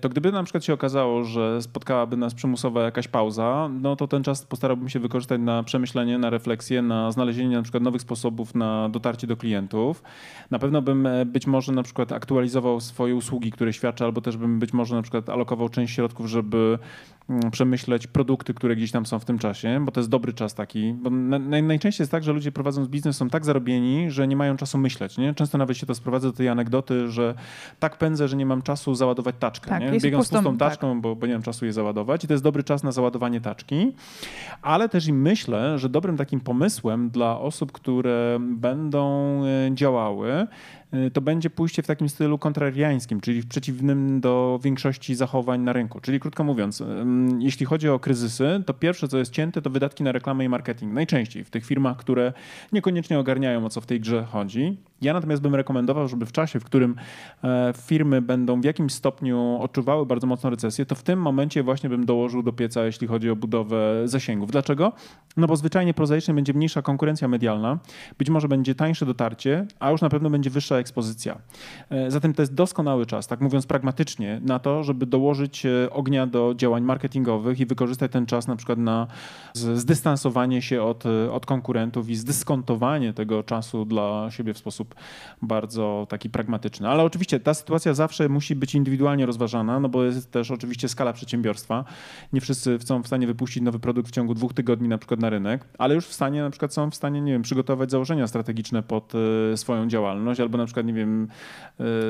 to 0.00 0.08
gdyby 0.08 0.32
na 0.32 0.42
przykład 0.42 0.64
się 0.64 0.69
okazało, 0.74 1.24
że 1.24 1.62
spotkałaby 1.62 2.16
nas 2.16 2.34
przymusowa 2.34 2.82
jakaś 2.82 3.08
pauza, 3.08 3.70
no 3.80 3.96
to 3.96 4.08
ten 4.08 4.22
czas 4.22 4.44
postarałbym 4.46 4.88
się 4.88 5.00
wykorzystać 5.00 5.40
na 5.40 5.62
przemyślenie, 5.62 6.18
na 6.18 6.30
refleksję, 6.30 6.82
na 6.82 7.12
znalezienie 7.12 7.56
na 7.56 7.62
przykład 7.62 7.82
nowych 7.82 8.02
sposobów 8.02 8.54
na 8.54 8.88
dotarcie 8.88 9.26
do 9.26 9.36
klientów. 9.36 10.02
Na 10.50 10.58
pewno 10.58 10.82
bym 10.82 11.06
e, 11.06 11.26
być 11.26 11.46
może 11.46 11.72
na 11.72 11.82
przykład 11.82 12.12
aktualizował 12.12 12.80
swoje 12.80 13.14
usługi, 13.14 13.52
które 13.52 13.72
świadczę, 13.72 14.04
albo 14.04 14.20
też 14.20 14.36
bym 14.36 14.58
być 14.58 14.72
może 14.72 14.96
na 14.96 15.02
przykład 15.02 15.28
alokował 15.28 15.68
część 15.68 15.94
środków, 15.94 16.26
żeby 16.26 16.78
mm, 17.30 17.50
przemyśleć 17.50 18.06
produkty, 18.06 18.54
które 18.54 18.76
gdzieś 18.76 18.90
tam 18.90 19.06
są 19.06 19.18
w 19.18 19.24
tym 19.24 19.38
czasie, 19.38 19.80
bo 19.84 19.92
to 19.92 20.00
jest 20.00 20.10
dobry 20.10 20.32
czas 20.32 20.54
taki. 20.54 20.92
Bo 20.92 21.10
na, 21.10 21.38
naj, 21.38 21.62
najczęściej 21.62 22.02
jest 22.02 22.12
tak, 22.12 22.22
że 22.24 22.32
ludzie 22.32 22.52
prowadząc 22.52 22.88
biznes 22.88 23.16
są 23.16 23.28
tak 23.28 23.44
zarobieni, 23.44 24.10
że 24.10 24.28
nie 24.28 24.36
mają 24.36 24.56
czasu 24.56 24.78
myśleć. 24.78 25.18
Nie? 25.18 25.34
Często 25.34 25.58
nawet 25.58 25.76
się 25.76 25.86
to 25.86 25.94
sprowadza 25.94 26.28
do 26.28 26.32
tej 26.32 26.48
anegdoty, 26.48 27.08
że 27.08 27.34
tak 27.78 27.98
pędzę, 27.98 28.28
że 28.28 28.36
nie 28.36 28.46
mam 28.46 28.62
czasu 28.62 28.94
załadować 28.94 29.34
taczkę. 29.38 29.70
Tak, 29.70 29.80
nie? 29.80 29.90
Biegam 30.00 30.24
z 30.24 30.28
pustą- 30.28 30.56
pustą 30.60 30.70
tak. 30.70 30.80
taczką, 30.80 31.00
bo, 31.00 31.16
bo 31.16 31.26
nie 31.26 31.32
mam 31.32 31.42
czasu 31.42 31.64
jej 31.64 31.72
załadować 31.72 32.24
i 32.24 32.26
to 32.26 32.34
jest 32.34 32.44
dobry 32.44 32.62
czas 32.62 32.82
na 32.82 32.92
załadowanie 32.92 33.40
taczki. 33.40 33.92
Ale 34.62 34.88
też 34.88 35.06
i 35.06 35.12
myślę, 35.12 35.78
że 35.78 35.88
dobrym 35.88 36.16
takim 36.16 36.40
pomysłem 36.40 37.10
dla 37.10 37.40
osób, 37.40 37.72
które 37.72 38.38
będą 38.40 39.42
e, 39.44 39.74
działały, 39.74 40.46
to 41.12 41.20
będzie 41.20 41.50
pójście 41.50 41.82
w 41.82 41.86
takim 41.86 42.08
stylu 42.08 42.38
kontrariańskim, 42.38 43.20
czyli 43.20 43.42
w 43.42 43.46
przeciwnym 43.46 44.20
do 44.20 44.60
większości 44.62 45.14
zachowań 45.14 45.60
na 45.60 45.72
rynku. 45.72 46.00
Czyli 46.00 46.20
krótko 46.20 46.44
mówiąc, 46.44 46.82
jeśli 47.38 47.66
chodzi 47.66 47.88
o 47.88 47.98
kryzysy, 47.98 48.62
to 48.66 48.74
pierwsze, 48.74 49.08
co 49.08 49.18
jest 49.18 49.32
cięte, 49.32 49.62
to 49.62 49.70
wydatki 49.70 50.02
na 50.02 50.12
reklamę 50.12 50.44
i 50.44 50.48
marketing. 50.48 50.92
Najczęściej 50.92 51.44
w 51.44 51.50
tych 51.50 51.66
firmach, 51.66 51.96
które 51.96 52.32
niekoniecznie 52.72 53.18
ogarniają, 53.18 53.64
o 53.64 53.68
co 53.68 53.80
w 53.80 53.86
tej 53.86 54.00
grze 54.00 54.24
chodzi. 54.24 54.78
Ja 55.02 55.12
natomiast 55.12 55.42
bym 55.42 55.54
rekomendował, 55.54 56.08
żeby 56.08 56.26
w 56.26 56.32
czasie, 56.32 56.60
w 56.60 56.64
którym 56.64 56.96
e, 57.44 57.72
firmy 57.76 58.22
będą 58.22 58.60
w 58.60 58.64
jakimś 58.64 58.92
stopniu 58.92 59.58
odczuwały 59.60 60.06
bardzo 60.06 60.26
mocną 60.26 60.50
recesję, 60.50 60.86
to 60.86 60.94
w 60.94 61.02
tym 61.02 61.20
momencie 61.20 61.62
właśnie 61.62 61.88
bym 61.88 62.06
dołożył 62.06 62.42
do 62.42 62.52
pieca, 62.52 62.84
jeśli 62.84 63.06
chodzi 63.06 63.30
o 63.30 63.36
budowę 63.36 64.02
zasięgów. 64.04 64.50
Dlaczego? 64.50 64.92
No 65.36 65.46
bo 65.46 65.56
zwyczajnie 65.56 65.94
prozaicznie 65.94 66.34
będzie 66.34 66.52
mniejsza 66.52 66.82
konkurencja 66.82 67.28
medialna, 67.28 67.78
być 68.18 68.30
może 68.30 68.48
będzie 68.48 68.74
tańsze 68.74 69.06
dotarcie, 69.06 69.66
a 69.80 69.90
już 69.90 70.00
na 70.00 70.08
pewno 70.08 70.30
będzie 70.30 70.50
wyższa 70.50 70.78
ekspozycja. 70.80 71.38
E, 71.90 72.10
Zatem 72.10 72.34
to 72.34 72.42
jest 72.42 72.54
doskonały 72.54 73.06
czas, 73.06 73.26
tak 73.26 73.40
mówiąc 73.40 73.66
pragmatycznie, 73.66 74.40
na 74.44 74.58
to, 74.58 74.82
żeby 74.82 75.06
dołożyć 75.06 75.66
e, 75.66 75.90
ognia 75.90 76.26
do 76.26 76.54
działań 76.56 76.82
marketingowych 76.82 77.60
i 77.60 77.66
wykorzystać 77.66 78.12
ten 78.12 78.26
czas 78.26 78.46
na 78.46 78.56
przykład 78.56 78.78
na 78.78 79.06
zdystansowanie 79.54 80.62
się 80.62 80.82
od, 80.82 81.06
e, 81.06 81.32
od 81.32 81.46
konkurentów 81.46 82.08
i 82.08 82.14
zdyskontowanie 82.16 83.12
tego 83.12 83.42
czasu 83.42 83.84
dla 83.84 84.30
siebie 84.30 84.54
w 84.54 84.58
sposób 84.58 84.94
bardzo 85.42 86.06
taki 86.08 86.30
pragmatyczny. 86.30 86.88
Ale 86.88 87.02
oczywiście 87.02 87.40
ta 87.40 87.54
sytuacja 87.54 87.94
zawsze 87.94 88.28
musi 88.28 88.56
być 88.56 88.74
indywidualnie 88.74 89.26
rozważana, 89.26 89.80
no 89.80 89.88
bo 89.88 90.04
jest 90.04 90.30
też 90.30 90.50
oczywiście 90.50 90.88
skala 90.88 91.12
przedsiębiorstwa. 91.12 91.84
Nie 92.32 92.40
wszyscy 92.40 92.78
są 92.84 93.02
w 93.02 93.06
stanie 93.06 93.26
wypuścić 93.26 93.62
nowy 93.62 93.78
produkt 93.78 94.08
w 94.08 94.12
ciągu 94.12 94.34
dwóch 94.34 94.54
tygodni 94.54 94.88
na 94.88 94.98
przykład 94.98 95.20
na 95.20 95.30
rynek, 95.30 95.64
ale 95.78 95.94
już 95.94 96.06
w 96.06 96.12
stanie 96.12 96.42
na 96.42 96.50
przykład 96.50 96.74
są 96.74 96.90
w 96.90 96.94
stanie, 96.94 97.20
nie 97.20 97.32
wiem, 97.32 97.42
przygotować 97.42 97.90
założenia 97.90 98.26
strategiczne 98.26 98.82
pod 98.82 99.12
swoją 99.56 99.88
działalność 99.88 100.40
albo 100.40 100.58
na 100.58 100.66
przykład, 100.70 100.86
nie 100.86 100.92
wiem... 100.92 101.28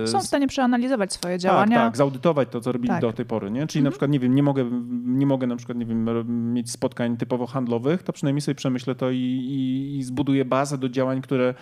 e, 0.02 0.06
Są 0.06 0.20
w 0.20 0.26
stanie 0.26 0.46
przeanalizować 0.48 1.12
swoje 1.12 1.34
tak, 1.34 1.40
działania. 1.40 1.76
tak, 1.76 1.96
zaudytować 1.96 2.48
to, 2.48 2.60
co 2.60 2.72
robili 2.72 2.88
Tak. 2.88 3.00
do 3.00 3.12
tej 3.12 3.24
pory, 3.26 3.50
nie? 3.50 3.66
Czyli 3.66 3.84
na 3.84 3.90
przykład, 3.90 4.10
nie 4.10 4.20
wiem, 4.20 4.34
nie 4.34 4.42
mogę, 4.42 4.70
nie 5.04 5.26
mogę 5.26 5.46
na 5.46 5.56
przykład, 5.56 5.78
nie 5.78 5.86
wiem, 5.86 6.52
mieć 6.54 6.70
spotkań 6.70 7.16
typowo 7.16 7.46
handlowych, 7.46 8.02
to 8.02 8.12
przynajmniej 8.12 8.40
sobie 8.40 8.54
przemyślę 8.54 8.94
to 8.94 9.10
i, 9.10 9.16
i, 9.18 9.98
i 9.98 10.02
zbuduję 10.02 10.44
bazę 10.44 10.78
do 10.78 10.88
działań, 10.88 11.20
które 11.22 11.54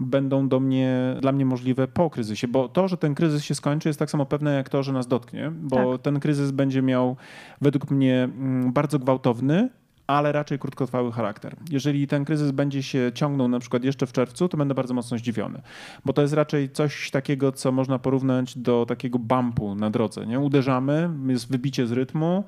będą 0.00 0.48
do 0.48 0.60
mnie, 0.60 1.16
dla 1.20 1.32
mnie 1.32 1.46
możliwe 1.46 1.88
po 1.88 2.10
kryzysie, 2.10 2.48
bo 2.48 2.68
to, 2.68 2.88
że 2.88 2.96
ten 2.96 3.14
kryzys 3.14 3.44
się 3.44 3.54
skończy 3.54 3.88
jest 3.88 3.98
tak 3.98 4.10
samo 4.10 4.26
pewne 4.26 4.54
jak 4.54 4.68
to, 4.68 4.82
że 4.82 4.92
nas 4.92 5.06
dotknie, 5.06 5.52
bo 5.54 5.92
Tak. 5.92 6.02
ten 6.02 6.20
kryzys 6.20 6.50
będzie 6.50 6.82
miał 6.82 7.16
według 7.60 7.90
mnie 7.90 8.24
mm, 8.24 8.72
bardzo 8.72 8.98
gwałtowny, 8.98 9.68
ale 10.06 10.32
raczej 10.32 10.58
krótkotrwały 10.58 11.12
charakter. 11.12 11.56
Jeżeli 11.70 12.06
ten 12.06 12.24
kryzys 12.24 12.50
będzie 12.50 12.82
się 12.82 13.10
ciągnął 13.14 13.48
na 13.48 13.58
przykład 13.58 13.84
jeszcze 13.84 14.06
w 14.06 14.12
czerwcu, 14.12 14.48
to 14.48 14.56
będę 14.56 14.74
bardzo 14.74 14.94
mocno 14.94 15.18
zdziwiony, 15.18 15.62
bo 16.04 16.12
to 16.12 16.22
jest 16.22 16.34
raczej 16.34 16.70
coś 16.70 17.10
takiego, 17.10 17.52
co 17.52 17.72
można 17.72 17.98
porównać 17.98 18.58
do 18.58 18.86
takiego 18.88 19.18
bumpu 19.18 19.74
na 19.74 19.90
drodze. 19.90 20.26
Nie? 20.26 20.40
Uderzamy, 20.40 21.10
jest 21.26 21.50
wybicie 21.50 21.86
z 21.86 21.92
rytmu, 21.92 22.44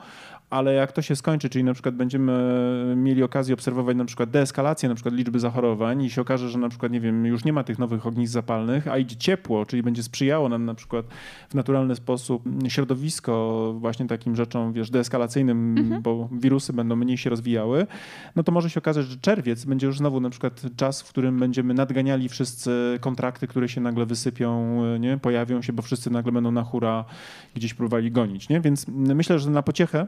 ale 0.51 0.74
jak 0.74 0.92
to 0.92 1.03
się 1.03 1.16
skończy, 1.16 1.49
czyli 1.49 1.64
na 1.64 1.74
przykład 1.74 1.94
będziemy 1.94 2.32
mieli 2.96 3.22
okazję 3.22 3.55
obserwować 3.55 3.96
na 3.96 4.05
przykład 4.05 4.30
deeskalację 4.30 4.88
na 4.88 4.94
przykład 4.94 5.14
liczby 5.14 5.40
zachorowań 5.40 6.03
i 6.03 6.11
się 6.11 6.20
okaże, 6.20 6.49
że 6.49 6.59
na 6.59 6.68
przykład, 6.68 6.92
nie 6.92 7.01
wiem, 7.01 7.26
już 7.26 7.44
nie 7.44 7.53
ma 7.53 7.64
tych 7.64 7.78
nowych 7.78 8.07
ognisk 8.07 8.32
zapalnych, 8.32 8.88
a 8.88 8.99
idzie 8.99 9.16
ciepło, 9.16 9.66
czyli 9.66 9.82
będzie 9.82 10.03
sprzyjało 10.03 10.49
nam 10.49 10.64
na 10.64 10.74
przykład 10.74 11.07
w 11.49 11.55
naturalny 11.55 11.94
sposób 11.94 12.42
środowisko 12.68 13.74
właśnie 13.78 14.07
takim 14.07 14.36
rzeczom, 14.36 14.72
wiesz, 14.72 14.90
deeskalacyjnym, 14.90 15.74
bo 16.03 16.28
wirusy 16.32 16.72
będą 16.72 16.96
mniej 16.96 17.18
się 17.18 17.30
rozwijały, 17.30 17.86
no 18.36 18.42
to 18.42 18.53
może 18.53 18.70
się 18.70 18.80
okazać, 18.80 19.07
że 19.07 19.16
czerwiec 19.16 19.64
będzie 19.64 19.86
już 19.86 19.99
znowu 19.99 20.20
na 20.20 20.30
przykład 20.30 20.62
czas, 20.76 21.03
w 21.03 21.09
którym 21.09 21.38
będziemy 21.38 21.74
nadganiali 21.74 22.28
wszyscy 22.28 22.99
kontrakty, 23.01 23.46
które 23.46 23.68
się 23.68 23.80
nagle 23.80 24.07
wysypią, 24.07 24.82
nie? 24.99 25.18
Pojawią 25.18 25.62
się, 25.62 25.72
bo 25.72 25.82
wszyscy 25.82 26.11
nagle 26.11 26.32
będą 26.32 26.51
na 26.51 26.62
hura 26.62 27.05
gdzieś 27.55 27.74
próbowali 27.74 28.11
gonić, 28.11 28.49
nie? 28.49 28.61
Więc 28.61 28.86
myślę, 28.88 29.38
że 29.38 29.51
na 29.51 29.62
pociechę 29.62 30.07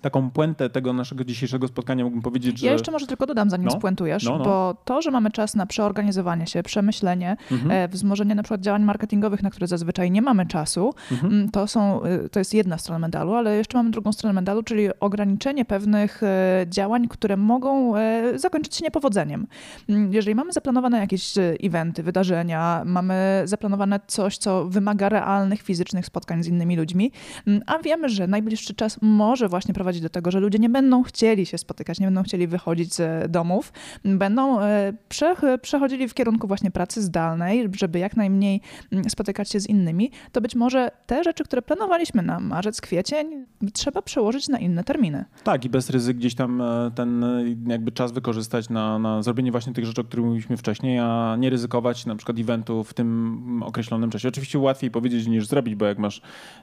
taką 0.00 0.30
puentę 0.30 0.70
tego 0.70 0.92
naszego 0.92 1.24
dzisiejszego 1.24 1.68
spotkania 1.68 2.04
mógłbym 2.04 2.22
powiedzieć, 2.22 2.58
że... 2.58 2.66
Ja 2.66 2.72
jeszcze 2.72 2.92
może 2.92 3.06
tylko 3.06 3.26
dodam, 3.26 3.50
zanim 3.50 3.66
no, 3.66 3.70
spuentujesz, 3.72 4.24
no, 4.24 4.38
no. 4.38 4.44
bo 4.44 4.74
to, 4.84 5.02
że 5.02 5.10
mamy 5.10 5.30
czas 5.30 5.54
na 5.54 5.66
przeorganizowanie 5.66 6.46
się, 6.46 6.62
przemyślenie, 6.62 7.36
Mhm. 7.52 7.70
e, 7.70 7.88
wzmożenie 7.88 8.34
na 8.34 8.42
przykład 8.42 8.60
działań 8.60 8.82
marketingowych, 8.82 9.42
na 9.42 9.50
które 9.50 9.66
zazwyczaj 9.66 10.10
nie 10.10 10.22
mamy 10.22 10.46
czasu, 10.46 10.94
Mhm. 11.12 11.32
mm, 11.32 11.48
to, 11.50 11.66
są, 11.66 12.04
y, 12.04 12.28
to 12.28 12.38
jest 12.38 12.54
jedna 12.54 12.78
strona 12.78 12.98
medalu, 12.98 13.34
ale 13.34 13.56
jeszcze 13.56 13.78
mamy 13.78 13.90
drugą 13.90 14.12
stronę 14.12 14.32
medalu, 14.32 14.62
czyli 14.62 14.88
ograniczenie 15.00 15.64
pewnych 15.64 16.22
e, 16.22 16.66
działań, 16.68 17.08
które 17.08 17.36
mogą 17.36 17.96
e, 17.96 18.38
zakończyć 18.38 18.76
się 18.76 18.84
niepowodzeniem. 18.84 19.46
Mm, 19.88 20.12
Jeżeli 20.12 20.34
mamy 20.34 20.52
zaplanowane 20.52 20.98
jakieś 20.98 21.34
eventy, 21.62 22.02
wydarzenia, 22.02 22.82
mamy 22.84 23.42
zaplanowane 23.44 24.00
coś, 24.06 24.38
co 24.38 24.64
wymaga 24.66 25.08
realnych, 25.08 25.62
fizycznych 25.62 26.06
spotkań 26.06 26.42
z 26.42 26.46
innymi 26.46 26.76
ludźmi, 26.76 27.12
mm, 27.46 27.62
a 27.66 27.78
wiemy, 27.78 28.08
że 28.08 28.26
najbliższy 28.26 28.74
czas 28.74 28.98
może 29.02 29.48
właśnie 29.48 29.74
prowadzić 29.74 29.89
do 29.98 30.08
tego, 30.08 30.30
że 30.30 30.40
ludzie 30.40 30.58
nie 30.58 30.68
będą 30.68 31.02
chcieli 31.02 31.46
się 31.46 31.58
spotykać, 31.58 32.00
nie 32.00 32.06
będą 32.06 32.22
chcieli 32.22 32.46
wychodzić 32.46 32.94
z 32.94 33.30
domów, 33.32 33.72
będą 34.04 34.60
e, 34.60 34.92
prze- 35.08 35.58
przechodzili 35.62 36.08
w 36.08 36.14
kierunku 36.14 36.46
właśnie 36.46 36.70
pracy 36.70 37.02
zdalnej, 37.02 37.68
żeby 37.76 37.98
jak 37.98 38.16
najmniej 38.16 38.60
mm, 38.92 39.10
spotykać 39.10 39.50
się 39.50 39.60
z 39.60 39.68
innymi, 39.68 40.10
to 40.32 40.40
być 40.40 40.54
może 40.54 40.90
te 41.06 41.24
rzeczy, 41.24 41.44
które 41.44 41.62
planowaliśmy 41.62 42.22
na 42.22 42.40
marzec, 42.40 42.80
kwiecień, 42.80 43.46
trzeba 43.72 44.02
przełożyć 44.02 44.48
na 44.48 44.58
inne 44.58 44.84
terminy. 44.84 45.24
Tak, 45.44 45.64
i 45.64 45.68
bez 45.70 45.90
ryzyk 45.90 46.16
gdzieś 46.16 46.34
tam 46.34 46.60
e, 46.62 46.90
ten 46.94 47.24
e, 47.24 47.44
jakby 47.66 47.92
czas 47.92 48.12
wykorzystać 48.12 48.68
na, 48.68 48.98
na 48.98 49.22
zrobienie 49.22 49.50
właśnie 49.52 49.72
tych 49.72 49.84
rzeczy, 49.84 50.00
o 50.00 50.04
których 50.04 50.26
mówiliśmy 50.26 50.56
wcześniej, 50.56 50.98
a 50.98 51.36
nie 51.38 51.50
ryzykować 51.50 52.06
na 52.06 52.16
przykład 52.16 52.38
eventu 52.38 52.84
w 52.84 52.94
tym 52.94 53.62
określonym 53.62 54.10
czasie. 54.10 54.28
Oczywiście 54.28 54.58
łatwiej 54.58 54.90
powiedzieć 54.90 55.26
niż 55.26 55.46
zrobić, 55.46 55.74
bo 55.74 55.86
jak 55.86 55.98
masz, 55.98 56.22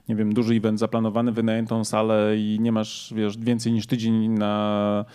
nie 0.09 0.15
wiem, 0.15 0.33
duży 0.33 0.53
event 0.53 0.79
zaplanowany, 0.79 1.31
wynajętą 1.31 1.83
salę 1.83 2.37
i 2.37 2.57
nie 2.59 2.71
masz, 2.71 3.13
wiesz, 3.17 3.37
więcej 3.37 3.73
niż 3.73 3.87
tydzień 3.87 4.27
na 4.27 5.05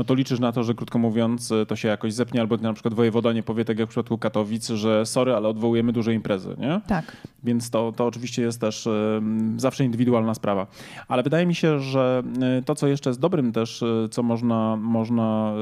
no 0.00 0.04
to 0.04 0.14
liczysz 0.14 0.40
na 0.40 0.52
to, 0.52 0.64
że 0.64 0.74
krótko 0.74 0.98
mówiąc 0.98 1.52
to 1.68 1.76
się 1.76 1.88
jakoś 1.88 2.12
zepnie, 2.12 2.40
albo 2.40 2.56
na 2.56 2.72
przykład 2.72 2.94
wojewoda 2.94 3.32
nie 3.32 3.42
powie, 3.42 3.64
tak 3.64 3.78
jak 3.78 3.88
w 3.88 3.90
przypadku 3.90 4.18
Katowic, 4.18 4.68
że 4.68 5.06
sorry, 5.06 5.34
ale 5.34 5.48
odwołujemy 5.48 5.92
duże 5.92 6.14
imprezy, 6.14 6.56
nie? 6.58 6.80
Tak. 6.86 7.16
Więc 7.44 7.70
to, 7.70 7.92
to 7.96 8.06
oczywiście 8.06 8.42
jest 8.42 8.60
też 8.60 8.86
em, 8.86 9.60
zawsze 9.60 9.84
indywidualna 9.84 10.34
sprawa. 10.34 10.66
Ale 11.08 11.22
wydaje 11.22 11.46
mi 11.46 11.54
się, 11.54 11.80
że 11.80 12.22
e, 12.42 12.62
to, 12.62 12.74
co 12.74 12.86
jeszcze 12.86 13.10
jest 13.10 13.20
dobrym 13.20 13.52
też, 13.52 13.82
e, 13.82 14.08
co 14.10 14.22
można, 14.22 14.76
można 14.76 15.52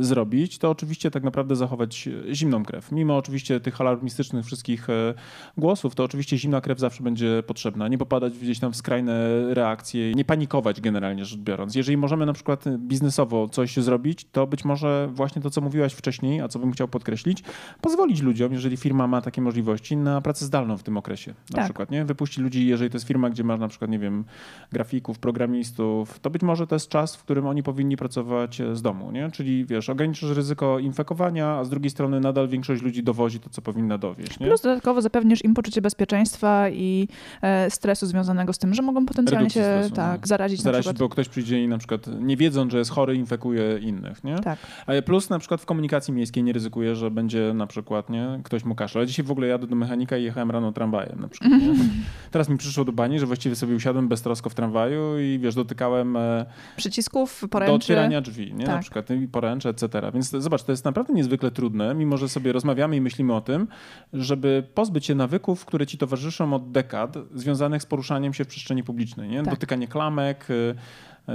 e, 0.00 0.04
zrobić, 0.04 0.58
to 0.58 0.70
oczywiście 0.70 1.10
tak 1.10 1.22
naprawdę 1.22 1.56
zachować 1.56 2.08
zimną 2.32 2.64
krew. 2.64 2.92
Mimo 2.92 3.16
oczywiście 3.16 3.60
tych 3.60 3.80
alarmistycznych 3.80 4.46
wszystkich 4.46 4.90
e, 4.90 5.14
głosów, 5.58 5.94
to 5.94 6.04
oczywiście 6.04 6.38
zimna 6.38 6.60
krew 6.60 6.78
zawsze 6.78 7.02
będzie 7.02 7.42
potrzebna. 7.46 7.88
Nie 7.88 7.98
popadać 7.98 8.38
gdzieś 8.38 8.58
tam 8.58 8.72
w 8.72 8.76
skrajne 8.76 9.14
reakcje, 9.54 10.14
nie 10.14 10.24
panikować 10.24 10.80
generalnie 10.80 11.24
rzecz 11.24 11.40
biorąc. 11.40 11.74
Jeżeli 11.74 11.96
możemy 11.96 12.26
na 12.26 12.32
przykład 12.32 12.64
biznesowo 12.78 13.48
coś 13.48 13.76
zrobić, 13.86 14.26
to 14.32 14.46
być 14.46 14.64
może 14.64 15.08
właśnie 15.12 15.42
to, 15.42 15.50
co 15.50 15.60
mówiłaś 15.60 15.92
wcześniej, 15.92 16.40
a 16.40 16.48
co 16.48 16.58
bym 16.58 16.72
chciał 16.72 16.88
podkreślić, 16.88 17.42
pozwolić 17.80 18.22
ludziom, 18.22 18.52
jeżeli 18.52 18.76
firma 18.76 19.06
ma 19.06 19.20
takie 19.20 19.40
możliwości, 19.42 19.96
na 19.96 20.20
pracę 20.20 20.44
zdalną 20.44 20.76
w 20.76 20.82
tym 20.82 20.96
okresie. 20.96 21.34
Na 21.50 21.56
Tak. 21.56 21.64
przykład, 21.64 21.90
nie? 21.90 22.04
Wypuścić 22.04 22.38
ludzi, 22.38 22.66
jeżeli 22.66 22.90
to 22.90 22.96
jest 22.96 23.06
firma, 23.06 23.30
gdzie 23.30 23.44
masz 23.44 23.60
na 23.60 23.68
przykład, 23.68 23.90
nie 23.90 23.98
wiem, 23.98 24.24
grafików, 24.72 25.18
programistów, 25.18 26.18
to 26.18 26.30
być 26.30 26.42
może 26.42 26.66
to 26.66 26.74
jest 26.74 26.88
czas, 26.88 27.16
w 27.16 27.22
którym 27.24 27.46
oni 27.46 27.62
powinni 27.62 27.96
pracować 27.96 28.60
e, 28.60 28.76
z 28.76 28.82
domu, 28.82 29.10
nie? 29.10 29.30
Czyli 29.30 29.64
wiesz, 29.64 29.88
ograniczysz 29.90 30.30
ryzyko 30.30 30.78
infekowania, 30.78 31.48
a 31.48 31.64
z 31.64 31.70
drugiej 31.70 31.90
strony 31.90 32.20
nadal 32.20 32.48
większość 32.48 32.82
ludzi 32.82 33.02
dowozi 33.02 33.40
to, 33.40 33.50
co 33.50 33.62
powinna 33.62 33.98
dowieść, 33.98 34.40
nie? 34.40 34.46
Plus 34.46 34.60
dodatkowo 34.62 35.02
zapewnisz 35.02 35.44
im 35.44 35.54
poczucie 35.54 35.82
bezpieczeństwa 35.82 36.68
i 36.70 37.08
e, 37.42 37.70
stresu 37.70 38.06
związanego 38.06 38.52
z 38.52 38.58
tym, 38.58 38.74
że 38.74 38.82
mogą 38.82 39.06
potencjalnie 39.06 39.38
Redukcji 39.38 39.60
się 39.60 39.66
stresu, 39.66 39.94
tak, 39.94 40.20
no. 40.20 40.26
zarazić, 40.26 40.58
na 40.60 40.62
Zarazić, 40.64 40.86
przykład. 40.86 40.98
bo 40.98 41.08
ktoś 41.08 41.28
przyjdzie 41.28 41.64
i 41.64 41.68
na 41.68 41.78
przykład 41.78 42.06
nie 42.20 42.36
wiedząc, 42.36 42.72
że 42.72 42.78
jest 42.78 42.90
chory, 42.90 43.14
infekuje 43.14 43.75
innych, 43.80 44.24
nie? 44.24 44.38
Tak. 44.38 44.58
Ale 44.86 45.02
plus 45.02 45.30
na 45.30 45.38
przykład 45.38 45.60
w 45.60 45.66
komunikacji 45.66 46.14
miejskiej 46.14 46.42
nie 46.42 46.52
ryzykuje, 46.52 46.94
że 46.96 47.10
będzie 47.10 47.52
na 47.54 47.66
przykład, 47.66 48.10
nie, 48.10 48.40
ktoś 48.44 48.64
mu 48.64 48.74
kaszle. 48.74 48.98
Ale 48.98 49.06
dzisiaj 49.06 49.24
w 49.26 49.30
ogóle 49.30 49.46
jadę 49.46 49.66
do 49.66 49.76
mechanika 49.76 50.16
i 50.16 50.22
jechałem 50.24 50.50
rano 50.50 50.72
tramwajem 50.72 51.20
na 51.20 51.28
przykład, 51.28 51.52
nie? 51.52 51.74
Teraz 52.30 52.48
mi 52.48 52.56
przyszło 52.56 52.84
do 52.84 52.92
bani, 52.92 53.18
że 53.18 53.26
właściwie 53.26 53.56
sobie 53.56 53.74
usiadłem 53.74 54.08
beztrosko 54.08 54.50
w 54.50 54.54
tramwaju 54.54 55.18
i 55.18 55.38
wiesz, 55.38 55.54
dotykałem 55.54 56.16
e, 56.16 56.46
Przycisków, 56.76 57.38
do 57.42 57.48
poręczy. 57.48 57.72
otwierania 57.74 58.20
drzwi, 58.20 58.54
nie? 58.54 58.64
Na 58.66 58.72
Tak. 58.72 58.80
przykład 58.80 59.10
i 59.10 59.28
poręcze, 59.28 59.68
etc. 59.68 59.88
Więc 60.14 60.30
zobacz, 60.30 60.62
to 60.62 60.72
jest 60.72 60.84
naprawdę 60.84 61.12
niezwykle 61.14 61.50
trudne, 61.50 61.94
mimo 61.94 62.16
że 62.16 62.28
sobie 62.28 62.52
rozmawiamy 62.52 62.96
i 62.96 63.00
myślimy 63.00 63.34
o 63.34 63.40
tym, 63.40 63.68
żeby 64.12 64.66
pozbyć 64.74 65.06
się 65.06 65.14
nawyków, 65.14 65.64
które 65.64 65.86
ci 65.86 65.98
towarzyszą 65.98 66.54
od 66.54 66.70
dekad, 66.70 67.16
związanych 67.34 67.82
z 67.82 67.86
poruszaniem 67.86 68.34
się 68.34 68.44
w 68.44 68.48
przestrzeni 68.48 68.82
publicznej, 68.84 69.28
nie? 69.28 69.42
Tak. 69.42 69.54
Dotykanie 69.54 69.88
klamek, 69.88 70.50
y, 70.50 70.74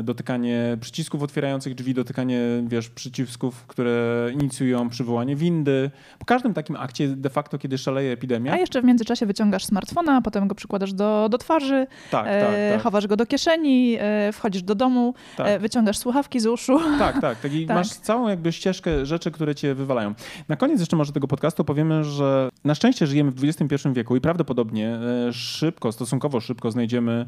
dotykanie 0.03 0.77
przycisków 0.81 1.23
otwierających 1.23 1.75
drzwi, 1.75 1.93
dotykanie, 1.93 2.39
wiesz, 2.67 2.89
przycisków, 2.89 3.67
które 3.67 4.27
inicjują 4.33 4.89
przywołanie 4.89 5.35
windy. 5.35 5.91
Po 6.19 6.25
każdym 6.25 6.53
takim 6.53 6.75
akcie 6.75 7.07
de 7.07 7.29
facto, 7.29 7.57
kiedy 7.57 7.77
szaleje 7.77 8.11
epidemia, 8.11 8.53
A 8.53 8.57
jeszcze 8.57 8.81
w 8.81 8.85
międzyczasie 8.85 9.25
wyciągasz 9.25 9.65
smartfona, 9.65 10.15
a 10.15 10.21
potem 10.21 10.47
go 10.47 10.55
przykładasz 10.55 10.93
do, 10.93 11.29
do 11.29 11.37
twarzy, 11.37 11.87
tak, 12.11 12.25
e, 12.27 12.41
tak, 12.41 12.51
tak, 12.73 12.83
chowasz 12.83 13.07
go 13.07 13.15
do 13.15 13.25
kieszeni, 13.25 13.97
e, 13.99 14.31
wchodzisz 14.31 14.63
do 14.63 14.75
domu, 14.75 15.13
tak. 15.37 15.47
e, 15.47 15.59
wyciągasz 15.59 15.97
słuchawki 15.97 16.39
z 16.39 16.45
uszu. 16.45 16.79
Tak, 16.99 17.21
tak. 17.21 17.39
tak. 17.41 17.53
I 17.53 17.65
masz 17.65 17.89
całą 17.89 18.27
jakby 18.27 18.51
ścieżkę 18.51 19.05
rzeczy, 19.05 19.31
które 19.31 19.55
cię 19.55 19.75
wywalają. 19.75 20.13
Na 20.49 20.55
koniec 20.55 20.79
jeszcze 20.79 20.95
może 20.95 21.11
tego 21.11 21.27
podcastu 21.27 21.65
powiemy, 21.65 22.03
że 22.03 22.49
na 22.63 22.75
szczęście 22.75 23.07
żyjemy 23.07 23.31
w 23.31 23.43
XXI 23.43 23.89
wieku 23.93 24.15
i 24.15 24.21
prawdopodobnie 24.21 24.99
e, 25.27 25.33
szybko, 25.33 25.91
stosunkowo 25.91 26.39
szybko 26.39 26.71
znajdziemy 26.71 27.25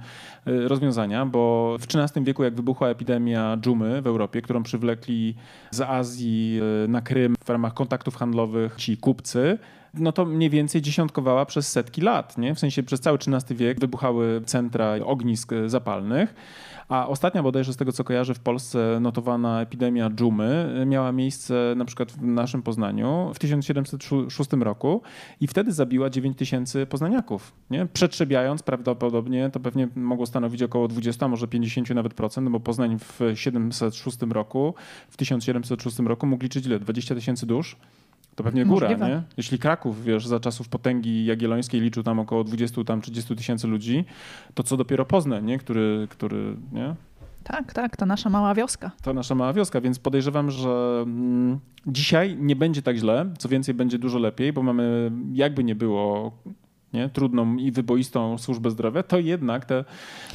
e, 0.48 0.68
rozwiązania, 0.68 1.26
bo 1.26 1.76
w 1.80 1.84
XIII 1.84 2.26
wieku, 2.26 2.44
jak 2.44 2.53
wybuchła 2.54 2.90
epidemia 2.90 3.58
dżumy 3.58 4.02
w 4.02 4.08
Europie, 4.08 4.42
którą 4.42 4.64
przywlekli 4.64 5.36
z 5.72 5.82
Azji 5.82 6.60
e, 6.84 6.88
na 6.88 7.02
Krym 7.02 7.36
w 7.46 7.50
ramach 7.50 7.74
kontaktów 7.74 8.16
handlowych 8.16 8.76
ci 8.76 8.98
kupcy, 8.98 9.58
no 9.94 10.12
to 10.12 10.26
mniej 10.26 10.50
więcej 10.50 10.82
dziesiątkowała 10.82 11.46
przez 11.46 11.72
setki 11.72 12.02
lat, 12.02 12.38
nie? 12.38 12.56
W 12.56 12.60
sensie 12.60 12.84
przez 12.84 13.00
cały 13.00 13.18
XIII 13.18 13.58
wiek 13.58 13.80
wybuchały 13.80 14.42
centra 14.46 14.96
ognisk 15.06 15.52
zapalnych. 15.66 16.36
A 16.90 17.08
ostatnia 17.08 17.44
bodajże 17.44 17.74
z 17.74 17.78
tego, 17.78 17.92
co 17.92 18.04
kojarzę, 18.04 18.34
w 18.34 18.40
Polsce 18.40 18.98
notowana 19.02 19.62
epidemia 19.62 20.10
dżumy 20.10 20.76
e, 20.82 20.86
miała 20.86 21.12
miejsce 21.12 21.74
na 21.78 21.86
przykład 21.86 22.12
w 22.12 22.22
naszym 22.22 22.62
Poznaniu 22.62 23.32
w 23.34 23.40
1706 23.40 24.52
roku 24.54 25.02
i 25.42 25.48
wtedy 25.48 25.72
zabiła 25.72 26.10
9 26.10 26.38
tysięcy 26.38 26.86
poznaniaków. 26.86 27.54
Nie? 27.70 27.86
Przetrzebiając 27.86 28.64
prawdopodobnie, 28.64 29.50
to 29.50 29.60
pewnie 29.60 29.88
mogło 29.96 30.26
stanowić 30.26 30.64
około 30.64 30.88
20, 30.88 31.26
a 31.26 31.30
może 31.30 31.48
50 31.48 31.90
nawet 31.90 32.14
procent, 32.14 32.50
bo 32.50 32.60
Poznań 32.60 32.98
w 33.00 33.20
706 33.36 34.18
roku, 34.30 34.74
w 35.10 35.18
1706 35.18 36.00
roku 36.00 36.28
mógł 36.28 36.44
liczyć 36.44 36.66
ile? 36.66 36.80
20 36.80 37.16
tysięcy 37.16 37.46
dusz? 37.46 37.78
To 38.36 38.44
pewnie 38.44 38.66
góra, 38.66 38.90
Możliwe. 38.90 39.10
nie? 39.10 39.22
Jeśli 39.38 39.60
Kraków, 39.60 40.04
wiesz, 40.04 40.28
za 40.28 40.40
czasów 40.40 40.70
potęgi 40.70 41.26
jagiellońskiej 41.26 41.82
liczył 41.82 42.04
tam 42.04 42.20
około 42.20 42.44
20, 42.44 42.84
tam 42.84 43.02
30 43.02 43.36
tysięcy 43.36 43.68
ludzi, 43.68 44.06
to 44.54 44.64
co 44.64 44.78
dopiero 44.78 45.06
Poznań, 45.06 45.46
nie? 45.46 45.58
Który, 45.58 46.08
który, 46.10 46.56
nie? 46.72 46.96
Tak, 47.44 47.74
tak, 47.74 47.98
to 47.98 48.06
nasza 48.06 48.30
mała 48.30 48.56
wioska. 48.56 48.92
To 49.02 49.14
nasza 49.14 49.36
mała 49.36 49.54
wioska, 49.54 49.82
więc 49.82 50.00
podejrzewam, 50.00 50.52
że 50.52 51.00
mm, 51.06 51.60
dzisiaj 51.88 52.38
nie 52.40 52.56
będzie 52.56 52.82
tak 52.82 52.98
źle, 52.98 53.34
co 53.38 53.50
więcej 53.50 53.74
będzie 53.76 54.00
dużo 54.00 54.20
lepiej, 54.20 54.54
bo 54.54 54.64
mamy 54.64 55.12
jakby 55.34 55.64
nie 55.64 55.76
było 55.76 56.32
nie, 56.94 57.10
trudną 57.10 57.58
i 57.58 57.72
wyboistą 57.72 58.38
służbę 58.38 58.72
zdrowia, 58.72 59.04
to 59.04 59.20
jednak 59.20 59.66
te, 59.66 59.86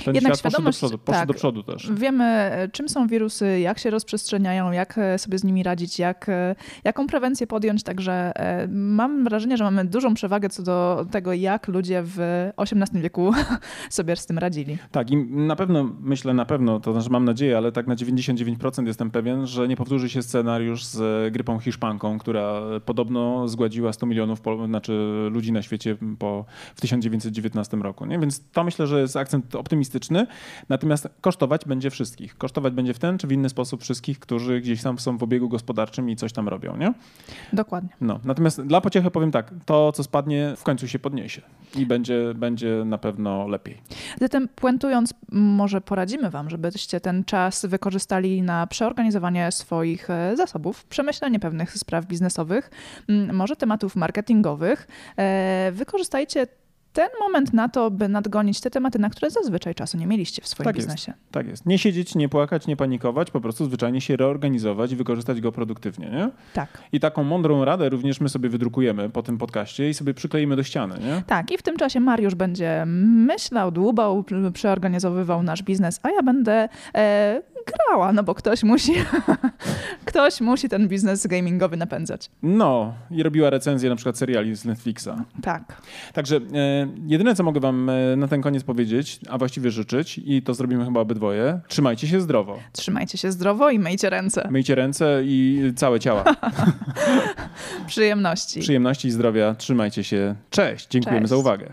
ten 0.04 0.14
Jednak 0.14 0.36
świat 0.36 0.52
poszedł 0.52 0.64
do 0.64 0.70
przodu, 0.70 0.98
poszedł 0.98 1.20
tak. 1.20 1.28
do 1.28 1.34
przodu 1.34 1.62
też. 1.62 1.92
Wiemy, 1.92 2.50
czym 2.72 2.88
są 2.88 3.06
wirusy, 3.06 3.60
jak 3.60 3.78
się 3.78 3.90
rozprzestrzeniają, 3.90 4.72
jak 4.72 4.98
e, 4.98 5.18
sobie 5.18 5.38
z 5.38 5.44
nimi 5.44 5.62
radzić, 5.62 5.98
jak, 5.98 6.28
e, 6.28 6.54
jaką 6.84 7.06
prewencję 7.06 7.46
podjąć. 7.46 7.82
Także 7.82 8.32
e, 8.36 8.68
mam 8.68 9.24
wrażenie, 9.24 9.56
że 9.56 9.64
mamy 9.64 9.84
dużą 9.84 10.14
przewagę 10.14 10.48
co 10.48 10.62
do 10.62 11.06
tego, 11.10 11.32
jak 11.32 11.68
ludzie 11.68 12.02
w 12.04 12.48
XVIII 12.56 13.02
wieku 13.02 13.32
sobie 13.90 14.16
z 14.16 14.26
tym 14.26 14.38
radzili. 14.38 14.78
Tak, 14.90 15.10
i 15.10 15.16
na 15.26 15.56
pewno, 15.56 15.90
myślę 16.00 16.34
na 16.34 16.44
pewno, 16.44 16.80
to 16.80 16.92
znaczy 16.92 17.10
mam 17.10 17.24
nadzieję, 17.24 17.56
ale 17.56 17.72
tak 17.72 17.86
na 17.86 17.96
99% 17.96 18.86
jestem 18.86 19.10
pewien, 19.10 19.46
że 19.46 19.68
nie 19.68 19.76
powtórzy 19.76 20.08
się 20.08 20.22
scenariusz 20.22 20.84
z 20.84 21.32
grypą 21.32 21.58
hiszpanką, 21.58 22.18
która 22.18 22.60
podobno 22.84 23.48
zgładziła 23.48 23.92
100 23.92 24.06
milionów 24.06 24.40
znaczy 24.66 25.28
ludzi 25.30 25.52
na 25.52 25.62
świecie 25.62 25.96
po, 26.18 26.44
w 26.74 26.80
1919 26.80 27.76
roku. 27.76 28.06
Nie? 28.06 28.18
Więc 28.18 28.42
to 28.52 28.64
myślę, 28.64 28.86
że 28.86 29.00
jest 29.00 29.16
akcent 29.16 29.54
optymistyczny, 29.54 30.26
natomiast 30.68 31.08
kosztować 31.20 31.64
będzie 31.64 31.90
wszystkich. 31.90 32.38
Kosztować 32.38 32.72
będzie 32.72 32.94
w 32.94 32.98
ten 32.98 33.18
czy 33.18 33.26
w 33.26 33.32
inny 33.32 33.48
sposób 33.48 33.82
wszystkich, 33.82 34.18
którzy 34.18 34.60
gdzieś 34.60 34.82
tam 34.82 34.98
są 34.98 35.18
w 35.18 35.22
obiegu 35.22 35.48
gospodarczym 35.48 36.10
i 36.10 36.16
coś 36.16 36.32
tam 36.32 36.48
robią. 36.48 36.76
Nie? 36.76 36.92
Dokładnie. 37.52 37.90
No, 38.00 38.20
natomiast 38.24 38.62
dla 38.62 38.80
pociechy 38.80 39.10
powiem 39.10 39.30
tak, 39.30 39.54
to 39.66 39.92
co 39.92 40.02
spadnie 40.02 40.54
w 40.56 40.62
końcu 40.62 40.88
się 40.88 40.98
podniesie 40.98 41.42
i 41.76 41.86
będzie, 41.86 42.34
będzie 42.34 42.82
na 42.84 42.98
pewno 42.98 43.48
lepiej. 43.48 43.80
Zatem 44.20 44.48
puentując, 44.48 45.14
może 45.32 45.80
poradzimy 45.80 46.30
Wam, 46.30 46.50
żebyście 46.50 47.00
ten 47.00 47.24
czas 47.24 47.66
wykorzystali 47.66 48.42
na 48.42 48.66
przeorganizowanie 48.66 49.52
swoich 49.52 50.10
e, 50.10 50.36
zasobów, 50.36 50.84
przemyślenie 50.84 51.40
pewnych 51.40 51.78
spraw 51.78 52.06
biznesowych, 52.06 52.70
może 53.32 53.56
tematów 53.56 53.96
marketingowych. 53.96 54.88
E, 55.18 55.72
Wykorzystajcie 56.38 56.67
ten 56.98 57.08
moment 57.20 57.52
na 57.54 57.68
to, 57.68 57.90
by 57.90 58.08
nadgonić 58.08 58.60
te 58.60 58.70
tematy, 58.70 58.98
na 58.98 59.10
które 59.10 59.30
zazwyczaj 59.30 59.74
czasu 59.74 59.98
nie 59.98 60.06
mieliście 60.06 60.42
w 60.42 60.48
swoim 60.48 60.64
Tak 60.64 60.76
biznesie. 60.76 61.12
jest, 61.12 61.32
tak 61.32 61.46
jest. 61.48 61.66
Nie 61.66 61.78
siedzieć, 61.78 62.14
nie 62.14 62.28
płakać, 62.28 62.66
nie 62.66 62.76
panikować, 62.76 63.30
po 63.30 63.40
prostu 63.40 63.64
zwyczajnie 63.64 64.00
się 64.00 64.16
reorganizować 64.16 64.92
i 64.92 64.96
wykorzystać 64.96 65.40
go 65.40 65.52
produktywnie. 65.52 66.10
Nie? 66.10 66.30
Tak. 66.54 66.68
I 66.92 67.00
taką 67.00 67.24
mądrą 67.24 67.64
radę 67.64 67.88
również 67.88 68.20
my 68.20 68.28
sobie 68.28 68.48
wydrukujemy 68.48 69.10
po 69.10 69.22
tym 69.22 69.38
podcaście 69.38 69.90
i 69.90 69.94
sobie 69.94 70.14
przykleimy 70.14 70.56
do 70.56 70.62
ściany. 70.62 70.94
Nie? 71.00 71.22
Tak, 71.26 71.50
i 71.52 71.58
w 71.58 71.62
tym 71.62 71.76
czasie 71.76 72.00
Mariusz 72.00 72.34
będzie 72.34 72.84
myślał, 72.86 73.70
dłubał, 73.70 74.22
pr- 74.22 74.52
przeorganizowywał 74.52 75.42
nasz 75.42 75.62
biznes, 75.62 76.00
a 76.02 76.10
ja 76.10 76.22
będę 76.22 76.68
e, 76.94 77.42
grała, 77.66 78.12
no 78.12 78.22
bo 78.22 78.34
ktoś 78.34 78.62
musi, 78.62 78.92
ktoś 80.04 80.40
musi 80.40 80.68
ten 80.68 80.88
biznes 80.88 81.26
gamingowy 81.26 81.76
napędzać. 81.76 82.30
No, 82.42 82.94
i 83.10 83.22
robiła 83.22 83.50
recenzję 83.50 83.90
na 83.90 83.96
przykład 83.96 84.18
seriali 84.18 84.56
z 84.56 84.64
Netflixa. 84.64 85.08
Tak. 85.42 85.82
Także 86.12 86.36
e, 86.36 86.40
jedyne, 87.06 87.34
co 87.34 87.42
mogę 87.42 87.60
wam 87.60 87.90
e, 87.90 88.16
na 88.16 88.28
ten 88.28 88.42
koniec 88.42 88.64
powiedzieć, 88.64 89.20
a 89.28 89.38
właściwie 89.38 89.70
życzyć, 89.70 90.20
i 90.24 90.42
to 90.42 90.54
zrobimy 90.54 90.84
chyba 90.84 91.00
obydwoje, 91.00 91.60
trzymajcie 91.68 92.08
się 92.08 92.20
zdrowo. 92.20 92.58
Trzymajcie 92.72 93.18
się 93.18 93.32
zdrowo 93.32 93.70
i 93.70 93.78
myjcie 93.78 94.10
ręce. 94.10 94.48
Myjcie 94.50 94.74
ręce 94.74 95.20
i 95.24 95.62
całe 95.76 96.00
ciała. 96.00 96.24
Przyjemności. 97.86 98.60
Przyjemności 98.60 99.08
i 99.08 99.10
zdrowia. 99.10 99.54
Trzymajcie 99.54 100.04
się. 100.04 100.34
Cześć. 100.50 100.88
Dziękujemy 100.88 101.20
Cześć. 101.20 101.30
za 101.30 101.36
uwagę. 101.36 101.72